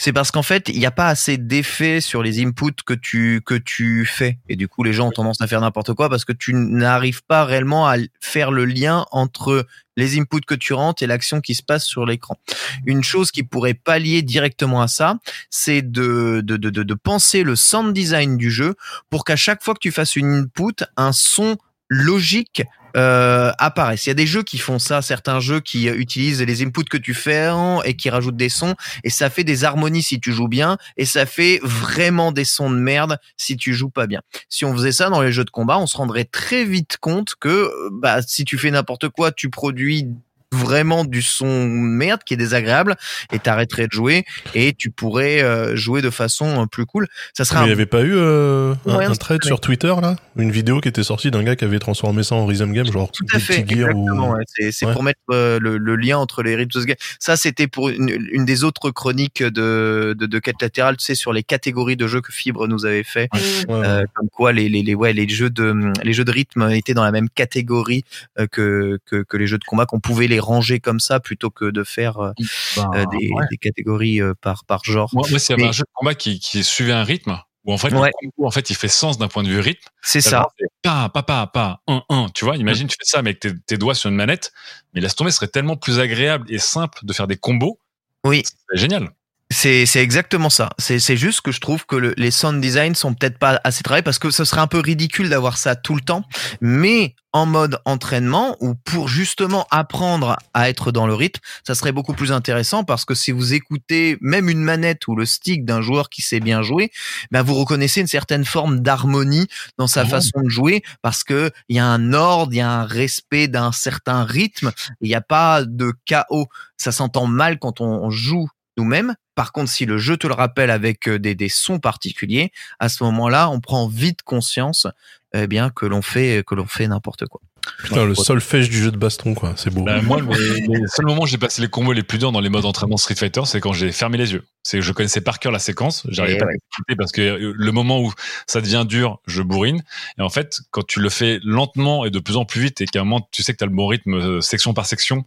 c'est 0.00 0.14
parce 0.14 0.30
qu'en 0.30 0.42
fait, 0.42 0.70
il 0.70 0.78
n'y 0.78 0.86
a 0.86 0.90
pas 0.90 1.08
assez 1.08 1.36
d'effets 1.36 2.00
sur 2.00 2.22
les 2.22 2.42
inputs 2.42 2.82
que 2.86 2.94
tu 2.94 3.42
que 3.44 3.52
tu 3.52 4.06
fais. 4.06 4.38
Et 4.48 4.56
du 4.56 4.66
coup, 4.66 4.82
les 4.82 4.94
gens 4.94 5.08
ont 5.08 5.12
tendance 5.12 5.42
à 5.42 5.46
faire 5.46 5.60
n'importe 5.60 5.92
quoi 5.92 6.08
parce 6.08 6.24
que 6.24 6.32
tu 6.32 6.54
n'arrives 6.54 7.22
pas 7.22 7.44
réellement 7.44 7.86
à 7.86 7.96
faire 8.18 8.50
le 8.50 8.64
lien 8.64 9.04
entre 9.10 9.66
les 9.98 10.18
inputs 10.18 10.40
que 10.46 10.54
tu 10.54 10.72
rentres 10.72 11.02
et 11.02 11.06
l'action 11.06 11.42
qui 11.42 11.54
se 11.54 11.62
passe 11.62 11.84
sur 11.84 12.06
l'écran. 12.06 12.38
Une 12.86 13.04
chose 13.04 13.30
qui 13.30 13.42
pourrait 13.42 13.74
pallier 13.74 14.22
directement 14.22 14.80
à 14.80 14.88
ça, 14.88 15.18
c'est 15.50 15.82
de, 15.82 16.40
de, 16.42 16.56
de, 16.56 16.70
de, 16.70 16.82
de 16.82 16.94
penser 16.94 17.42
le 17.42 17.54
sound 17.54 17.92
design 17.92 18.38
du 18.38 18.50
jeu 18.50 18.76
pour 19.10 19.26
qu'à 19.26 19.36
chaque 19.36 19.62
fois 19.62 19.74
que 19.74 19.80
tu 19.80 19.92
fasses 19.92 20.16
une 20.16 20.32
input, 20.32 20.82
un 20.96 21.12
son 21.12 21.58
logique 21.90 22.62
euh, 22.96 23.52
apparaisse. 23.58 24.06
Il 24.06 24.08
y 24.08 24.12
a 24.12 24.14
des 24.14 24.26
jeux 24.26 24.42
qui 24.42 24.58
font 24.58 24.78
ça, 24.78 25.02
certains 25.02 25.38
jeux 25.38 25.60
qui 25.60 25.88
euh, 25.88 25.94
utilisent 25.94 26.42
les 26.42 26.62
inputs 26.62 26.84
que 26.84 26.96
tu 26.96 27.14
fais 27.14 27.48
et 27.84 27.94
qui 27.94 28.10
rajoutent 28.10 28.36
des 28.36 28.48
sons 28.48 28.74
et 29.04 29.10
ça 29.10 29.30
fait 29.30 29.44
des 29.44 29.64
harmonies 29.64 30.02
si 30.02 30.18
tu 30.18 30.32
joues 30.32 30.48
bien 30.48 30.76
et 30.96 31.04
ça 31.04 31.26
fait 31.26 31.60
vraiment 31.62 32.32
des 32.32 32.44
sons 32.44 32.70
de 32.70 32.76
merde 32.76 33.18
si 33.36 33.56
tu 33.56 33.74
joues 33.74 33.90
pas 33.90 34.06
bien. 34.06 34.22
Si 34.48 34.64
on 34.64 34.72
faisait 34.72 34.92
ça 34.92 35.08
dans 35.08 35.22
les 35.22 35.32
jeux 35.32 35.44
de 35.44 35.50
combat, 35.50 35.78
on 35.78 35.86
se 35.86 35.96
rendrait 35.96 36.24
très 36.24 36.64
vite 36.64 36.96
compte 37.00 37.34
que 37.38 37.48
euh, 37.48 37.90
bah 37.92 38.22
si 38.22 38.44
tu 38.44 38.58
fais 38.58 38.70
n'importe 38.70 39.08
quoi, 39.08 39.30
tu 39.30 39.50
produis 39.50 40.08
vraiment 40.52 41.04
du 41.04 41.22
son 41.22 41.64
de 41.64 41.68
merde 41.70 42.20
qui 42.24 42.34
est 42.34 42.36
désagréable 42.36 42.96
et 43.32 43.38
t'arrêterais 43.38 43.86
de 43.86 43.92
jouer 43.92 44.24
et 44.54 44.72
tu 44.72 44.90
pourrais 44.90 45.42
euh, 45.42 45.76
jouer 45.76 46.02
de 46.02 46.10
façon 46.10 46.62
euh, 46.62 46.66
plus 46.66 46.86
cool. 46.86 47.06
Ça 47.34 47.44
serait 47.44 47.60
il 47.60 47.62
un 47.62 47.66
n'y 47.66 47.72
avait 47.72 47.86
pas 47.86 48.02
eu 48.02 48.14
euh, 48.14 48.74
un, 48.86 48.96
Ouais, 48.96 49.04
un 49.04 49.14
se 49.14 49.20
sur 49.42 49.60
Twitter 49.60 49.94
là? 50.00 50.16
Une 50.36 50.50
vidéo 50.50 50.80
qui 50.80 50.88
était 50.88 51.02
sortie 51.02 51.30
d'un 51.30 51.42
gars 51.42 51.56
qui 51.56 51.64
avait 51.64 51.78
transformé 51.78 52.22
ça 52.22 52.34
en 52.34 52.46
Rhythm 52.46 52.72
Game, 52.72 52.90
genre 52.90 53.10
Tout 53.12 53.24
à 53.32 53.38
fait, 53.38 53.64
ou. 53.94 54.10
ouais. 54.10 54.44
C'est 54.72 54.90
pour 54.92 55.02
mettre 55.02 55.20
euh, 55.30 55.58
le, 55.60 55.78
le 55.78 55.96
lien 55.96 56.18
entre 56.18 56.42
les 56.42 56.56
Rhythms 56.56 56.84
Game. 56.84 56.96
Ça, 57.18 57.36
c'était 57.36 57.66
pour 57.66 57.88
une, 57.88 58.08
une 58.32 58.44
des 58.44 58.64
autres 58.64 58.90
chroniques 58.90 59.42
de, 59.42 60.16
de, 60.18 60.26
de 60.26 60.38
quête 60.38 60.60
latérale, 60.60 60.96
tu 60.96 61.04
sais, 61.04 61.14
sur 61.14 61.32
les 61.32 61.42
catégories 61.42 61.96
de 61.96 62.06
jeux 62.06 62.20
que 62.20 62.32
Fibre 62.32 62.66
nous 62.66 62.86
avait 62.86 63.04
fait. 63.04 63.28
Ouais, 63.32 63.74
ouais. 63.74 63.86
Euh, 63.86 64.04
comme 64.14 64.28
quoi 64.30 64.52
les, 64.52 64.68
les, 64.68 64.82
les, 64.82 64.94
ouais, 64.94 65.12
les, 65.12 65.28
jeux 65.28 65.50
de, 65.50 65.92
les 66.02 66.12
jeux 66.12 66.24
de 66.24 66.32
rythme 66.32 66.70
étaient 66.70 66.94
dans 66.94 67.04
la 67.04 67.12
même 67.12 67.28
catégorie 67.28 68.04
euh, 68.38 68.46
que, 68.46 68.98
que, 69.06 69.22
que 69.22 69.36
les 69.36 69.46
jeux 69.46 69.58
de 69.58 69.64
combat, 69.64 69.86
qu'on 69.86 70.00
pouvait 70.00 70.26
les 70.26 70.39
ranger 70.40 70.80
comme 70.80 70.98
ça 71.00 71.20
plutôt 71.20 71.50
que 71.50 71.66
de 71.70 71.84
faire 71.84 72.18
euh, 72.18 72.32
euh, 72.78 73.04
des, 73.12 73.30
des 73.50 73.56
catégories 73.56 74.20
euh, 74.20 74.34
par, 74.40 74.64
par 74.64 74.82
genre. 74.84 75.10
Moi, 75.12 75.26
moi 75.30 75.38
Mais- 75.56 75.64
un 75.68 75.72
jeu 75.72 75.84
de 75.84 75.90
combat 75.94 76.14
qui, 76.14 76.40
qui 76.40 76.64
suivait 76.64 76.92
un 76.92 77.04
rythme, 77.04 77.38
où 77.64 77.72
en 77.72 77.78
fait, 77.78 77.92
Ouais. 77.94 78.10
le 78.22 78.30
combo, 78.30 78.48
en 78.48 78.50
fait, 78.50 78.70
il 78.70 78.76
fait 78.76 78.88
sens 78.88 79.18
d'un 79.18 79.28
point 79.28 79.42
de 79.42 79.48
vue 79.48 79.60
rythme. 79.60 79.86
C'est 80.02 80.20
ça. 80.22 80.46
c'est 80.58 80.66
Pas, 80.82 81.08
pas, 81.10 81.22
pas, 81.22 81.46
pas, 81.46 81.80
un, 81.86 82.02
un. 82.08 82.26
Tu 82.34 82.44
vois, 82.44 82.56
imagine, 82.56 82.88
tu 82.88 82.96
fais 82.98 83.04
ça 83.04 83.18
avec 83.18 83.38
tes, 83.40 83.52
tes 83.66 83.76
doigts 83.76 83.94
sur 83.94 84.08
une 84.10 84.16
manette, 84.16 84.52
mais 84.94 85.00
laisse 85.00 85.14
tomber, 85.14 85.30
ce 85.30 85.36
serait 85.36 85.48
tellement 85.48 85.76
plus 85.76 85.98
agréable 86.00 86.46
et 86.52 86.58
simple 86.58 86.98
de 87.02 87.12
faire 87.12 87.26
des 87.26 87.36
combos. 87.36 87.78
Oui. 88.24 88.42
C'est 88.70 88.78
génial. 88.78 89.10
C'est 89.52 89.84
c'est 89.84 90.00
exactement 90.00 90.48
ça. 90.48 90.70
C'est 90.78 91.00
c'est 91.00 91.16
juste 91.16 91.40
que 91.40 91.50
je 91.50 91.60
trouve 91.60 91.84
que 91.84 91.96
le- 91.96 92.14
les 92.16 92.30
sound 92.30 92.60
design 92.60 92.94
sont 92.94 93.14
peut-être 93.14 93.36
pas 93.36 93.60
assez 93.64 93.82
travaillés 93.82 94.02
parce 94.04 94.20
que 94.20 94.30
ce 94.30 94.44
serait 94.44 94.60
un 94.60 94.68
peu 94.68 94.78
ridicule 94.78 95.28
d'avoir 95.28 95.58
ça 95.58 95.74
tout 95.74 95.96
le 95.96 96.00
temps. 96.02 96.22
Mais 96.60 97.16
en 97.32 97.46
mode 97.46 97.80
entraînement 97.84 98.56
ou 98.60 98.74
pour 98.76 99.08
justement 99.08 99.66
apprendre 99.72 100.36
à 100.54 100.68
être 100.68 100.92
dans 100.92 101.06
le 101.08 101.14
rythme, 101.14 101.40
ça 101.66 101.74
serait 101.74 101.90
beaucoup 101.90 102.12
plus 102.14 102.30
intéressant 102.30 102.84
parce 102.84 103.04
que 103.04 103.14
si 103.14 103.32
vous 103.32 103.52
écoutez 103.52 104.18
même 104.20 104.48
une 104.48 104.62
manette 104.62 105.08
ou 105.08 105.16
le 105.16 105.26
stick 105.26 105.64
d'un 105.64 105.80
joueur 105.82 106.10
qui 106.10 106.22
sait 106.22 106.40
bien 106.40 106.62
jouer, 106.62 106.92
ben 107.32 107.42
vous 107.42 107.54
reconnaissez 107.54 108.00
une 108.02 108.06
certaine 108.06 108.44
forme 108.44 108.78
d'harmonie 108.80 109.48
dans 109.78 109.88
sa 109.88 110.04
Oh. 110.04 110.08
façon 110.08 110.40
de 110.44 110.48
jouer 110.48 110.82
parce 111.02 111.24
que 111.24 111.50
il 111.68 111.74
y 111.74 111.80
a 111.80 111.86
un 111.86 112.12
ordre, 112.12 112.52
il 112.52 112.58
y 112.58 112.60
a 112.60 112.70
un 112.70 112.84
respect 112.86 113.48
d'un 113.48 113.72
certain 113.72 114.22
rythme, 114.24 114.70
il 115.00 115.08
n'y 115.08 115.14
a 115.16 115.20
pas 115.20 115.64
de 115.64 115.92
chaos. 116.04 116.46
Ça 116.76 116.92
s'entend 116.92 117.26
mal 117.26 117.58
quand 117.58 117.80
on 117.80 117.90
on 118.04 118.10
joue 118.10 118.48
nous-mêmes. 118.76 119.14
Par 119.34 119.52
contre, 119.52 119.70
si 119.70 119.86
le 119.86 119.98
jeu 119.98 120.16
te 120.16 120.26
le 120.26 120.34
rappelle 120.34 120.70
avec 120.70 121.08
euh, 121.08 121.18
des, 121.18 121.34
des 121.34 121.48
sons 121.48 121.78
particuliers, 121.78 122.52
à 122.78 122.88
ce 122.88 123.02
moment-là, 123.04 123.48
on 123.50 123.60
prend 123.60 123.88
vite 123.88 124.22
conscience 124.22 124.86
eh 125.32 125.46
bien 125.46 125.70
que 125.70 125.86
l'on 125.86 126.02
fait 126.02 126.42
que 126.44 126.56
l'on 126.56 126.66
fait 126.66 126.88
n'importe 126.88 127.26
quoi. 127.26 127.40
Putain, 127.84 128.04
le 128.04 128.14
solfège 128.14 128.70
du 128.70 128.82
jeu 128.82 128.90
de 128.90 128.96
baston, 128.96 129.34
quoi. 129.34 129.52
C'est 129.56 129.72
beau. 129.72 129.82
Bah, 129.82 130.00
moi, 130.02 130.20
les 130.20 130.86
seuls 130.86 131.06
moments 131.06 131.22
où 131.22 131.26
j'ai 131.26 131.38
passé 131.38 131.60
les 131.60 131.68
combos 131.68 131.92
les 131.92 132.02
plus 132.02 132.18
durs 132.18 132.32
dans 132.32 132.40
les 132.40 132.48
modes 132.48 132.64
entraînement 132.64 132.96
Street 132.96 133.14
Fighter, 133.14 133.42
c'est 133.44 133.60
quand 133.60 133.72
j'ai 133.72 133.92
fermé 133.92 134.18
les 134.18 134.32
yeux. 134.32 134.44
C'est 134.62 134.78
que 134.78 134.82
je 134.82 134.92
connaissais 134.92 135.20
par 135.20 135.38
cœur 135.38 135.52
la 135.52 135.58
séquence, 135.58 136.06
j'arrivais 136.08 136.36
Et 136.36 136.40
pas 136.40 136.46
ouais. 136.46 136.54
à 136.90 136.96
parce 136.96 137.12
que 137.12 137.20
euh, 137.20 137.52
le 137.54 137.72
moment 137.72 138.00
où 138.00 138.12
ça 138.46 138.60
devient 138.60 138.84
dur, 138.88 139.20
je 139.26 139.42
bourrine. 139.42 139.82
Et 140.18 140.22
en 140.22 140.30
fait, 140.30 140.60
quand 140.70 140.86
tu 140.86 141.00
le 141.00 141.10
fais 141.10 141.38
lentement 141.42 142.04
et 142.04 142.10
de 142.10 142.18
plus 142.18 142.36
en 142.36 142.44
plus 142.44 142.62
vite 142.62 142.80
et 142.80 142.86
qu'à 142.86 143.00
un 143.00 143.04
moment 143.04 143.28
tu 143.30 143.42
sais 143.42 143.52
que 143.52 143.58
tu 143.58 143.64
as 143.64 143.66
le 143.68 143.74
bon 143.74 143.86
rythme 143.86 144.14
euh, 144.14 144.40
section 144.40 144.74
par 144.74 144.86
section 144.86 145.24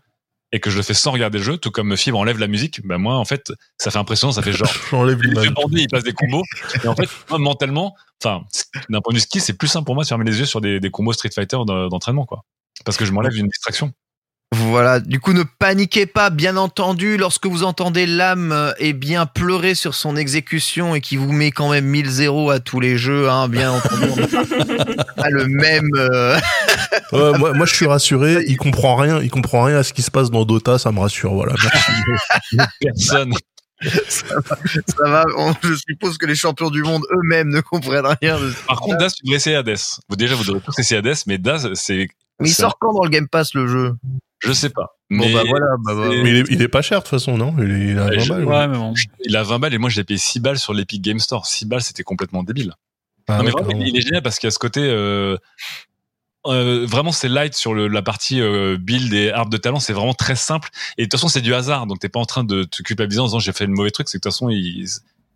et 0.53 0.59
que 0.61 0.69
je 0.69 0.77
le 0.77 0.83
fais 0.83 0.93
sans 0.93 1.11
regarder 1.11 1.39
le 1.39 1.43
jeu, 1.43 1.57
tout 1.57 1.71
comme 1.71 1.97
Fibre 1.97 2.17
enlève 2.19 2.37
la 2.39 2.47
musique, 2.47 2.85
bah 2.85 2.97
moi 2.97 3.15
en 3.15 3.25
fait, 3.25 3.51
ça 3.77 3.91
fait 3.91 3.97
impressionnant, 3.97 4.31
ça 4.31 4.41
fait 4.41 4.53
genre 4.53 4.71
J'enlève 4.91 5.21
l'image. 5.21 5.47
il 5.71 5.87
passe 5.89 6.03
des 6.03 6.13
combos. 6.13 6.43
Et 6.83 6.87
en 6.87 6.95
fait, 6.95 7.09
moi, 7.29 7.39
mentalement, 7.39 7.95
enfin, 8.23 8.43
d'un 8.89 9.01
point 9.01 9.11
de 9.13 9.17
vue 9.17 9.21
ski, 9.21 9.41
c'est 9.41 9.53
plus 9.57 9.67
simple 9.67 9.85
pour 9.85 9.95
moi 9.95 10.03
de 10.03 10.07
fermer 10.07 10.23
les 10.25 10.39
yeux 10.39 10.45
sur 10.45 10.61
des, 10.61 10.79
des 10.79 10.89
combos 10.91 11.11
Street 11.13 11.31
Fighter 11.33 11.57
d'en- 11.65 11.87
d'entraînement, 11.89 12.25
quoi. 12.25 12.45
Parce 12.85 12.97
que 12.97 13.03
je 13.05 13.11
m'enlève 13.11 13.35
une 13.35 13.47
distraction. 13.47 13.91
Voilà. 14.53 14.99
Du 14.99 15.19
coup, 15.19 15.33
ne 15.33 15.43
paniquez 15.43 16.05
pas, 16.05 16.29
bien 16.29 16.57
entendu, 16.57 17.17
lorsque 17.17 17.45
vous 17.47 17.63
entendez 17.63 18.05
l'âme 18.05 18.51
euh, 18.51 18.71
eh 18.77 18.93
bien 18.93 19.25
pleurer 19.25 19.73
sur 19.75 19.95
son 19.95 20.15
exécution 20.15 20.93
et 20.95 21.01
qui 21.01 21.17
vous 21.17 21.31
met 21.31 21.51
quand 21.51 21.69
même 21.71 21.85
1000 21.85 22.07
zéros 22.09 22.49
à 22.51 22.59
tous 22.59 22.79
les 22.79 22.97
jeux, 22.97 23.29
hein, 23.29 23.47
bien 23.47 23.71
entendu. 23.71 24.05
on 24.11 24.95
pas 25.21 25.29
le 25.29 25.47
même. 25.47 25.89
euh, 25.95 26.37
Ouais, 27.11 27.37
moi, 27.37 27.53
moi, 27.53 27.65
je 27.65 27.73
suis 27.73 27.85
rassuré. 27.87 28.43
Il 28.47 28.57
comprend 28.57 28.95
rien. 28.95 29.19
Il 29.21 29.29
comprend 29.29 29.63
rien 29.63 29.77
à 29.77 29.83
ce 29.83 29.93
qui 29.93 30.01
se 30.01 30.11
passe 30.11 30.29
dans 30.31 30.45
Dota. 30.45 30.77
Ça 30.77 30.91
me 30.91 30.99
rassure. 30.99 31.33
Voilà. 31.33 31.53
Merci. 32.53 32.69
Personne. 32.81 33.33
ça 34.07 35.09
va. 35.09 35.25
on- 35.37 35.53
je 35.61 35.73
suppose 35.75 36.17
que 36.17 36.25
les 36.25 36.35
champions 36.35 36.69
du 36.69 36.83
monde 36.83 37.03
eux-mêmes 37.11 37.49
ne 37.49 37.61
comprennent 37.61 38.05
rien. 38.21 38.39
De... 38.39 38.51
Par 38.67 38.79
contre, 38.79 38.97
Das, 38.97 39.13
tu 39.13 39.23
devrais 39.25 39.37
essayer 39.37 39.55
Hades. 39.55 39.77
Vous, 40.09 40.15
déjà, 40.15 40.35
vous 40.35 40.43
devrez 40.43 40.61
tous 40.61 40.77
essayer 40.79 40.99
Hades, 40.99 41.17
mais 41.27 41.37
Das, 41.37 41.67
c'est, 41.73 42.07
Mais 42.39 42.49
il 42.49 42.53
sort 42.53 42.77
quand 42.79 42.93
dans 42.93 43.03
le 43.03 43.09
Game 43.09 43.27
Pass 43.27 43.53
le 43.53 43.67
jeu? 43.67 43.93
Je 44.43 44.51
sais 44.53 44.69
pas. 44.69 44.97
Bon 45.09 45.17
Mais 45.25 45.33
bah 45.33 45.43
voilà. 45.47 45.65
Bah, 45.85 45.93
bah, 45.95 46.09
Mais 46.23 46.29
il 46.31 46.35
est, 46.37 46.43
il 46.49 46.61
est 46.61 46.67
pas 46.67 46.81
cher 46.81 46.99
de 46.99 47.03
toute 47.03 47.11
façon, 47.11 47.37
non? 47.37 47.55
Il 47.59 47.71
est, 47.71 47.91
il 47.91 47.99
a 47.99 48.05
Ouais, 48.07 48.17
20 48.17 48.23
je- 48.23 48.29
balles. 48.29 48.45
Ouais, 48.45 48.67
mais 48.67 48.77
bon. 48.77 48.93
il 49.25 49.35
a 49.37 49.43
20 49.43 49.59
balles 49.59 49.73
et 49.73 49.77
moi, 49.77 49.89
je 49.89 49.97
l'ai 49.97 50.03
payé 50.03 50.17
6 50.17 50.39
balles 50.39 50.57
sur 50.59 50.73
l'Epic 50.73 51.01
Game 51.01 51.19
Store. 51.19 51.45
6 51.45 51.65
balles, 51.65 51.81
c'était 51.83 52.03
complètement 52.03 52.43
débile. 52.43 52.73
Ah, 53.27 53.37
non, 53.37 53.43
mais 53.45 53.51
vraiment, 53.51 53.69
il, 53.71 53.87
il 53.87 53.97
est 53.97 54.01
génial 54.01 54.21
parce 54.21 54.37
qu'il 54.39 54.47
y 54.47 54.49
a 54.49 54.51
ce 54.51 54.59
côté, 54.59 54.81
euh, 54.81 55.37
euh, 56.45 56.85
vraiment, 56.85 57.13
c'est 57.13 57.29
light 57.29 57.53
sur 57.53 57.73
le, 57.73 57.87
la 57.87 58.01
partie 58.01 58.41
euh, 58.41 58.77
build 58.77 59.13
et 59.13 59.31
arbre 59.31 59.49
de 59.49 59.55
talent. 59.57 59.79
C'est 59.79 59.93
vraiment 59.93 60.13
très 60.13 60.35
simple. 60.35 60.69
Et 60.97 61.03
de 61.03 61.05
toute 61.05 61.13
façon, 61.13 61.29
c'est 61.29 61.39
du 61.41 61.53
hasard. 61.53 61.87
Donc, 61.87 61.99
t'es 61.99 62.09
pas 62.09 62.19
en 62.19 62.25
train 62.25 62.43
de 62.43 62.63
te 62.63 62.83
culpabiliser 62.83 63.21
en 63.21 63.25
disant 63.25 63.39
j'ai 63.39 63.53
fait 63.53 63.65
le 63.65 63.71
mauvais 63.73 63.91
truc. 63.91 64.09
C'est 64.09 64.17
que 64.17 64.19
de 64.19 64.23
toute 64.29 64.33
façon, 64.33 64.49
il, 64.49 64.85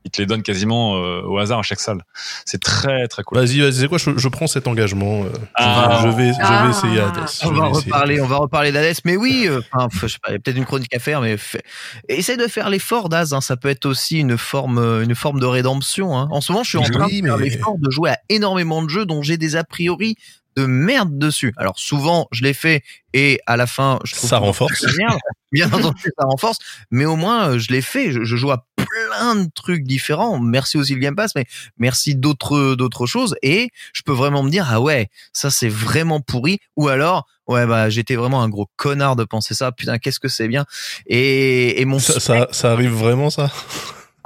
ils 0.05 0.11
te 0.11 0.21
les 0.21 0.25
donnent 0.25 0.43
quasiment 0.43 0.95
euh, 0.97 1.21
au 1.23 1.37
hasard 1.37 1.59
à 1.59 1.63
chaque 1.63 1.79
salle. 1.81 2.01
C'est 2.45 2.61
très 2.61 3.07
très 3.09 3.23
cool. 3.23 3.37
Vas-y, 3.39 3.59
vas-y, 3.59 3.73
c'est 3.73 3.87
quoi 3.89 3.97
je, 3.97 4.11
je 4.17 4.27
prends 4.29 4.47
cet 4.47 4.67
engagement. 4.67 5.23
euh, 5.25 5.29
je- 5.33 5.39
Ah. 5.55 5.99
je, 6.03 6.07
vais, 6.09 6.31
je 6.31 6.37
Ah. 6.41 6.63
vais 6.63 6.69
essayer 6.69 6.99
Hades. 7.01 7.17
On 7.43 7.51
va 7.51 7.69
essayer. 7.69 7.91
reparler, 7.91 8.21
on 8.21 8.27
va 8.27 8.37
reparler 8.37 8.71
d'Hades, 8.71 8.95
mais 9.03 9.17
oui, 9.17 9.45
euh, 9.47 9.59
enfin, 9.73 9.89
je 10.07 10.13
sais 10.13 10.19
pas, 10.23 10.29
il 10.29 10.33
y 10.33 10.35
a 10.35 10.39
peut-être 10.39 10.57
une 10.57 10.65
chronique 10.65 10.93
à 10.95 10.99
faire, 10.99 11.19
mais 11.21 11.35
fait- 11.37 11.63
essaye 12.07 12.37
de 12.37 12.47
faire 12.47 12.69
l'effort 12.69 13.09
d'Az, 13.09 13.33
hein, 13.33 13.41
ça 13.41 13.57
peut 13.57 13.67
être 13.69 13.85
aussi 13.85 14.19
une 14.19 14.37
forme, 14.37 14.79
une 15.03 15.15
forme 15.15 15.39
de 15.41 15.45
rédemption. 15.45 16.17
Hein. 16.17 16.27
En 16.31 16.39
ce 16.41 16.51
moment, 16.51 16.63
je 16.63 16.69
suis 16.69 16.77
en 16.77 16.83
Oui, 16.83 16.91
train 16.91 17.07
de 17.07 17.11
faire 17.11 17.37
mais- 17.37 17.43
l'effort 17.49 17.75
de 17.77 17.89
jouer 17.91 18.11
à 18.11 18.19
énormément 18.29 18.81
de 18.83 18.89
jeux 18.89 19.05
dont 19.05 19.21
j'ai 19.21 19.37
des 19.37 19.55
a 19.57 19.63
priori 19.65 20.15
de 20.55 20.65
merde 20.65 21.19
dessus. 21.19 21.53
Alors 21.57 21.77
souvent, 21.77 22.27
je 22.31 22.41
l'ai 22.43 22.53
fait 22.55 22.81
et 23.13 23.39
à 23.45 23.57
la 23.57 23.67
fin, 23.67 23.99
je 24.03 24.15
trouve 24.15 24.27
Ça 24.29 24.37
que 24.39 24.43
renforce. 24.45 24.85
merde. 24.97 25.19
Bien 25.51 25.71
entendu, 25.71 26.01
ça 26.17 26.25
renforce, 26.25 26.57
mais 26.89 27.05
au 27.05 27.15
moins, 27.15 27.57
je 27.59 27.69
l'ai 27.71 27.81
fait. 27.83 28.11
Je, 28.11 28.23
je 28.23 28.35
joue 28.35 28.49
à 28.51 28.65
plein 28.89 29.35
de 29.35 29.49
trucs 29.53 29.83
différents. 29.83 30.39
Merci 30.39 30.77
aussi 30.77 30.93
le 30.93 30.99
Game 30.99 31.15
Pass, 31.15 31.33
mais 31.35 31.45
merci 31.77 32.15
d'autres 32.15 32.75
d'autres 32.75 33.05
choses 33.05 33.35
et 33.41 33.69
je 33.93 34.01
peux 34.03 34.13
vraiment 34.13 34.43
me 34.43 34.49
dire 34.49 34.67
ah 34.69 34.81
ouais, 34.81 35.09
ça 35.33 35.49
c'est 35.49 35.69
vraiment 35.69 36.19
pourri 36.21 36.59
ou 36.75 36.87
alors 36.87 37.27
ouais 37.47 37.65
bah 37.65 37.89
j'étais 37.89 38.15
vraiment 38.15 38.41
un 38.41 38.49
gros 38.49 38.69
connard 38.75 39.15
de 39.15 39.23
penser 39.23 39.53
ça. 39.53 39.71
Putain, 39.71 39.97
qu'est-ce 39.99 40.19
que 40.19 40.27
c'est 40.27 40.47
bien. 40.47 40.65
Et, 41.07 41.81
et 41.81 41.85
mon 41.85 41.99
Ça, 41.99 42.19
ça, 42.19 42.47
ça 42.51 42.71
arrive 42.71 42.91
vraiment, 42.91 43.29
ça? 43.29 43.51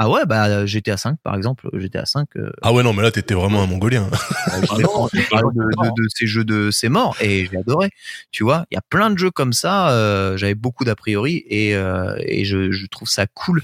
Ah 0.04 0.10
ouais 0.10 0.26
bah 0.26 0.66
GTA 0.66 0.98
5 0.98 1.18
par 1.24 1.36
exemple, 1.36 1.70
GTA 1.74 2.08
5 2.08 2.28
euh, 2.36 2.50
Ah 2.64 2.74
ouais, 2.74 2.82
non, 2.82 2.92
mais 2.92 3.04
là, 3.04 3.12
t'étais 3.12 3.36
vraiment 3.36 3.62
un 3.62 3.68
mongolien. 3.68 4.10
j'ai 4.58 4.84
parlé 5.30 5.48
de, 5.54 5.62
de, 5.62 5.90
de 5.90 6.08
ces 6.10 6.26
jeux 6.26 6.44
de 6.44 6.70
c'est 6.72 6.90
mort 6.90 7.16
et 7.22 7.46
j'ai 7.46 7.58
adoré. 7.58 7.90
Tu 8.32 8.44
vois, 8.44 8.66
il 8.72 8.76
y 8.76 8.78
a 8.80 8.82
plein 8.82 9.12
de 9.12 9.20
jeux 9.20 9.30
comme 9.30 9.54
ça. 9.54 9.92
euh, 9.92 10.38
J'avais 10.38 10.56
beaucoup 10.56 10.86
d'a 10.86 10.96
priori 10.96 11.44
et, 11.48 11.76
euh, 11.76 12.16
et 12.20 12.46
je, 12.46 12.72
je 12.72 12.88
trouve 12.88 13.08
ça 13.08 13.28
cool 13.28 13.62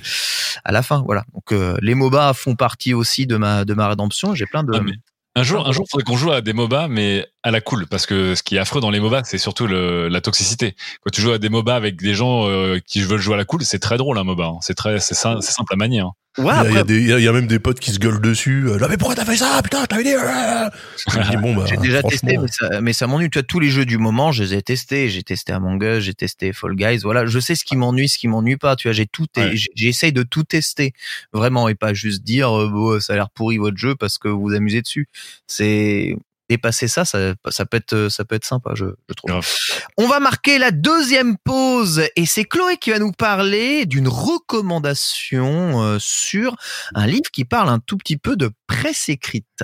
à 0.63 0.71
la 0.71 0.83
fin. 0.83 1.01
Voilà. 1.07 1.23
Donc 1.33 1.51
euh, 1.53 1.75
les 1.81 1.95
MOBA 1.95 2.33
font 2.35 2.55
partie 2.55 2.93
aussi 2.93 3.25
de 3.25 3.37
ma 3.37 3.65
de 3.65 3.73
ma 3.73 3.87
rédemption. 3.87 4.35
J'ai 4.35 4.45
plein 4.45 4.63
de 4.63 4.73
Ah, 4.75 4.81
mais 4.81 4.93
un 5.35 5.43
jour, 5.43 5.67
un 5.67 5.71
jour, 5.71 5.85
faudrait 5.89 6.03
qu'on 6.03 6.17
joue 6.17 6.31
à 6.31 6.41
des 6.41 6.53
MOBA, 6.53 6.87
mais 6.87 7.25
à 7.47 7.51
la 7.51 7.61
cool, 7.61 7.87
parce 7.87 8.05
que 8.05 8.35
ce 8.35 8.43
qui 8.43 8.55
est 8.55 8.59
affreux 8.59 8.81
dans 8.81 8.91
les 8.91 8.99
MOBA, 8.99 9.23
c'est 9.23 9.37
surtout 9.37 9.67
le, 9.67 10.07
la 10.09 10.21
toxicité. 10.21 10.75
Quand 11.01 11.09
tu 11.11 11.21
joues 11.21 11.31
à 11.31 11.37
des 11.37 11.49
MOBA 11.49 11.75
avec 11.75 11.95
des 11.95 12.13
gens 12.13 12.47
euh, 12.47 12.79
qui 12.85 13.01
veulent 13.01 13.19
jouer 13.21 13.35
à 13.35 13.37
la 13.37 13.45
cool, 13.45 13.63
c'est 13.63 13.79
très 13.79 13.97
drôle 13.97 14.17
un 14.17 14.23
MOBA. 14.23 14.45
hein. 14.45 14.57
C'est 14.61 14.73
très, 14.75 14.99
c'est 14.99 15.15
sim- 15.15 15.39
c'est 15.41 15.51
simple 15.53 15.73
à 15.73 15.77
manier. 15.77 15.99
hein. 16.01 16.11
ouais. 16.37 16.43
Il 16.43 16.45
y, 16.45 16.49
a, 16.49 16.53
il 16.53 16.65
y 16.65 16.67
Après, 16.67 16.79
a 16.79 16.83
des- 16.83 16.99
il 17.01 17.07
y 17.07 17.13
a- 17.13 17.19
il 17.19 17.23
y 17.23 17.27
a 17.27 17.31
même 17.31 17.47
des 17.47 17.57
potes 17.59 17.79
qui 17.79 17.91
se 17.91 17.97
gueulent 17.99 18.21
dessus. 18.21 18.65
Euh, 18.67 18.77
Là, 18.77 18.87
mais 18.89 18.97
pourquoi 18.97 19.15
t'as 19.15 19.25
fait 19.25 19.37
ça? 19.37 19.59
Putain, 19.63 19.85
t'avais 19.85 20.03
dit. 20.03 20.13
euh. 20.13 20.69
Bon, 21.41 21.55
bah, 21.55 21.63
J'ai 21.67 21.77
déjà 21.77 21.99
franchement, 22.01 22.09
testé, 22.09 22.37
mais 22.37 22.47
ça, 22.47 22.81
mais 22.81 22.93
ça 22.93 23.07
m'ennuie. 23.07 23.29
Tu 23.29 23.39
vois, 23.39 23.43
tous 23.43 23.59
les 23.59 23.69
jeux 23.69 23.85
du 23.85 23.97
moment, 23.97 24.31
je 24.31 24.43
les 24.43 24.53
ai 24.53 24.61
testés. 24.61 25.09
J'ai 25.09 25.23
testé 25.23 25.51
Among 25.53 25.81
Us, 25.83 26.03
j'ai 26.03 26.13
testé 26.13 26.53
Fall 26.53 26.75
Guys. 26.75 26.99
Voilà, 27.03 27.25
je 27.25 27.39
sais 27.39 27.55
ce 27.55 27.63
qui 27.63 27.75
m'ennuie, 27.75 28.09
ce 28.09 28.17
qui 28.19 28.27
m'ennuie 28.27 28.57
pas. 28.57 28.75
Tu 28.75 28.87
vois, 28.87 28.93
j'ai 28.93 29.07
tout, 29.07 29.25
Ouais. 29.37 29.53
j'essaye 29.75 30.11
de 30.11 30.23
tout 30.23 30.43
tester 30.43 30.93
vraiment 31.33 31.69
et 31.69 31.75
pas 31.75 31.93
juste 31.93 32.23
dire, 32.23 32.51
euh, 32.55 32.69
bon, 32.69 32.99
ça 32.99 33.13
a 33.13 33.15
l'air 33.15 33.29
pourri 33.29 33.57
votre 33.57 33.77
jeu 33.77 33.95
parce 33.95 34.17
que 34.19 34.27
vous 34.27 34.41
vous 34.41 34.53
amusez 34.53 34.81
dessus. 34.81 35.07
C'est 35.47 36.17
dépasser 36.49 36.87
ça, 36.87 37.05
ça, 37.05 37.33
ça 37.49 37.65
peut 37.65 37.77
être, 37.77 38.09
ça 38.09 38.25
peut 38.25 38.35
être 38.35 38.45
sympa, 38.45 38.71
je, 38.75 38.85
je 39.09 39.13
trouve. 39.13 39.31
Grave. 39.31 39.47
On 39.97 40.07
va 40.07 40.19
marquer 40.19 40.57
la 40.57 40.71
deuxième 40.71 41.37
pause 41.37 42.03
et 42.15 42.25
c'est 42.25 42.45
Chloé 42.45 42.77
qui 42.77 42.91
va 42.91 42.99
nous 42.99 43.11
parler 43.11 43.85
d'une 43.85 44.07
recommandation 44.07 45.81
euh, 45.81 45.97
sur 45.99 46.55
un 46.95 47.07
livre 47.07 47.29
qui 47.31 47.45
parle 47.45 47.69
un 47.69 47.79
tout 47.79 47.97
petit 47.97 48.17
peu 48.17 48.35
de 48.35 48.51
presse 48.67 49.09
écrite. 49.09 49.63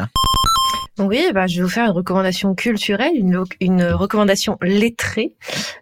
Oui, 1.00 1.26
bah, 1.34 1.48
je 1.48 1.58
vais 1.58 1.64
vous 1.64 1.70
faire 1.70 1.86
une 1.86 1.98
recommandation 1.98 2.54
culturelle, 2.54 3.14
une, 3.16 3.44
une 3.60 3.84
recommandation 3.84 4.60
lettrée, 4.62 5.34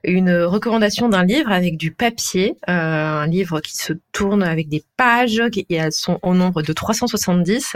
une 0.05 0.33
recommandation 0.43 1.09
d'un 1.09 1.25
livre 1.25 1.51
avec 1.51 1.75
du 1.75 1.91
papier, 1.91 2.55
euh, 2.69 2.73
un 2.73 3.27
livre 3.27 3.59
qui 3.59 3.75
se 3.75 3.91
tourne 4.13 4.41
avec 4.41 4.69
des 4.69 4.85
pages, 4.95 5.43
qui 5.51 5.65
elles 5.69 5.91
sont 5.91 6.17
au 6.21 6.33
nombre 6.33 6.61
de 6.61 6.71
370. 6.71 7.75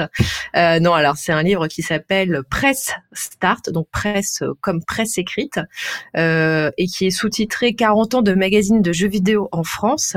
Euh, 0.55 0.79
non, 0.79 0.93
alors 0.93 1.17
c'est 1.17 1.33
un 1.33 1.43
livre 1.43 1.67
qui 1.67 1.81
s'appelle 1.81 2.41
Presse 2.49 2.93
Start, 3.11 3.69
donc 3.69 3.89
presse 3.91 4.41
euh, 4.41 4.53
comme 4.61 4.81
presse 4.81 5.17
écrite, 5.17 5.59
euh, 6.15 6.71
et 6.77 6.87
qui 6.87 7.07
est 7.07 7.11
sous-titré 7.11 7.75
40 7.75 8.15
ans 8.15 8.21
de 8.21 8.33
magazine 8.33 8.81
de 8.81 8.93
jeux 8.93 9.09
vidéo 9.09 9.49
en 9.51 9.63
France. 9.63 10.15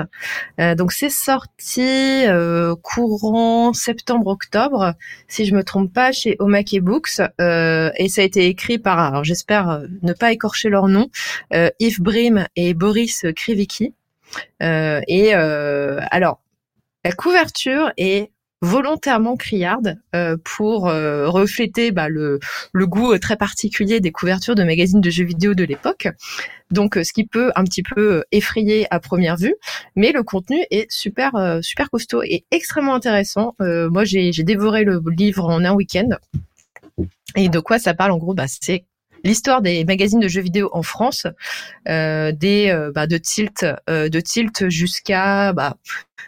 Euh, 0.60 0.76
donc 0.76 0.92
c'est 0.92 1.10
sorti 1.10 1.82
euh, 2.26 2.76
courant 2.80 3.72
septembre-octobre 3.72 4.94
si 5.26 5.44
je 5.44 5.54
me 5.54 5.64
trompe 5.64 5.92
pas, 5.92 6.12
chez 6.12 6.36
Omake 6.38 6.80
Euh, 7.40 7.90
et 7.96 8.08
ça 8.08 8.22
a 8.22 8.24
été 8.24 8.46
écrit 8.46 8.78
par, 8.78 8.98
alors 8.98 9.24
j'espère 9.24 9.68
euh, 9.68 9.86
ne 10.02 10.12
pas 10.12 10.32
écorcher 10.32 10.68
leur 10.68 10.88
nom, 10.88 11.08
euh, 11.52 11.70
Yves 11.80 12.00
Brim 12.00 12.46
et 12.56 12.74
Boris 12.74 13.26
Krivicki. 13.36 13.94
Et 14.60 15.32
alors, 15.32 16.42
la 17.04 17.12
couverture 17.12 17.92
est 17.96 18.30
volontairement 18.60 19.36
criarde 19.36 19.96
pour 20.44 20.82
refléter 20.82 21.92
bah, 21.92 22.08
le, 22.08 22.38
goût 22.74 23.16
très 23.18 23.36
particulier 23.36 24.00
des 24.00 24.12
couvertures 24.12 24.54
de 24.54 24.64
magazines 24.64 25.00
de 25.00 25.08
jeux 25.08 25.24
vidéo 25.24 25.54
de 25.54 25.64
l'époque. 25.64 26.08
Donc, 26.70 26.98
ce 27.02 27.12
qui 27.14 27.24
peut 27.24 27.50
un 27.56 27.64
petit 27.64 27.82
peu 27.82 28.24
effrayer 28.32 28.86
à 28.90 29.00
première 29.00 29.36
vue, 29.36 29.54
mais 29.96 30.12
le 30.12 30.22
contenu 30.22 30.58
est 30.70 30.90
super 30.90 31.58
super 31.62 31.88
costaud 31.88 32.22
et 32.22 32.44
extrêmement 32.50 32.94
intéressant. 32.94 33.54
Moi, 33.60 34.04
j'ai 34.04 34.30
dévoré 34.44 34.84
le 34.84 35.00
livre 35.16 35.48
en 35.48 35.64
un 35.64 35.72
week-end. 35.72 36.10
Et 37.36 37.48
de 37.48 37.60
quoi 37.60 37.78
ça 37.78 37.94
parle 37.94 38.12
en 38.12 38.18
gros 38.18 38.34
bah, 38.34 38.46
C'est 38.48 38.84
l'histoire 39.24 39.62
des 39.62 39.84
magazines 39.84 40.20
de 40.20 40.28
jeux 40.28 40.40
vidéo 40.40 40.70
en 40.72 40.82
France, 40.82 41.26
euh, 41.88 42.32
des 42.32 42.70
euh, 42.70 42.92
bah, 42.94 43.06
de 43.06 43.18
tilt, 43.18 43.66
euh, 43.88 44.08
de 44.08 44.20
tilt 44.20 44.68
jusqu'à 44.68 45.52
bah, 45.52 45.76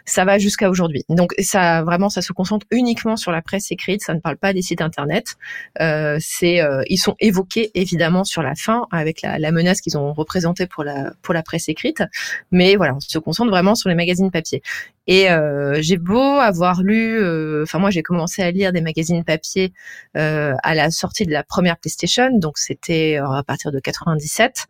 ça 0.05 0.25
va 0.25 0.37
jusqu'à 0.37 0.69
aujourd'hui. 0.69 1.05
Donc 1.09 1.33
ça 1.39 1.83
vraiment 1.83 2.09
ça 2.09 2.21
se 2.21 2.33
concentre 2.33 2.65
uniquement 2.71 3.17
sur 3.17 3.31
la 3.31 3.41
presse 3.41 3.71
écrite, 3.71 4.01
ça 4.01 4.13
ne 4.13 4.19
parle 4.19 4.37
pas 4.37 4.53
des 4.53 4.61
sites 4.61 4.81
internet. 4.81 5.35
Euh, 5.79 6.17
c'est 6.19 6.61
euh, 6.61 6.83
ils 6.87 6.97
sont 6.97 7.15
évoqués 7.19 7.71
évidemment 7.73 8.23
sur 8.23 8.41
la 8.41 8.55
fin 8.55 8.87
avec 8.91 9.21
la, 9.21 9.51
menace 9.51 9.81
qu'ils 9.81 9.97
ont 9.97 10.13
représentée 10.13 10.67
pour 10.67 10.83
la 10.83 11.11
pour 11.21 11.33
la 11.33 11.43
presse 11.43 11.69
écrite, 11.69 12.03
mais 12.51 12.75
voilà 12.75 12.95
on 12.95 12.99
se 12.99 13.19
concentre 13.19 13.51
vraiment 13.51 13.75
sur 13.75 13.89
les 13.89 13.95
magazines 13.95 14.31
papier. 14.31 14.61
Et 15.07 15.31
euh, 15.31 15.81
j'ai 15.81 15.97
beau 15.97 16.21
avoir 16.21 16.83
lu, 16.83 17.19
euh, 17.19 17.63
enfin 17.63 17.79
moi 17.79 17.89
j'ai 17.89 18.03
commencé 18.03 18.43
à 18.43 18.51
lire 18.51 18.71
des 18.71 18.81
magazines 18.81 19.23
papier 19.23 19.73
euh, 20.15 20.53
à 20.63 20.75
la 20.75 20.91
sortie 20.91 21.25
de 21.25 21.31
la 21.31 21.43
première 21.43 21.77
PlayStation, 21.77 22.29
donc 22.37 22.57
c'était 22.57 23.19
euh, 23.19 23.27
à 23.29 23.43
partir 23.43 23.71
de 23.71 23.79
97. 23.79 24.67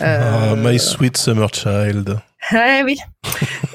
Ah, 0.00 0.54
My 0.56 0.78
Sweet 0.78 1.16
Summer 1.16 1.52
Child. 1.52 2.20
Ouais, 2.52 2.82
oui. 2.84 2.98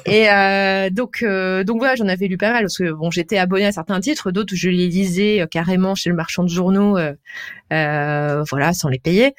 Et 0.06 0.30
euh, 0.30 0.90
donc, 0.90 1.20
euh, 1.22 1.64
donc 1.64 1.80
voilà, 1.80 1.96
j'en 1.96 2.08
avais 2.08 2.28
lu 2.28 2.38
pas 2.38 2.52
mal 2.52 2.64
parce 2.64 2.78
que 2.78 2.92
bon, 2.92 3.12
j'étais 3.12 3.38
abonnée 3.38 3.66
à 3.66 3.72
certains 3.72 4.00
titres, 4.00 4.32
d'autres 4.32 4.56
je 4.56 4.70
les 4.70 4.88
lisais 4.88 5.42
euh, 5.42 5.48
carrément 5.48 5.96
chez 5.96 6.10
le 6.10 6.16
marchand 6.16 6.44
de 6.44 6.50
journaux, 6.50 6.98
euh, 6.98 7.14
euh, 7.74 8.44
voilà, 8.50 8.74
sans 8.74 8.90
les 8.90 9.00
payer. 9.00 9.36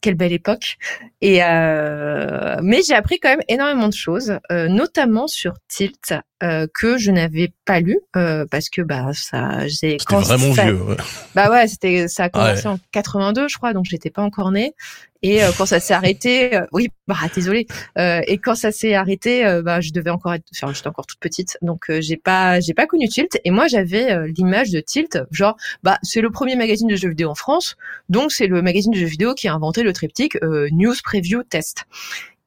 Quelle 0.00 0.14
belle 0.14 0.32
époque. 0.32 0.78
Et 1.20 1.40
mais 1.40 2.80
j'ai 2.86 2.94
appris 2.94 3.18
quand 3.20 3.28
même 3.28 3.42
énormément 3.48 3.88
de 3.88 3.94
choses, 3.94 4.38
notamment 4.50 5.26
sur 5.26 5.52
Tilt 5.68 6.14
euh, 6.44 6.66
que 6.72 6.98
je 6.98 7.10
n'avais 7.10 7.52
pas 7.64 7.80
lu 7.80 7.98
euh, 8.16 8.44
parce 8.50 8.68
que 8.68 8.82
bah 8.82 9.10
ça, 9.14 9.66
j'ai 9.66 9.96
C'était 9.98 10.14
vraiment 10.16 10.54
ça- 10.54 10.64
vieux. 10.66 10.80
ouais. 10.82 10.96
bah 11.34 11.50
ouais, 11.50 11.66
c'était 11.66 12.06
ça 12.06 12.24
a 12.24 12.28
commencé 12.28 12.68
Ouais. 12.68 12.74
en 12.74 12.78
82, 12.92 13.48
je 13.48 13.56
crois, 13.56 13.72
donc 13.72 13.86
j'étais 13.88 14.10
pas 14.10 14.22
encore 14.22 14.52
née. 14.52 14.74
Et 15.22 15.42
euh, 15.42 15.50
quand 15.56 15.64
ça 15.64 15.80
s'est 15.80 15.94
arrêté, 15.94 16.60
oui, 16.72 16.88
bah 17.08 17.16
désolé. 17.34 17.66
Et 17.96 18.36
quand 18.38 18.54
ça 18.54 18.70
s'est 18.72 18.94
arrêté, 18.94 19.42
bah 19.64 19.80
je 19.80 19.90
devais 19.92 20.10
encore 20.10 20.34
être, 20.34 20.44
enfin 20.54 20.70
j'étais 20.74 20.86
encore 20.88 21.06
toute 21.06 21.18
petite, 21.18 21.56
donc 21.62 21.84
j'ai 22.00 22.18
pas, 22.18 22.60
j'ai 22.60 22.74
pas 22.74 22.86
connu 22.86 23.08
Tilt. 23.08 23.38
Et 23.44 23.50
moi 23.50 23.66
j'avais 23.66 24.28
l'image 24.28 24.70
de 24.70 24.80
Tilt, 24.80 25.18
genre 25.30 25.56
bah 25.82 25.98
c'est 26.02 26.20
le 26.20 26.30
premier 26.30 26.56
magazine 26.56 26.88
de 26.88 26.96
jeux 26.96 27.08
vidéo 27.08 27.30
en 27.30 27.34
France, 27.34 27.76
donc 28.10 28.32
c'est 28.32 28.48
le 28.48 28.60
magazine 28.60 28.90
de 28.92 28.98
jeux 28.98 29.06
vidéo 29.06 29.32
qui 29.34 29.48
a 29.48 29.54
inventé 29.54 29.82
le 29.82 29.94
triptyque 29.94 30.36
news, 30.72 30.94
preview, 31.02 31.42
test. 31.42 31.84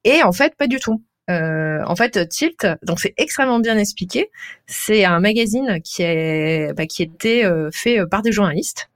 Et 0.04 0.22
en 0.22 0.32
fait 0.32 0.54
pas 0.56 0.68
du 0.68 0.80
tout. 0.80 1.02
Euh, 1.30 1.82
en 1.86 1.95
fait, 1.95 2.30
Tilt, 2.30 2.65
donc 2.84 2.99
c'est 2.99 3.13
extrêmement 3.17 3.59
bien 3.59 3.78
expliqué. 3.78 4.30
C'est 4.65 5.03
un 5.03 5.19
magazine 5.19 5.82
qui 5.84 6.03
est, 6.03 6.73
bah, 6.73 6.86
qui 6.86 7.03
était 7.03 7.43
euh, 7.43 7.69
fait 7.73 7.99
euh, 7.99 8.05
par 8.07 8.21
des 8.21 8.32
journalistes 8.32 8.89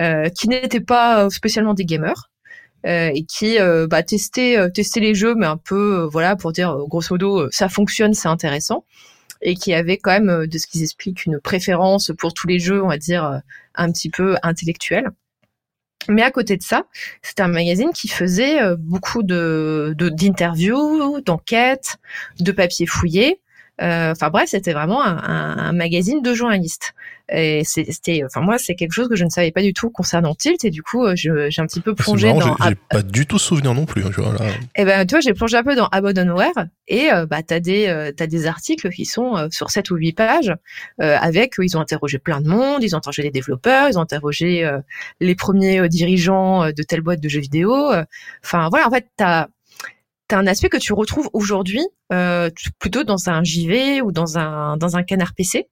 euh, 0.00 0.28
qui 0.28 0.48
n'étaient 0.48 0.80
pas 0.80 1.30
spécialement 1.30 1.74
des 1.74 1.84
gamers 1.84 2.30
euh, 2.86 3.10
et 3.14 3.24
qui 3.24 3.56
bah, 3.88 4.02
testaient, 4.02 4.58
euh, 4.58 4.68
testaient 4.68 5.00
les 5.00 5.14
jeux, 5.14 5.34
mais 5.34 5.46
un 5.46 5.56
peu 5.56 6.08
voilà 6.10 6.36
pour 6.36 6.52
dire 6.52 6.76
grosso 6.88 7.14
modo 7.14 7.50
ça 7.50 7.68
fonctionne, 7.68 8.14
c'est 8.14 8.28
intéressant, 8.28 8.84
et 9.42 9.54
qui 9.54 9.72
avait 9.72 9.98
quand 9.98 10.12
même 10.12 10.46
de 10.46 10.58
ce 10.58 10.66
qu'ils 10.66 10.82
expliquent 10.82 11.24
une 11.24 11.40
préférence 11.40 12.12
pour 12.18 12.34
tous 12.34 12.48
les 12.48 12.58
jeux, 12.58 12.82
on 12.82 12.88
va 12.88 12.98
dire 12.98 13.42
un 13.74 13.92
petit 13.92 14.10
peu 14.10 14.36
intellectuel. 14.42 15.10
Mais 16.08 16.22
à 16.22 16.30
côté 16.30 16.56
de 16.56 16.62
ça, 16.62 16.84
c'était 17.22 17.42
un 17.42 17.48
magazine 17.48 17.90
qui 17.92 18.08
faisait 18.08 18.62
euh, 18.62 18.76
beaucoup 18.78 19.22
de- 19.22 19.94
d'interviews, 19.98 21.20
d'enquêtes, 21.20 21.96
de 22.40 22.52
papiers 22.52 22.86
fouillés, 22.86 23.40
Enfin 23.78 24.30
bref, 24.30 24.48
c'était 24.48 24.72
vraiment 24.72 25.04
un, 25.04 25.18
un, 25.18 25.72
magazine 25.72 26.22
de 26.22 26.34
journalistes. 26.34 26.94
Et 27.28 27.62
c'était, 27.64 28.22
enfin 28.24 28.40
moi, 28.40 28.56
c'est 28.56 28.76
quelque 28.76 28.92
chose 28.92 29.08
que 29.08 29.16
je 29.16 29.24
ne 29.24 29.30
savais 29.30 29.50
pas 29.50 29.62
du 29.62 29.74
tout 29.74 29.90
concernant 29.90 30.34
Tilt, 30.34 30.64
et 30.64 30.70
du 30.70 30.82
coup, 30.82 31.04
j'ai 31.14 31.30
un 31.30 31.66
petit 31.66 31.80
peu 31.80 31.94
plongé 31.94 32.32
dans. 32.32 32.56
J'ai 32.64 32.76
pas 32.88 33.02
du 33.02 33.26
tout 33.26 33.38
souvenir 33.38 33.74
non 33.74 33.84
plus. 33.84 34.04
Hein, 34.04 34.10
tu 34.14 34.20
vois, 34.20 34.32
là. 34.32 34.46
Et 34.48 34.82
eh 34.82 34.84
ben, 34.84 35.04
tu 35.04 35.14
vois, 35.14 35.20
j'ai 35.20 35.34
plongé 35.34 35.56
un 35.56 35.64
peu 35.64 35.74
dans 35.74 35.88
Abandonware, 35.88 36.68
et 36.86 37.08
bah 37.28 37.42
t'as 37.42 37.58
des 37.58 38.12
t'as 38.16 38.28
des 38.28 38.46
articles 38.46 38.88
qui 38.90 39.04
sont 39.04 39.48
sur 39.50 39.70
7 39.70 39.90
ou 39.90 39.96
8 39.96 40.12
pages, 40.12 40.54
avec 40.98 41.54
ils 41.60 41.76
ont 41.76 41.80
interrogé 41.80 42.18
plein 42.18 42.40
de 42.40 42.48
monde, 42.48 42.82
ils 42.82 42.94
ont 42.94 42.98
interrogé 42.98 43.22
les 43.22 43.32
développeurs, 43.32 43.88
ils 43.88 43.98
ont 43.98 44.02
interrogé 44.02 44.70
les 45.20 45.34
premiers 45.34 45.88
dirigeants 45.88 46.70
de 46.70 46.82
telle 46.84 47.00
boîte 47.00 47.20
de 47.20 47.28
jeux 47.28 47.40
vidéo. 47.40 47.92
Enfin 48.44 48.68
voilà, 48.70 48.86
en 48.86 48.90
fait, 48.90 49.06
t'as 49.16 49.48
as 50.34 50.38
un 50.38 50.46
aspect 50.46 50.68
que 50.68 50.76
tu 50.76 50.92
retrouves 50.92 51.30
aujourd'hui 51.32 51.86
euh, 52.12 52.50
plutôt 52.78 53.04
dans 53.04 53.28
un 53.28 53.42
JV 53.44 54.00
ou 54.00 54.12
dans 54.12 54.38
un 54.38 54.76
dans 54.76 54.96
un 54.96 55.02
canard 55.02 55.34
PC. 55.34 55.68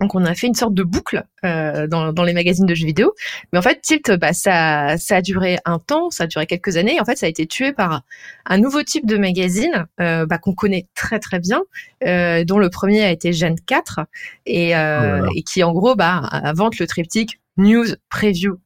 Donc 0.00 0.14
on 0.14 0.24
a 0.24 0.34
fait 0.34 0.46
une 0.46 0.54
sorte 0.54 0.74
de 0.74 0.82
boucle 0.82 1.24
euh, 1.44 1.86
dans, 1.86 2.12
dans 2.12 2.24
les 2.24 2.32
magazines 2.32 2.66
de 2.66 2.74
jeux 2.74 2.86
vidéo. 2.86 3.14
Mais 3.52 3.58
en 3.58 3.62
fait, 3.62 3.80
Tilt, 3.82 4.12
bah, 4.12 4.32
ça, 4.32 4.96
ça 4.98 5.16
a 5.16 5.22
duré 5.22 5.58
un 5.64 5.78
temps, 5.78 6.10
ça 6.10 6.24
a 6.24 6.26
duré 6.26 6.46
quelques 6.46 6.76
années. 6.76 7.00
En 7.00 7.04
fait, 7.04 7.16
ça 7.16 7.26
a 7.26 7.28
été 7.28 7.46
tué 7.46 7.72
par 7.72 8.02
un 8.46 8.58
nouveau 8.58 8.82
type 8.82 9.06
de 9.06 9.16
magazine 9.16 9.86
euh, 10.00 10.26
bah, 10.26 10.38
qu'on 10.38 10.54
connaît 10.54 10.86
très 10.94 11.18
très 11.18 11.40
bien, 11.40 11.62
euh, 12.04 12.44
dont 12.44 12.58
le 12.58 12.70
premier 12.70 13.04
a 13.04 13.10
été 13.10 13.32
Gen 13.32 13.56
4 13.66 14.00
et, 14.46 14.76
euh, 14.76 15.26
oh 15.26 15.32
et 15.36 15.42
qui 15.42 15.62
en 15.62 15.72
gros 15.72 15.94
bah, 15.94 16.28
invente 16.32 16.78
le 16.78 16.86
triptyque 16.86 17.40
news, 17.58 17.86
preview, 18.08 18.58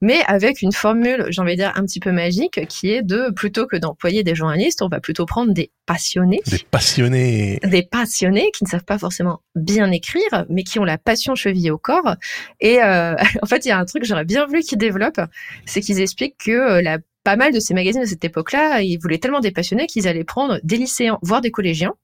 mais 0.00 0.22
avec 0.26 0.62
une 0.62 0.72
formule, 0.72 1.26
j'ai 1.28 1.40
envie 1.40 1.52
de 1.52 1.62
dire, 1.62 1.72
un 1.76 1.82
petit 1.82 2.00
peu 2.00 2.12
magique, 2.12 2.66
qui 2.68 2.90
est 2.90 3.02
de, 3.02 3.30
plutôt 3.30 3.66
que 3.66 3.76
d'employer 3.76 4.22
des 4.22 4.34
journalistes, 4.34 4.82
on 4.82 4.88
va 4.88 5.00
plutôt 5.00 5.26
prendre 5.26 5.52
des 5.52 5.70
passionnés. 5.86 6.40
Des 6.46 6.64
passionnés. 6.70 7.58
Des 7.62 7.82
passionnés 7.82 8.50
qui 8.56 8.64
ne 8.64 8.68
savent 8.68 8.84
pas 8.84 8.98
forcément 8.98 9.40
bien 9.54 9.90
écrire, 9.90 10.46
mais 10.48 10.62
qui 10.62 10.78
ont 10.78 10.84
la 10.84 10.98
passion 10.98 11.34
chevillée 11.34 11.70
au 11.70 11.78
corps. 11.78 12.16
Et 12.60 12.82
euh, 12.82 13.14
en 13.42 13.46
fait, 13.46 13.64
il 13.64 13.68
y 13.68 13.72
a 13.72 13.78
un 13.78 13.84
truc 13.84 14.02
que 14.02 14.08
j'aurais 14.08 14.24
bien 14.24 14.46
voulu 14.46 14.60
qu'ils 14.60 14.78
développent, 14.78 15.20
c'est 15.66 15.80
qu'ils 15.80 16.00
expliquent 16.00 16.38
que 16.38 16.52
euh, 16.52 16.82
la 16.82 16.98
pas 17.24 17.36
mal 17.36 17.52
de 17.52 17.58
ces 17.58 17.72
magazines 17.72 18.02
de 18.02 18.06
cette 18.06 18.24
époque-là, 18.24 18.82
ils 18.82 18.98
voulaient 18.98 19.18
tellement 19.18 19.40
des 19.40 19.50
passionnés 19.50 19.86
qu'ils 19.86 20.06
allaient 20.06 20.24
prendre 20.24 20.60
des 20.62 20.76
lycéens, 20.76 21.18
voire 21.22 21.40
des 21.40 21.50
collégiens, 21.50 21.94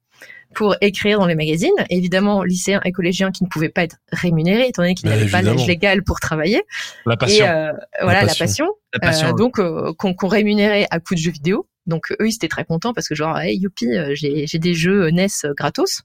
pour 0.55 0.75
écrire 0.81 1.19
dans 1.19 1.27
les 1.27 1.35
magazines. 1.35 1.71
Évidemment, 1.89 2.43
lycéens 2.43 2.81
et 2.85 2.93
collégiens 2.93 3.31
qui 3.31 3.45
ne 3.45 3.49
pouvaient 3.49 3.69
pas 3.69 3.83
être 3.85 3.97
rémunérés, 4.13 4.69
étant 4.69 4.83
donné 4.83 4.95
qu'ils 4.95 5.09
n'avaient 5.09 5.31
pas 5.31 5.43
l'âge 5.43 5.67
légal 5.67 6.03
pour 6.03 6.21
travailler. 6.21 6.63
La 7.07 7.17
passion. 7.17 7.45
Et, 7.45 7.49
euh, 7.49 7.73
voilà, 8.03 8.25
la 8.25 8.35
passion. 8.35 8.69
La 8.93 9.01
passion. 9.01 9.29
Euh, 9.29 9.33
donc, 9.33 9.59
euh, 9.59 9.93
qu'on 9.95 10.29
rémunérait 10.29 10.87
à 10.91 11.01
coup 11.01 11.15
de 11.15 11.21
jeux 11.21 11.31
vidéo. 11.31 11.67
Donc 11.87 12.12
eux, 12.12 12.28
ils 12.28 12.35
étaient 12.35 12.49
très 12.49 12.64
contents 12.64 12.93
parce 12.93 13.09
que 13.09 13.14
genre, 13.14 13.39
hey, 13.39 13.57
youpi, 13.57 13.87
euh, 13.87 14.12
j'ai, 14.14 14.47
j'ai 14.47 14.59
des 14.59 14.74
jeux 14.74 15.11
NES 15.11 15.26
euh, 15.45 15.55
gratos. 15.57 16.03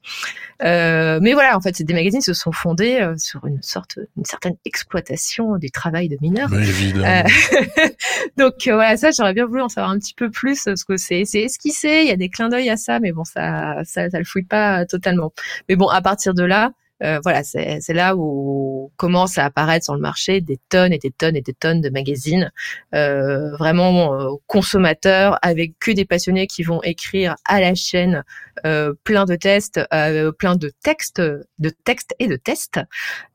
Euh, 0.64 1.20
mais 1.22 1.34
voilà, 1.34 1.58
en 1.58 1.62
fait, 1.62 1.82
des 1.82 1.94
magazines 1.94 2.22
se 2.22 2.34
sont 2.34 2.52
fondés 2.52 3.00
euh, 3.02 3.16
sur 3.18 3.46
une 3.46 3.62
sorte, 3.62 4.00
une 4.18 4.26
certaine 4.26 4.56
exploitation 4.66 5.58
du 5.58 5.70
travail 5.72 6.08
de 6.08 6.18
mineurs. 6.22 6.50
Euh, 6.54 7.24
donc 8.38 8.54
voilà, 8.66 8.96
ça, 8.98 9.12
j'aurais 9.12 9.34
bien 9.34 9.46
voulu 9.46 9.62
en 9.62 9.70
savoir 9.70 9.92
un 9.92 10.00
petit 10.00 10.14
peu 10.14 10.32
plus 10.32 10.64
parce 10.64 10.84
que 10.84 10.98
c'est, 10.98 11.26
c'est 11.26 11.42
esquissé, 11.42 12.02
il 12.04 12.08
y 12.08 12.12
a 12.12 12.18
des 12.18 12.30
clins 12.30 12.50
d'œil 12.50 12.70
à 12.70 12.78
ça, 12.78 13.00
mais 13.00 13.12
bon, 13.12 13.26
ça, 13.26 13.82
ça, 13.84 14.10
ça 14.10 14.18
le 14.18 14.26
fouille 14.26 14.44
pas 14.44 14.86
totalement. 14.86 15.34
Mais 15.68 15.76
bon, 15.76 15.88
à 15.88 16.02
partir 16.02 16.34
de 16.34 16.44
là, 16.44 16.72
euh, 17.04 17.20
voilà, 17.24 17.44
c'est 17.44 17.94
là 17.94 18.16
où 18.16 18.92
commencent 18.98 19.38
à 19.38 19.46
apparaître 19.46 19.86
sur 19.86 19.96
le 19.96 20.02
marché 20.02 20.42
des 20.42 20.60
tonnes 20.70 20.94
et 20.94 20.98
des 20.98 21.12
tonnes 21.12 21.36
et 21.36 21.42
des 21.42 21.54
tonnes 21.54 21.82
de 21.82 21.90
magazines 21.90 22.52
euh, 22.94 23.56
vraiment 23.58 24.14
euh, 24.14 24.36
consommateurs 24.48 25.38
avec 25.42 25.78
que 25.80 25.92
des 25.92 26.06
passionnés 26.06 26.48
qui 26.48 26.64
vont 26.64 26.82
écrire 26.84 27.36
à 27.46 27.60
la 27.60 27.76
chaîne 27.76 28.24
euh, 28.66 28.94
plein 29.04 29.26
de 29.26 29.36
tests, 29.36 29.82
plein 30.40 30.56
de 30.56 30.72
textes, 30.84 31.22
de 31.22 31.70
textes 31.84 32.16
et 32.20 32.28
de 32.28 32.36
tests. 32.36 32.80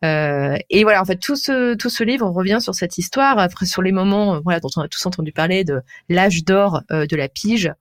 et 0.03 0.83
voilà, 0.83 1.03
en 1.03 1.05
fait, 1.05 1.17
tout 1.17 1.37
ce 1.37 1.75
tout 1.75 1.91
ce 1.91 2.05
livre 2.05 2.29
revient 2.29 2.59
sur 2.61 2.75
cette 2.75 2.99
histoire, 2.99 3.39
après 3.39 3.67
sur 3.67 3.83
les 3.83 3.93
moments, 3.93 4.41
voilà, 4.41 4.61
dont 4.61 4.71
on 4.77 4.81
a 4.81 4.89
tous 4.89 5.05
entendu 5.07 5.33
parler 5.33 5.65
de 5.65 5.83
l'âge 6.09 6.45
d'or 6.45 6.83
de 6.91 7.17
la 7.17 7.29
pige. 7.29 7.73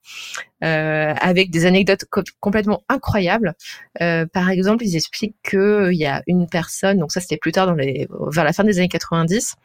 Avec 0.61 1.51
des 1.51 1.65
anecdotes 1.65 2.03
complètement 2.41 2.83
incroyables. 2.89 3.53
Par 3.97 4.49
exemple, 4.49 4.83
ils 4.83 4.97
expliquent 4.97 5.35
qu'il 5.69 5.97
y 5.97 6.05
a 6.05 6.21
une 6.27 6.47
personne, 6.47 6.99
donc 6.99 7.11
ça 7.11 7.21
c'était 7.21 7.37
plus 7.37 7.51
tard 7.51 7.67
dans 7.67 7.75
les, 7.75 8.07
vers 8.31 8.43
la 8.43 8.53
fin 8.53 8.63
des 8.63 8.79
années 8.79 8.89
90, 8.89 9.55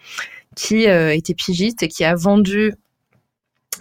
qui 0.57 0.88
euh, 0.88 1.14
était 1.14 1.34
pigiste 1.34 1.82
et 1.82 1.88
qui 1.88 2.05
a 2.05 2.14
vendu 2.14 2.74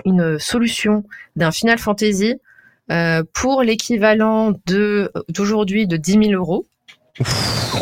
une 0.06 0.40
solution 0.40 1.04
d'un 1.36 1.52
Final 1.52 1.78
Fantasy 1.78 2.36
euh, 2.92 3.24
pour 3.34 3.62
l'équivalent 3.62 4.54
de 4.66 5.12
d'aujourd'hui 5.30 5.88
de 5.88 5.98
10 5.98 6.12
000 6.30 6.32
euros. 6.32 6.68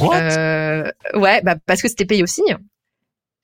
What? 0.02 0.92
Ouais, 1.14 1.42
bah 1.44 1.56
parce 1.66 1.82
que 1.82 1.88
c'était 1.88 2.06
payé 2.06 2.24
au 2.24 2.28
signe. 2.28 2.58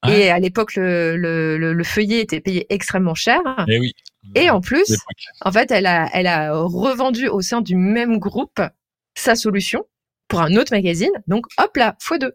Et 0.08 0.30
à 0.30 0.40
l'époque, 0.40 0.76
le, 0.76 1.18
le, 1.18 1.58
le, 1.58 1.84
feuillet 1.84 2.22
était 2.22 2.40
payé 2.40 2.66
extrêmement 2.70 3.16
cher. 3.16 3.40
Et 3.68 3.76
eh 3.76 3.80
oui. 3.80 3.94
Et 4.36 4.50
en 4.50 4.62
plus, 4.62 4.96
en 5.42 5.52
fait, 5.52 5.72
elle 5.72 5.86
a, 5.86 6.10
elle 6.14 6.28
a 6.28 6.54
revendu 6.54 7.28
au 7.28 7.42
sein 7.42 7.62
du 7.62 7.76
même 7.76 8.20
groupe 8.20 8.62
sa 9.16 9.36
solution 9.36 9.86
pour 10.28 10.42
un 10.42 10.56
autre 10.56 10.74
magazine. 10.74 11.12
Donc, 11.28 11.46
hop 11.58 11.76
là, 11.78 11.96
fois 12.00 12.18
deux. 12.18 12.34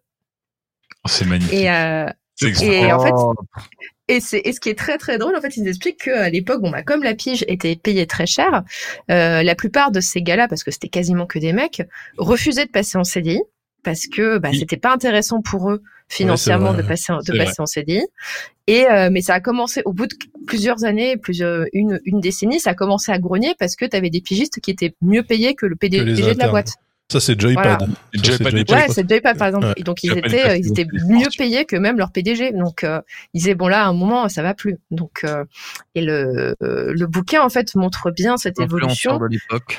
Oh, 1.05 1.09
c'est 1.09 1.25
magnifique. 1.25 1.53
Et, 1.53 1.71
euh, 1.71 2.07
et 2.61 2.93
en 2.93 3.01
fait, 3.01 3.13
et, 4.09 4.21
c'est, 4.21 4.41
et 4.45 4.53
ce 4.53 4.61
qui 4.61 4.69
est 4.69 4.79
très 4.79 4.99
très 4.99 5.19
drôle, 5.19 5.37
en 5.37 5.41
fait, 5.41 5.57
ils 5.57 5.67
expliquent 5.69 6.05
qu'à 6.05 6.29
l'époque, 6.29 6.61
bon, 6.61 6.71
bah, 6.71 6.83
comme 6.83 7.03
la 7.03 7.15
pige 7.15 7.45
était 7.49 7.77
payée 7.77 8.07
très 8.07 8.27
cher, 8.27 8.63
euh, 9.11 9.43
la 9.43 9.55
plupart 9.55 9.91
de 9.91 10.01
ces 10.01 10.23
gars-là, 10.23 10.49
parce 10.49 10.65
que 10.65 10.71
c'était 10.71 10.89
quasiment 10.89 11.27
que 11.27 11.39
des 11.39 11.53
mecs, 11.53 11.83
refusaient 12.19 12.67
de 12.67 12.71
passer 12.71 12.99
en 12.99 13.05
CDI 13.05 13.41
parce 13.83 14.07
que 14.07 14.39
bah, 14.39 14.51
c'était 14.57 14.77
pas 14.77 14.93
intéressant 14.93 15.41
pour 15.43 15.71
eux 15.71 15.83
financièrement 16.09 16.73
de 16.75 16.83
passer 16.83 17.13
en, 17.13 17.19
de 17.19 17.37
passer 17.37 17.61
en 17.61 17.67
CDI. 17.67 18.03
Et 18.67 18.87
euh, 18.87 19.11
mais 19.11 19.23
ça 19.23 19.35
a 19.35 19.41
commencé 19.41 19.83
au 19.85 19.93
bout 19.93 20.07
de 20.07 20.15
plusieurs 20.47 20.85
années, 20.85 21.17
plusieurs 21.17 21.65
une 21.73 22.01
une 22.05 22.21
décennie, 22.21 22.61
ça 22.61 22.71
a 22.71 22.75
commencé 22.75 23.11
à 23.11 23.19
grogner 23.19 23.55
parce 23.59 23.77
que 23.77 23.85
tu 23.85 23.97
avais 23.97 24.11
des 24.11 24.21
pigistes 24.21 24.61
qui 24.61 24.71
étaient 24.71 24.95
mieux 25.01 25.23
payés 25.23 25.55
que 25.55 25.67
le 25.67 25.75
PDG 25.75 26.35
de 26.35 26.39
la 26.39 26.49
boîte. 26.49 26.75
Ça 27.13 27.21
c'est 27.21 27.39
Joypad. 27.39 27.83
Ouais, 28.71 28.87
c'est 28.89 29.07
Joypad 29.07 29.37
par 29.37 29.49
exemple. 29.49 29.73
Et 29.77 29.83
donc 29.83 30.03
ils 30.03 30.17
étaient 30.17 30.59
ils 30.59 30.69
étaient 30.69 30.87
mieux 31.09 31.29
payés 31.37 31.67
que 31.67 31.77
même 31.77 31.99
leur 31.99 32.11
PDG. 32.11 32.53
Donc 32.53 32.85
euh, 32.85 33.01
ils 33.35 33.39
disaient 33.39 33.55
bon 33.55 33.69
là 33.69 33.85
à 33.85 33.89
un 33.89 33.93
moment 33.93 34.31
ça 34.31 34.43
va 34.43 34.55
plus. 34.55 34.79
Donc 34.91 35.21
euh, 35.25 35.45
et 35.95 36.01
le 36.01 36.57
le 36.61 37.07
bouquin 37.07 37.43
en 37.43 37.51
fait 37.51 37.75
montre 37.75 38.11
bien 38.11 38.39
cette 38.39 38.61
évolution. 38.61 39.19
De 39.19 39.27
l'époque 39.27 39.79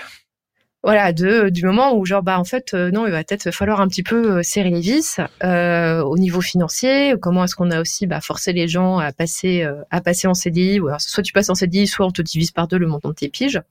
voilà 0.84 1.14
de 1.14 1.50
du 1.50 1.66
moment 1.66 1.96
où 1.96 2.06
genre 2.06 2.22
bah 2.22 2.38
en 2.38 2.44
fait 2.44 2.74
euh, 2.74 2.92
non 2.92 3.08
il 3.08 3.12
va 3.12 3.24
peut-être 3.24 3.52
falloir 3.52 3.80
un 3.80 3.88
petit 3.88 4.04
peu 4.04 4.40
euh, 4.40 4.44
serrer 4.44 4.70
les 4.70 4.82
vis 4.82 5.18
euh, 5.44 6.02
au 6.04 6.18
niveau 6.18 6.42
financier 6.42 7.16
comment 7.22 7.46
est-ce 7.46 7.56
qu'on 7.56 7.72
a 7.72 7.80
aussi 7.80 8.06
bah, 8.06 8.20
forcé 8.20 8.52
les 8.52 8.68
gens 8.68 9.00
à 9.00 9.14
passer 9.14 9.66
à 9.90 10.02
passer 10.02 10.28
en 10.28 10.34
CDI 10.34 10.80
soit 11.00 11.24
tu 11.24 11.32
passes 11.32 11.50
en 11.50 11.56
CDI 11.56 11.88
soit 11.88 12.06
on 12.06 12.12
te 12.12 12.22
divise 12.22 12.52
par 12.52 12.68
deux 12.68 12.78
le 12.78 12.88
montant 12.88 13.10
de 13.10 13.16
tes 13.16 13.30
piges 13.30 13.62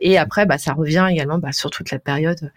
et 0.00 0.18
après 0.18 0.44
bah 0.44 0.58
ça 0.58 0.72
revient 0.72 1.06
également 1.08 1.38
bah, 1.38 1.52
sur 1.52 1.70
toute 1.70 1.92
la 1.92 2.00
période 2.00 2.52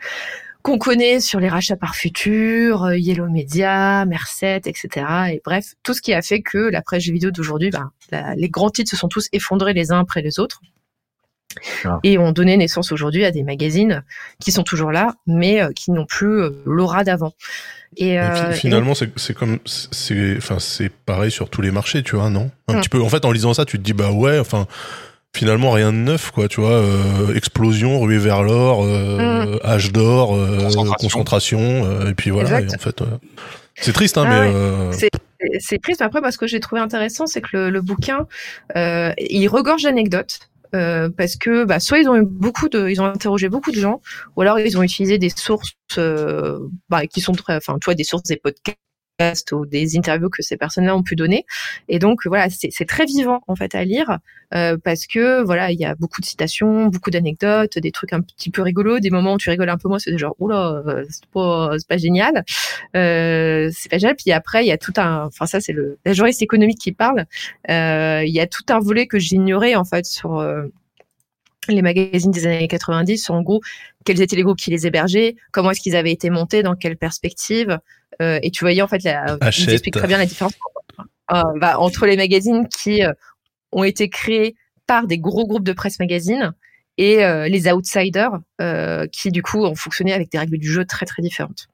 qu'on 0.64 0.80
connaît 0.80 1.20
sur 1.20 1.40
les 1.40 1.48
rachats 1.48 1.76
par 1.76 1.96
futur, 1.96 2.92
Yellow 2.96 3.30
Media, 3.30 4.04
Merced, 4.06 4.66
etc. 4.66 5.06
Et 5.34 5.42
bref, 5.46 5.76
tout 5.84 5.94
ce 5.94 6.02
qui 6.02 6.12
a 6.12 6.24
fait 6.24 6.42
que 6.42 6.58
la 6.58 6.82
presse 6.82 7.04
vidéo 7.04 7.30
d'aujourd'hui, 7.30 7.70
bah, 7.70 8.34
les 8.36 8.50
grands 8.50 8.72
titres 8.72 8.90
se 8.90 8.98
sont 8.98 9.08
tous 9.08 9.30
effondrés 9.32 9.74
les 9.74 9.92
uns 9.92 10.00
après 10.00 10.24
les 10.24 10.40
autres. 10.40 10.62
Ah. 11.86 12.00
Et 12.04 12.18
ont 12.18 12.32
donné 12.32 12.58
naissance 12.58 12.92
aujourd'hui 12.92 13.26
à 13.26 13.32
des 13.32 13.44
magazines 13.44 14.04
qui 14.40 14.52
sont 14.52 14.64
toujours 14.64 14.92
là, 14.92 15.16
mais 15.28 15.62
euh, 15.62 15.72
qui 15.72 15.92
n'ont 15.92 16.06
plus 16.06 16.42
euh, 16.42 16.52
l'aura 16.66 17.04
d'avant. 17.04 17.34
Et, 17.98 18.20
euh, 18.20 18.52
finalement, 18.52 18.94
c'est 18.94 19.34
comme, 19.34 19.60
c'est, 19.66 20.36
enfin, 20.38 20.60
c'est 20.60 20.90
pareil 20.90 21.32
sur 21.32 21.50
tous 21.50 21.62
les 21.62 21.72
marchés, 21.72 22.04
tu 22.04 22.16
vois, 22.16 22.30
non? 22.30 22.52
Un 22.68 22.76
hum. 22.76 22.80
petit 22.82 22.90
peu. 22.90 23.02
En 23.02 23.10
fait, 23.10 23.24
en 23.24 23.32
lisant 23.32 23.54
ça, 23.54 23.66
tu 23.66 23.78
te 23.78 23.84
dis, 23.84 23.94
bah 23.94 24.12
ouais, 24.12 24.38
enfin, 24.38 24.68
finalement 25.34 25.72
rien 25.72 25.94
de 25.94 25.98
neuf, 25.98 26.32
quoi, 26.32 26.48
tu 26.48 26.60
vois. 26.60 26.84
explosion, 27.36 28.00
ruée 28.02 28.18
vers 28.18 28.44
l'or, 28.44 28.80
hum. 28.80 29.60
âge 29.64 29.92
d'or, 29.94 30.38
concentration. 31.00 32.08
et 32.08 32.14
puis 32.14 32.32
voilà. 32.32 32.62
Et 32.62 32.66
en 32.66 32.80
fait, 32.80 33.02
c'est 33.76 33.94
triste, 33.94 34.18
hein, 34.18 34.26
ah 34.28 34.90
mais. 34.92 35.10
C'est 35.60 35.80
triste. 35.80 36.02
Après, 36.02 36.22
parce 36.22 36.38
que 36.38 36.48
j'ai 36.48 36.60
trouvé 36.60 36.82
intéressant, 36.82 37.28
c'est 37.28 37.40
que 37.40 37.50
le, 37.54 37.70
le 37.70 37.82
bouquin, 37.82 38.28
il 38.76 39.48
regorge 39.48 39.84
d'anecdotes. 39.84 40.50
Euh, 40.76 41.10
parce 41.10 41.36
que 41.38 41.64
bah, 41.64 41.80
soit 41.80 42.00
ils 42.00 42.10
ont 42.10 42.16
eu 42.16 42.26
beaucoup 42.26 42.70
de, 42.70 42.90
ils 42.90 43.02
ont 43.02 43.06
interrogé 43.06 43.50
beaucoup 43.50 43.72
de 43.72 43.80
gens, 43.80 44.02
ou 44.36 44.42
alors 44.42 44.60
ils 44.60 44.78
ont 44.78 44.84
utilisé 44.84 45.18
des 45.18 45.30
sources 45.30 45.72
euh, 45.98 46.60
bah, 46.90 47.08
qui 47.08 47.22
sont 47.22 47.34
très, 47.34 47.56
enfin, 47.56 47.78
tu 47.80 47.86
vois, 47.86 47.96
des 47.96 48.04
sources 48.04 48.24
des 48.24 48.38
podcasts 48.38 48.78
ou 49.52 49.66
des 49.66 49.98
interviews 49.98 50.30
que 50.30 50.42
ces 50.42 50.58
personnes-là 50.58 50.96
ont 50.96 51.04
pu 51.04 51.16
donner. 51.16 51.46
Et 51.88 52.00
donc 52.00 52.22
voilà, 52.26 52.48
c'est 52.50 52.86
très 52.86 53.06
vivant 53.06 53.42
en 53.48 53.56
fait 53.56 53.74
à 53.74 53.84
lire 53.86 54.20
euh, 54.54 54.78
parce 54.84 55.08
que 55.08 55.42
voilà, 55.44 55.72
il 55.72 55.80
y 55.80 55.86
a 55.86 55.96
beaucoup 55.96 56.20
de 56.22 56.26
citations, 56.26 56.88
beaucoup 56.88 57.12
d'anecdotes, 57.12 57.80
des 57.80 57.92
trucs 57.92 58.14
un 58.14 58.22
petit 58.22 58.50
peu 58.50 58.62
rigolos, 58.62 59.00
des 59.00 59.10
moments 59.10 59.34
où 59.34 59.38
tu 59.38 59.50
rigoles 59.50 59.70
un 59.70 59.78
peu 59.78 59.88
moins, 59.88 60.00
c'est 60.00 60.18
genre 60.18 60.36
oula, 60.40 60.84
euh, 60.88 61.06
c'est 61.10 61.26
pas 61.28 61.72
c'est 61.78 61.88
pas 61.88 61.98
génial, 61.98 62.44
euh, 62.96 63.70
c'est 63.74 63.90
pas 63.90 63.98
génial. 63.98 64.16
Puis 64.18 64.32
après 64.32 64.66
il 64.66 64.68
y 64.68 64.72
a 64.72 64.78
tout 64.78 64.94
un, 64.98 65.26
enfin 65.26 65.46
ça 65.46 65.62
c'est 65.62 65.74
le 65.74 65.98
la 66.06 66.14
juriste 66.14 66.42
économique 66.42 66.80
qui 66.80 66.92
parle. 66.92 67.26
Euh, 67.70 68.24
il 68.26 68.34
y 68.34 68.42
a 68.42 68.48
tout 68.48 68.66
un 68.70 68.80
volet 68.80 69.08
que 69.08 69.18
j'ignorais 69.20 69.76
en 69.76 69.86
fait 69.86 70.06
sur 70.06 70.44
les 71.68 71.82
magazines 71.82 72.32
des 72.32 72.46
années 72.46 72.68
90 72.68 73.18
sur 73.18 73.34
en 73.34 73.42
gros 73.42 73.62
quels 74.04 74.22
étaient 74.22 74.36
les 74.36 74.44
groupes 74.44 74.60
qui 74.60 74.70
les 74.70 74.86
hébergeaient, 74.86 75.36
comment 75.52 75.72
est-ce 75.72 75.82
qu'ils 75.82 75.96
avaient 75.96 76.12
été 76.12 76.30
montés, 76.30 76.62
dans 76.62 76.76
quelle 76.76 76.96
perspective. 76.96 77.80
Euh, 78.22 78.40
et 78.42 78.52
tu 78.52 78.64
voyais 78.64 78.82
en 78.82 78.88
fait, 78.88 79.04
la, 79.04 79.38
ils 79.58 79.70
expliquent 79.70 79.96
très 79.96 80.08
bien 80.08 80.18
la 80.18 80.26
différence 80.26 80.54
euh, 81.32 81.42
bah, 81.58 81.80
entre 81.80 82.06
les 82.06 82.18
magazines 82.18 82.68
qui 82.68 83.04
euh, 83.04 83.12
ont 83.72 83.84
été 83.84 84.10
créés 84.10 84.56
par 84.88 85.08
des 85.08 85.18
gros 85.18 85.48
groupes 85.48 85.64
de 85.64 85.74
presse 85.74 86.00
magazines 86.00 86.54
et 86.98 87.18
les 87.50 87.70
outsiders 87.74 88.40
qui 89.12 89.30
du 89.32 89.42
coup 89.42 89.66
ont 89.66 89.76
fonctionné 89.76 90.14
avec 90.14 90.32
des 90.32 90.38
règles 90.38 90.58
du 90.58 90.72
jeu 90.72 90.86
très 90.86 91.06
très 91.06 91.22
différentes. 91.22 91.68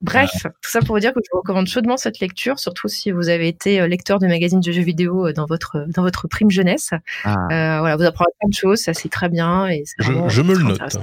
Bref, 0.00 0.30
tout 0.42 0.70
ça 0.70 0.78
pour 0.78 0.94
vous 0.94 1.00
dire 1.00 1.12
que 1.12 1.18
je 1.24 1.28
vous 1.32 1.40
recommande 1.40 1.66
chaudement 1.66 1.96
cette 1.96 2.20
lecture, 2.20 2.60
surtout 2.60 2.86
si 2.86 3.10
vous 3.10 3.30
avez 3.30 3.48
été 3.48 3.88
lecteur 3.88 4.20
de 4.20 4.28
magazines 4.28 4.60
de 4.60 4.70
jeux 4.70 4.82
vidéo 4.82 5.32
dans 5.32 5.46
votre 5.46 5.86
dans 5.88 6.02
votre 6.02 6.28
prime 6.28 6.50
jeunesse. 6.50 6.90
Ah. 7.24 7.78
Voilà, 7.80 7.96
vous 7.96 8.04
apprenez 8.04 8.30
plein 8.38 8.48
de 8.48 8.54
choses, 8.54 8.78
ça 8.78 8.94
c'est 8.94 9.08
très 9.08 9.28
bien 9.28 9.66
et 9.66 9.82
Je, 9.98 10.42
me 10.42 10.54
le 10.54 10.62
note. 10.62 10.98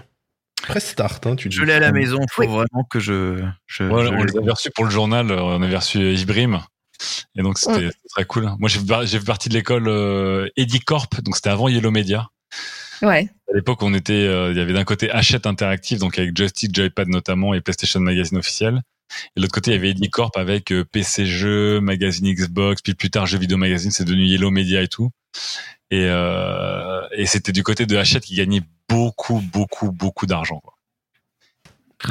Intéressant. 0.66 0.74
Press 0.74 0.90
start, 0.90 1.28
hein, 1.28 1.36
tu 1.36 1.50
dis. 1.50 1.56
Je 1.56 1.64
l'ai 1.64 1.74
à 1.74 1.80
la 1.80 1.92
maison, 1.92 2.20
faut 2.32 2.42
Oui. 2.44 2.48
vraiment 2.48 2.84
que 2.90 3.00
je. 3.00 3.44
je, 3.68 3.84
Ouais, 3.84 4.04
je 4.06 4.10
on 4.10 4.24
le- 4.24 4.26
les 4.32 4.38
avait 4.38 4.52
reçus 4.52 4.70
pour 4.74 4.86
le 4.86 4.92
journal, 4.92 5.32
euh, 5.32 5.42
on 5.42 5.62
avait 5.62 5.76
reçu 5.78 6.14
Ibrim. 6.14 6.62
Et 7.38 7.42
donc 7.42 7.58
c'était 7.58 7.74
c'était 7.90 8.08
très 8.10 8.26
cool. 8.26 8.50
Moi 8.60 8.70
j'ai 8.70 8.80
fait, 8.80 8.86
par- 8.86 9.06
j'ai 9.06 9.20
fait 9.20 9.26
partie 9.26 9.50
de 9.50 9.54
l'école 9.54 9.88
euh, 9.88 10.48
Edicorp, 10.58 11.10
donc 11.24 11.36
c'était 11.36 11.50
avant 11.50 11.68
Yellow 11.68 11.92
Media. 11.92 12.28
Ouais, 13.02 13.28
À 13.52 13.54
l'époque, 13.56 13.84
on 13.84 13.94
était, 13.94 14.14
euh, 14.14 14.52
il 14.52 14.58
y 14.58 14.62
avait 14.62 14.72
d'un 14.72 14.86
côté 14.86 15.12
Hachette 15.12 15.46
Interactive, 15.46 16.00
donc 16.00 16.18
avec 16.18 16.36
Joystick, 16.36 16.74
Joypad 16.74 17.10
notamment, 17.10 17.54
et 17.54 17.60
PlayStation 17.60 18.00
Magazine 18.00 18.38
officiel. 18.38 18.82
Et 19.36 19.40
de 19.40 19.42
l'autre 19.42 19.54
côté, 19.54 19.72
il 19.72 19.74
y 19.74 19.78
avait 19.78 19.90
Edicorp 19.90 20.32
avec 20.38 20.72
euh, 20.72 20.86
PC 20.90 21.26
Jeux, 21.26 21.82
Magazine 21.82 22.34
Xbox, 22.34 22.82
puis 22.82 22.94
plus 22.94 23.10
tard 23.10 23.26
Jeux 23.26 23.38
Vidéo 23.38 23.58
Magazine, 23.58 23.92
c'est 23.92 24.06
devenu 24.06 24.24
Yellow 24.24 24.50
Media 24.50 24.82
et 24.82 24.88
tout. 24.88 25.12
Et, 25.92 26.06
euh, 26.10 27.02
et 27.16 27.26
c'était 27.26 27.52
du 27.52 27.64
côté 27.64 27.86
de 27.86 27.96
Hachette 27.98 28.24
qui 28.26 28.36
gagnait 28.36 28.62
beaucoup, 28.90 29.40
beaucoup, 29.40 29.92
beaucoup 29.92 30.26
d'argent. 30.26 30.62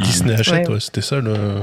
Disney 0.00 0.34
achète, 0.34 0.68
Ouais. 0.68 0.74
ouais, 0.74 0.80
c'était 0.80 1.02
ça 1.02 1.20
le. 1.20 1.62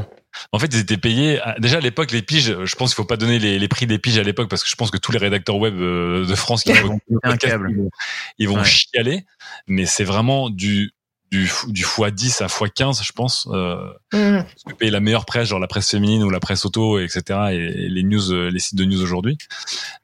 En 0.53 0.59
fait, 0.59 0.68
ils 0.68 0.80
étaient 0.80 0.97
payés. 0.97 1.41
à- 1.41 1.59
Déjà 1.59 1.78
à 1.78 1.82
l'époque, 1.82 2.12
les 2.12 2.22
piges. 2.22 2.55
Je 2.64 2.76
pense 2.76 2.91
qu'il 2.91 2.95
faut 2.95 3.05
pas 3.07 3.18
donner 3.18 3.39
les, 3.39 3.59
les 3.59 3.68
prix 3.68 3.88
des 3.88 3.97
piges 3.99 4.18
à 4.18 4.24
l'époque 4.24 4.49
parce 4.49 4.64
que 4.64 4.70
je 4.70 4.76
pense 4.76 4.89
que 4.91 4.97
tous 4.97 5.12
les 5.12 5.18
rédacteurs 5.18 5.57
web 5.57 5.76
euh, 5.82 6.26
de 6.26 6.36
France 6.36 6.64
qui 6.64 6.72
vont 6.74 6.99
podcast, 7.24 7.39
câble. 7.53 7.72
ils 7.72 7.78
vont, 7.78 7.89
ils 8.38 8.47
vont 8.49 8.55
Ouais. 8.57 8.64
chialer. 8.64 9.26
Mais 9.68 9.86
c'est 9.86 10.05
vraiment 10.05 10.49
du 10.49 10.93
du 11.32 11.49
du 11.68 11.84
x10 11.84 12.41
à 12.43 12.47
x15, 12.47 13.03
je 13.03 13.12
pense. 13.12 13.47
Euh, 13.51 13.76
Mhm. 14.14 14.43
parce 14.43 14.64
que 14.68 14.74
payer 14.74 14.91
la 14.91 14.99
meilleure 15.01 15.26
presse, 15.26 15.49
genre 15.49 15.59
la 15.59 15.68
presse 15.68 15.89
féminine 15.89 16.24
ou 16.24 16.30
la 16.30 16.39
presse 16.39 16.66
auto, 16.66 16.99
etc. 16.99 17.39
Et, 17.51 17.55
et 17.55 17.89
les 17.89 18.03
news, 18.03 18.49
les 18.49 18.59
sites 18.59 18.76
de 18.78 18.86
news 18.86 19.01
aujourd'hui. 19.01 19.38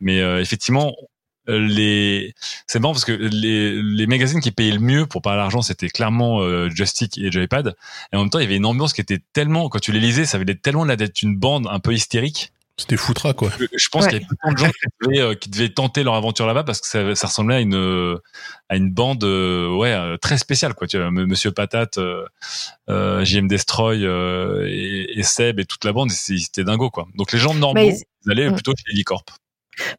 Mais 0.02 0.20
euh, 0.22 0.42
effectivement, 0.42 0.94
les 1.48 2.34
c'est 2.68 2.80
marrant 2.80 2.94
parce 2.94 3.06
que 3.06 3.12
les, 3.14 3.82
les 3.82 4.08
magazines 4.08 4.42
qui 4.42 4.52
payaient 4.52 4.74
le 4.74 4.80
mieux 4.80 5.06
pour 5.06 5.22
parler 5.22 5.40
d'argent, 5.40 5.62
c'était 5.62 5.90
clairement 5.90 6.42
euh, 6.42 6.70
Joystick 6.70 7.18
et 7.18 7.32
Joypad. 7.32 7.76
Et 8.12 8.16
en 8.16 8.22
même 8.22 8.30
temps, 8.30 8.40
il 8.40 8.44
y 8.44 8.46
avait 8.46 8.58
une 8.58 8.66
ambiance 8.66 8.94
qui 8.94 9.02
était 9.02 9.20
tellement, 9.34 9.70
quand 9.70 9.80
tu 9.80 9.92
les 9.92 10.00
lisais, 10.00 10.26
ça 10.26 10.38
avait 10.38 10.56
tellement 10.56 10.84
l'air 10.86 10.98
d'être 10.98 11.22
une 11.22 11.38
bande 11.38 11.68
un 11.70 11.80
peu 11.80 11.94
hystérique. 11.94 12.52
C'était 12.80 12.96
foutra, 12.98 13.34
quoi. 13.34 13.50
Je 13.76 13.90
pense 13.90 14.04
Ouais. 14.04 14.10
qu'il 14.10 14.22
y 14.22 14.24
avait 14.24 14.36
plein 14.40 14.52
de 14.54 14.58
gens 14.60 14.68
qui 14.68 15.08
devaient, 15.10 15.20
euh, 15.22 15.34
qui 15.34 15.50
devaient 15.50 15.70
tenter 15.70 16.04
leur 16.04 16.14
aventure 16.14 16.46
là-bas 16.46 16.64
parce 16.64 16.80
que 16.80 16.86
ça, 16.86 17.16
ça 17.16 17.26
ressemblait 17.26 17.56
à 17.56 17.60
une 17.60 18.18
à 18.70 18.76
une 18.76 18.92
bande 18.92 19.24
euh, 19.24 19.76
ouais 19.76 19.94
euh, 19.94 20.18
très 20.18 20.38
spéciale 20.38 20.76
quoi. 20.76 20.86
Tu 20.86 20.98
vois, 20.98 21.08
M- 21.08 21.26
Monsieur 21.26 21.50
Patate, 21.52 21.98
euh, 21.98 22.24
euh, 22.92 23.26
JM 23.26 23.48
Destroy 23.48 24.04
euh, 24.06 24.68
et, 24.70 25.18
et 25.20 25.24
Seb 25.24 25.60
et 25.60 25.66
toute 25.66 25.86
la 25.86 25.92
bande, 25.92 26.12
c'était 26.12 26.64
dingo 26.64 26.92
quoi. 26.92 27.08
Donc 27.16 27.32
les 27.32 27.40
gens 27.40 27.56
normaux, 27.56 27.82
ils, 27.82 27.96
ils- 28.28 28.32
allaient 28.32 28.52
plutôt 28.52 28.74
chez 28.78 28.94
Helicorp. 28.94 29.24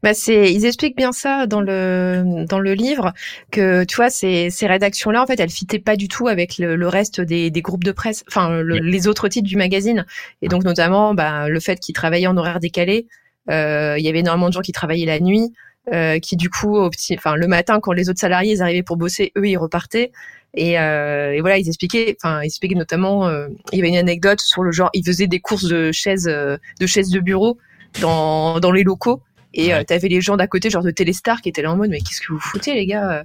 Bah 0.02 0.12
c'est, 0.14 0.52
ils 0.52 0.64
expliquent 0.66 0.96
bien 0.96 1.12
ça 1.12 1.46
dans 1.46 1.60
le 1.60 2.44
dans 2.48 2.58
le 2.58 2.74
livre 2.74 3.12
que 3.52 3.84
tu 3.84 3.96
vois 3.96 4.10
ces 4.10 4.50
ces 4.50 4.66
rédactions 4.66 5.10
là 5.10 5.22
en 5.22 5.26
fait 5.26 5.38
elles 5.40 5.50
fitaient 5.50 5.78
pas 5.78 5.96
du 5.96 6.08
tout 6.08 6.28
avec 6.28 6.58
le, 6.58 6.74
le 6.76 6.88
reste 6.88 7.20
des, 7.20 7.50
des 7.50 7.62
groupes 7.62 7.84
de 7.84 7.92
presse, 7.92 8.24
enfin 8.28 8.60
le- 8.60 8.78
les 8.78 9.06
autres 9.06 9.28
titres 9.28 9.46
du 9.48 9.56
magazine 9.56 10.04
et 10.42 10.48
donc 10.48 10.64
notamment 10.64 11.14
bah, 11.14 11.48
le 11.48 11.60
fait 11.60 11.78
qu'ils 11.80 11.94
travaillaient 11.94 12.26
en 12.26 12.36
horaire 12.36 12.60
décalé. 12.60 13.06
Euh, 13.50 13.96
Il 13.98 14.04
y 14.04 14.08
avait 14.08 14.18
énormément 14.20 14.48
de 14.48 14.52
gens 14.54 14.60
qui 14.60 14.72
travaillaient 14.72 15.06
la 15.06 15.20
nuit, 15.20 15.52
euh, 15.92 16.18
qui 16.18 16.36
du 16.36 16.50
coup 16.50 16.76
au 16.76 16.90
petit, 16.90 17.14
enfin 17.16 17.36
le 17.36 17.46
matin 17.46 17.80
quand 17.80 17.92
les 17.92 18.08
autres 18.10 18.20
salariés 18.20 18.54
ils 18.54 18.62
arrivaient 18.62 18.82
pour 18.82 18.96
bosser, 18.96 19.32
eux 19.36 19.46
ils 19.48 19.56
repartaient. 19.56 20.12
Et, 20.54 20.78
euh, 20.80 21.32
et 21.32 21.40
voilà, 21.40 21.58
ils 21.58 21.68
expliquaient, 21.68 22.16
enfin, 22.22 22.42
ils 22.42 22.46
expliquaient 22.46 22.74
notamment, 22.74 23.28
euh, 23.28 23.48
il 23.72 23.76
y 23.78 23.80
avait 23.82 23.90
une 23.90 23.96
anecdote 23.98 24.40
sur 24.40 24.62
le 24.62 24.72
genre, 24.72 24.88
ils 24.94 25.04
faisaient 25.04 25.26
des 25.26 25.40
courses 25.40 25.64
de 25.68 25.92
chaises, 25.92 26.26
euh, 26.26 26.56
de 26.80 26.86
chaises 26.86 27.10
de 27.10 27.20
bureau 27.20 27.58
dans 28.00 28.58
dans 28.60 28.72
les 28.72 28.82
locaux. 28.82 29.22
Et 29.54 29.72
euh, 29.72 29.78
Ouais. 29.78 29.84
t'avais 29.84 30.08
les 30.08 30.20
gens 30.20 30.36
d'à 30.36 30.46
côté, 30.46 30.70
genre 30.70 30.82
de 30.82 30.90
Téléstar, 30.90 31.40
qui 31.40 31.48
étaient 31.48 31.62
là 31.62 31.72
en 31.72 31.76
mode, 31.76 31.90
mais 31.90 32.00
qu'est-ce 32.00 32.20
que 32.20 32.32
vous 32.32 32.40
foutez, 32.40 32.74
les 32.74 32.86
gars 32.86 33.24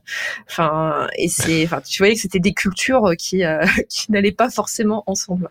Enfin, 0.49 1.07
et 1.17 1.27
c'est, 1.27 1.65
enfin, 1.65 1.81
tu 1.81 1.97
voyais 1.99 2.15
que 2.15 2.21
c'était 2.21 2.39
des 2.39 2.53
cultures 2.53 3.11
qui 3.17 3.43
euh, 3.43 3.65
qui 3.89 4.11
n'allaient 4.11 4.31
pas 4.31 4.49
forcément 4.49 5.03
ensemble. 5.07 5.49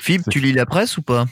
Philippe, 0.00 0.28
tu 0.30 0.40
lis 0.40 0.52
la 0.52 0.64
presse 0.66 0.96
ou 0.96 1.02
pas? 1.02 1.26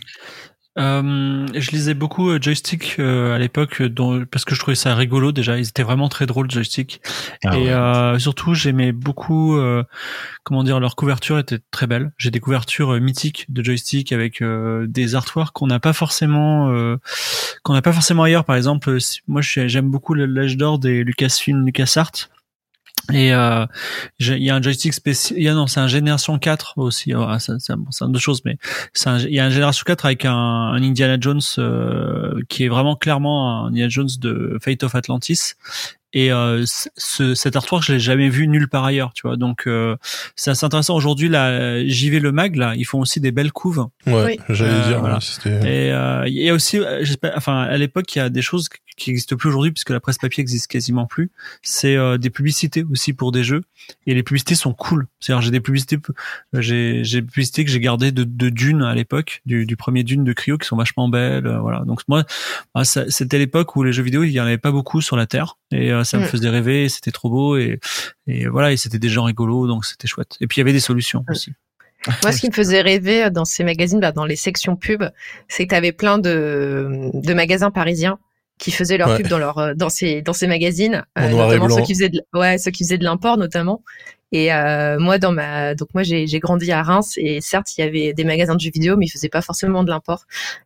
Euh, 0.79 1.47
je 1.55 1.71
lisais 1.71 1.95
beaucoup 1.95 2.29
euh, 2.29 2.39
Joystick 2.41 2.97
euh, 2.99 3.35
à 3.35 3.39
l'époque 3.39 3.81
euh, 3.81 4.27
parce 4.31 4.45
que 4.45 4.55
je 4.55 4.61
trouvais 4.61 4.75
ça 4.75 4.95
rigolo 4.95 5.33
déjà. 5.33 5.57
Ils 5.59 5.69
étaient 5.69 5.83
vraiment 5.83 6.09
très 6.09 6.27
drôles 6.27 6.51
Joystick. 6.51 7.01
Ah 7.45 7.57
et 7.57 7.63
ouais. 7.63 7.71
euh, 7.71 8.19
surtout, 8.19 8.55
j'aimais 8.55 8.93
beaucoup, 8.93 9.57
euh, 9.57 9.83
comment 10.45 10.63
dire, 10.65 10.79
leur 10.79 10.95
couverture 10.97 11.39
était 11.39 11.61
très 11.71 11.87
belle. 11.87 12.13
J'ai 12.19 12.31
des 12.31 12.41
couvertures 12.41 13.01
mythiques 13.01 13.47
de 13.49 13.65
joystick 13.65 14.13
avec 14.13 14.43
euh, 14.43 14.87
des 14.87 15.15
artworks 15.15 15.53
qu'on 15.53 15.67
n'a 15.67 15.81
pas 15.81 15.93
forcément, 15.93 16.71
euh, 16.71 16.97
qu'on 17.63 17.73
n'a 17.73 17.83
pas 17.83 17.93
forcément 17.93 18.25
ailleurs. 18.25 18.45
Par 18.45 18.57
exemple, 18.57 18.99
moi, 19.29 19.41
j'aime 19.43 19.91
beaucoup 19.91 20.15
l'âge 20.15 20.57
d'or 20.57 20.79
des 20.79 21.05
Lucasfilm, 21.05 21.65
LucasArts. 21.65 22.29
Et 23.13 23.33
euh, 23.33 23.65
il 24.19 24.43
y 24.43 24.51
a 24.51 24.57
un 24.57 24.63
joystick 24.63 24.93
spécial. 24.93 25.39
Il 25.39 25.45
y 25.45 25.49
a 25.49 25.55
non, 25.55 25.67
c'est 25.67 25.81
un 25.81 25.87
Génération 25.89 26.39
4 26.39 26.75
aussi. 26.79 27.13
Ça- 27.39 27.77
bon, 27.77 27.91
c'est 27.91 28.05
une 28.05 28.11
autre 28.11 28.19
chose, 28.21 28.43
mais 28.45 28.59
c'est 28.95 29.09
un- 29.09 29.19
il 29.19 29.33
y 29.35 29.39
a 29.41 29.45
un 29.47 29.51
Génération 29.51 29.85
4 29.87 30.07
avec 30.07 30.25
un, 30.25 30.33
un 30.35 30.83
Indiana 30.83 31.17
Jones 31.21 31.41
euh, 31.59 32.41
qui 32.49 32.65
est 32.65 32.69
vraiment 32.69 32.97
clairement 32.97 33.65
un 33.65 33.69
Indiana 33.69 33.89
Jones 33.89 34.09
de 34.21 34.59
Fate 34.61 34.83
of 34.83 34.95
Atlantis. 34.95 35.53
Et 36.19 36.33
euh, 36.33 36.65
ce- 36.65 36.89
ce, 36.97 37.35
cet 37.35 37.57
artwork, 37.57 37.85
je 37.85 37.93
l'ai 37.93 37.99
jamais 38.01 38.31
vu 38.31 38.49
nulle 38.49 38.69
part 38.69 38.85
ailleurs, 38.87 39.13
tu 39.13 39.27
vois. 39.27 39.37
Donc 39.37 39.67
euh, 39.67 39.97
c'est 40.35 40.51
assez 40.51 40.65
intéressant. 40.65 40.95
Aujourd'hui, 40.97 41.29
là, 41.29 41.85
JV 41.87 42.21
le 42.21 42.33
mag, 42.33 42.57
là, 42.57 42.73
ils 42.75 42.85
font 42.87 43.01
aussi 43.01 43.21
des 43.21 43.33
belles 43.33 43.53
couves. 43.53 43.87
Ouais, 44.07 44.25
Oui. 44.25 44.39
j'allais 44.49 44.71
Euh, 44.73 44.89
dire, 44.89 45.01
voilà. 45.01 45.19
Et 45.45 45.93
euh, 45.93 46.25
il 46.27 46.33
y 46.43 46.49
a 46.49 46.55
aussi, 46.55 46.79
euh, 46.79 47.05
j'espère, 47.05 47.35
enfin, 47.37 47.63
à 47.63 47.77
l'époque, 47.77 48.15
il 48.15 48.19
y 48.19 48.23
a 48.23 48.31
des 48.31 48.41
choses 48.43 48.69
qui 48.97 49.11
n'existent 49.11 49.37
plus 49.37 49.51
aujourd'hui 49.51 49.73
puisque 49.73 49.91
la 49.91 50.01
presse 50.01 50.17
papier 50.17 50.41
existe 50.41 50.69
quasiment 50.69 51.05
plus. 51.05 51.31
C'est 51.63 51.97
euh, 51.97 52.17
des 52.17 52.31
publicités 52.31 52.83
aussi 52.91 53.13
pour 53.13 53.31
des 53.31 53.45
jeux 53.45 53.63
et 54.07 54.15
les 54.15 54.23
publicités 54.23 54.55
sont 54.55 54.73
cool. 54.73 55.07
C'est-à-dire, 55.21 55.43
j'ai 55.43 55.51
des 55.51 55.61
publicités, 55.61 55.99
j'ai 56.55 57.01
j'ai 57.05 57.21
des 57.21 57.27
publicités 57.27 57.65
que 57.65 57.71
j'ai 57.71 57.81
gardées 57.81 58.11
de, 58.13 58.25
de 58.25 58.49
Dune 58.49 58.83
à 58.83 58.95
l'époque, 58.95 59.43
du, 59.45 59.67
du 59.67 59.77
premier 59.77 60.03
Dune 60.03 60.25
de 60.25 60.33
Cryo 60.33 60.57
qui 60.57 60.67
sont 60.67 60.77
vachement 60.77 61.09
belles. 61.11 61.47
euh, 61.47 61.59
voilà. 61.59 61.81
Donc 61.85 62.01
moi, 62.09 62.25
ah, 62.75 62.85
ça- 62.85 63.05
c'était 63.11 63.39
l'époque 63.39 63.77
où 63.77 63.83
les 63.83 63.93
jeux 63.93 64.03
vidéo, 64.03 64.25
il 64.25 64.31
y 64.31 64.41
en 64.41 64.45
avait 64.47 64.57
pas 64.59 64.71
beaucoup 64.73 65.01
sur 65.03 65.17
la 65.17 65.27
terre 65.27 65.59
et 65.73 65.93
euh, 65.93 66.05
ça 66.07 66.17
me 66.19 66.25
Mm. 66.25 66.29
faisait 66.29 66.49
rêver. 66.49 66.89
C'était 66.89 67.11
trop 67.13 67.29
beau 67.29 67.57
et 67.59 67.79
et 68.27 68.47
voilà, 68.47 68.73
et 68.73 68.77
c'était 68.79 68.99
des 68.99 69.09
gens 69.11 69.25
rigolos, 69.25 69.67
donc 69.67 69.85
c'était 69.85 70.09
chouette. 70.09 70.37
Et 70.41 70.47
puis 70.47 70.57
il 70.57 70.61
y 70.61 70.63
avait 70.63 70.73
des 70.73 70.81
solutions 70.81 71.21
Mm. 71.29 71.33
aussi. 71.33 71.53
Moi, 72.23 72.33
ce 72.33 72.41
qui 72.41 72.47
me 72.49 72.53
faisait 72.55 72.81
rêver 72.83 73.31
dans 73.31 73.45
ces 73.45 73.65
magazines, 73.65 73.99
bah, 74.01 74.13
dans 74.13 74.25
les 74.27 74.37
sections 74.37 74.77
pub, 74.77 75.03
c'est 75.49 75.65
que 75.65 75.71
tu 75.71 75.75
avais 75.75 75.93
plein 75.93 76.19
de, 76.19 77.11
de 77.13 77.35
magasins 77.35 77.71
parisiens 77.71 78.19
qui 78.59 78.71
faisaient 78.71 78.97
leur 78.97 79.09
Ouais. 79.11 79.17
pub 79.19 79.27
dans 79.29 79.39
leur 79.39 79.59
euh, 79.59 79.75
dans 79.75 79.89
ces 79.91 80.23
dans 80.23 80.33
ces 80.33 80.47
magazines, 80.47 81.05
euh, 81.19 81.29
notamment 81.31 81.69
ceux 81.69 81.83
qui 81.83 81.95
faisaient 81.95 82.09
de, 82.09 82.23
ouais 82.33 82.57
ceux 82.59 82.71
qui 82.71 82.85
faisaient 82.85 82.97
de 82.99 83.05
l'import 83.05 83.37
notamment. 83.37 83.83
Et 84.33 84.53
euh, 84.53 84.99
moi 84.99 85.19
dans 85.19 85.31
ma 85.31 85.77
donc 85.77 85.89
moi 85.95 86.03
j'ai 86.03 86.27
j'ai 86.27 86.41
grandi 86.41 86.73
à 86.73 86.83
Reims 86.83 87.15
et 87.17 87.41
certes 87.41 87.79
il 87.79 87.85
y 87.85 87.87
avait 87.87 88.13
des 88.13 88.25
magasins 88.25 88.57
de 88.57 88.61
jeux 88.61 88.73
vidéo 88.73 88.97
mais 88.97 89.07
ils 89.07 89.11
faisaient 89.11 89.29
pas 89.29 89.41
forcément 89.41 89.85
de 89.85 89.91
l'import. 89.91 90.25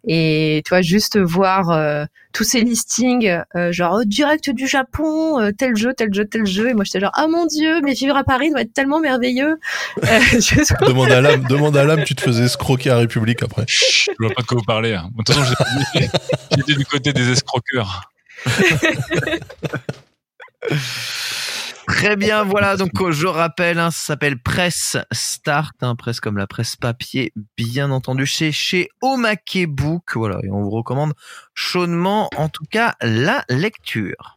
Et 0.08 0.62
tu 0.64 0.70
vois 0.70 0.80
juste 0.80 1.18
voir 1.18 1.70
euh, 1.70 2.06
tous 2.32 2.44
ces 2.44 2.62
listings 2.62 3.42
euh, 3.56 3.70
genre 3.70 3.98
oh, 4.00 4.04
direct 4.06 4.48
du 4.48 4.66
Japon 4.66 5.38
euh, 5.40 5.50
tel 5.52 5.76
jeu 5.76 5.92
tel 5.94 6.12
jeu 6.14 6.24
tel 6.24 6.46
jeu 6.46 6.70
et 6.70 6.74
moi 6.74 6.84
j'étais 6.84 7.00
genre 7.00 7.12
ah 7.14 7.26
mon 7.28 7.44
dieu 7.46 7.82
mais 7.82 7.92
vivre 7.92 8.16
à 8.16 8.24
Paris 8.24 8.50
doit 8.50 8.62
être 8.62 8.72
tellement 8.72 8.98
merveilleux. 9.00 9.58
Euh, 10.04 10.04
je- 10.32 10.86
Demande 10.86 11.10
à 11.10 11.20
l'âme, 11.20 11.44
demande 11.44 11.76
à 11.76 11.84
l'âme, 11.84 12.04
tu 12.04 12.14
te 12.14 12.22
faisais 12.22 12.44
escroquer 12.44 12.88
à 12.90 12.96
République 12.96 13.42
après. 13.42 13.64
Chut, 13.66 14.14
je 14.18 14.24
vois 14.24 14.34
pas 14.34 14.40
de 14.42 14.46
quoi 14.46 14.56
vous 14.56 14.64
parlez. 14.64 14.94
hein. 14.94 15.10
De 15.18 15.22
toute 15.22 15.34
façon, 15.36 15.54
j'étais- 15.92 16.08
j'étais 16.56 16.74
du 16.74 16.86
côté 16.86 17.12
des 17.12 17.30
escroqueurs. 17.30 18.10
Très 21.90 22.14
bien, 22.16 22.44
voilà. 22.44 22.76
Donc, 22.76 22.90
euh, 23.00 23.10
je 23.10 23.26
rappelle, 23.26 23.78
hein, 23.78 23.90
ça 23.90 24.06
s'appelle 24.06 24.40
Presse 24.40 24.96
Start, 25.12 25.74
hein, 25.82 25.96
presse 25.96 26.20
comme 26.20 26.36
la 26.36 26.46
presse 26.46 26.76
papier, 26.76 27.32
bien 27.56 27.90
entendu, 27.90 28.26
chez 28.26 28.52
chez 28.52 28.88
Omake 29.02 29.66
Book. 29.66 30.12
Voilà, 30.14 30.38
et 30.44 30.50
on 30.50 30.62
vous 30.62 30.70
recommande 30.70 31.14
chaudement, 31.54 32.30
en 32.36 32.48
tout 32.48 32.64
cas, 32.70 32.94
la 33.02 33.44
lecture. 33.48 34.36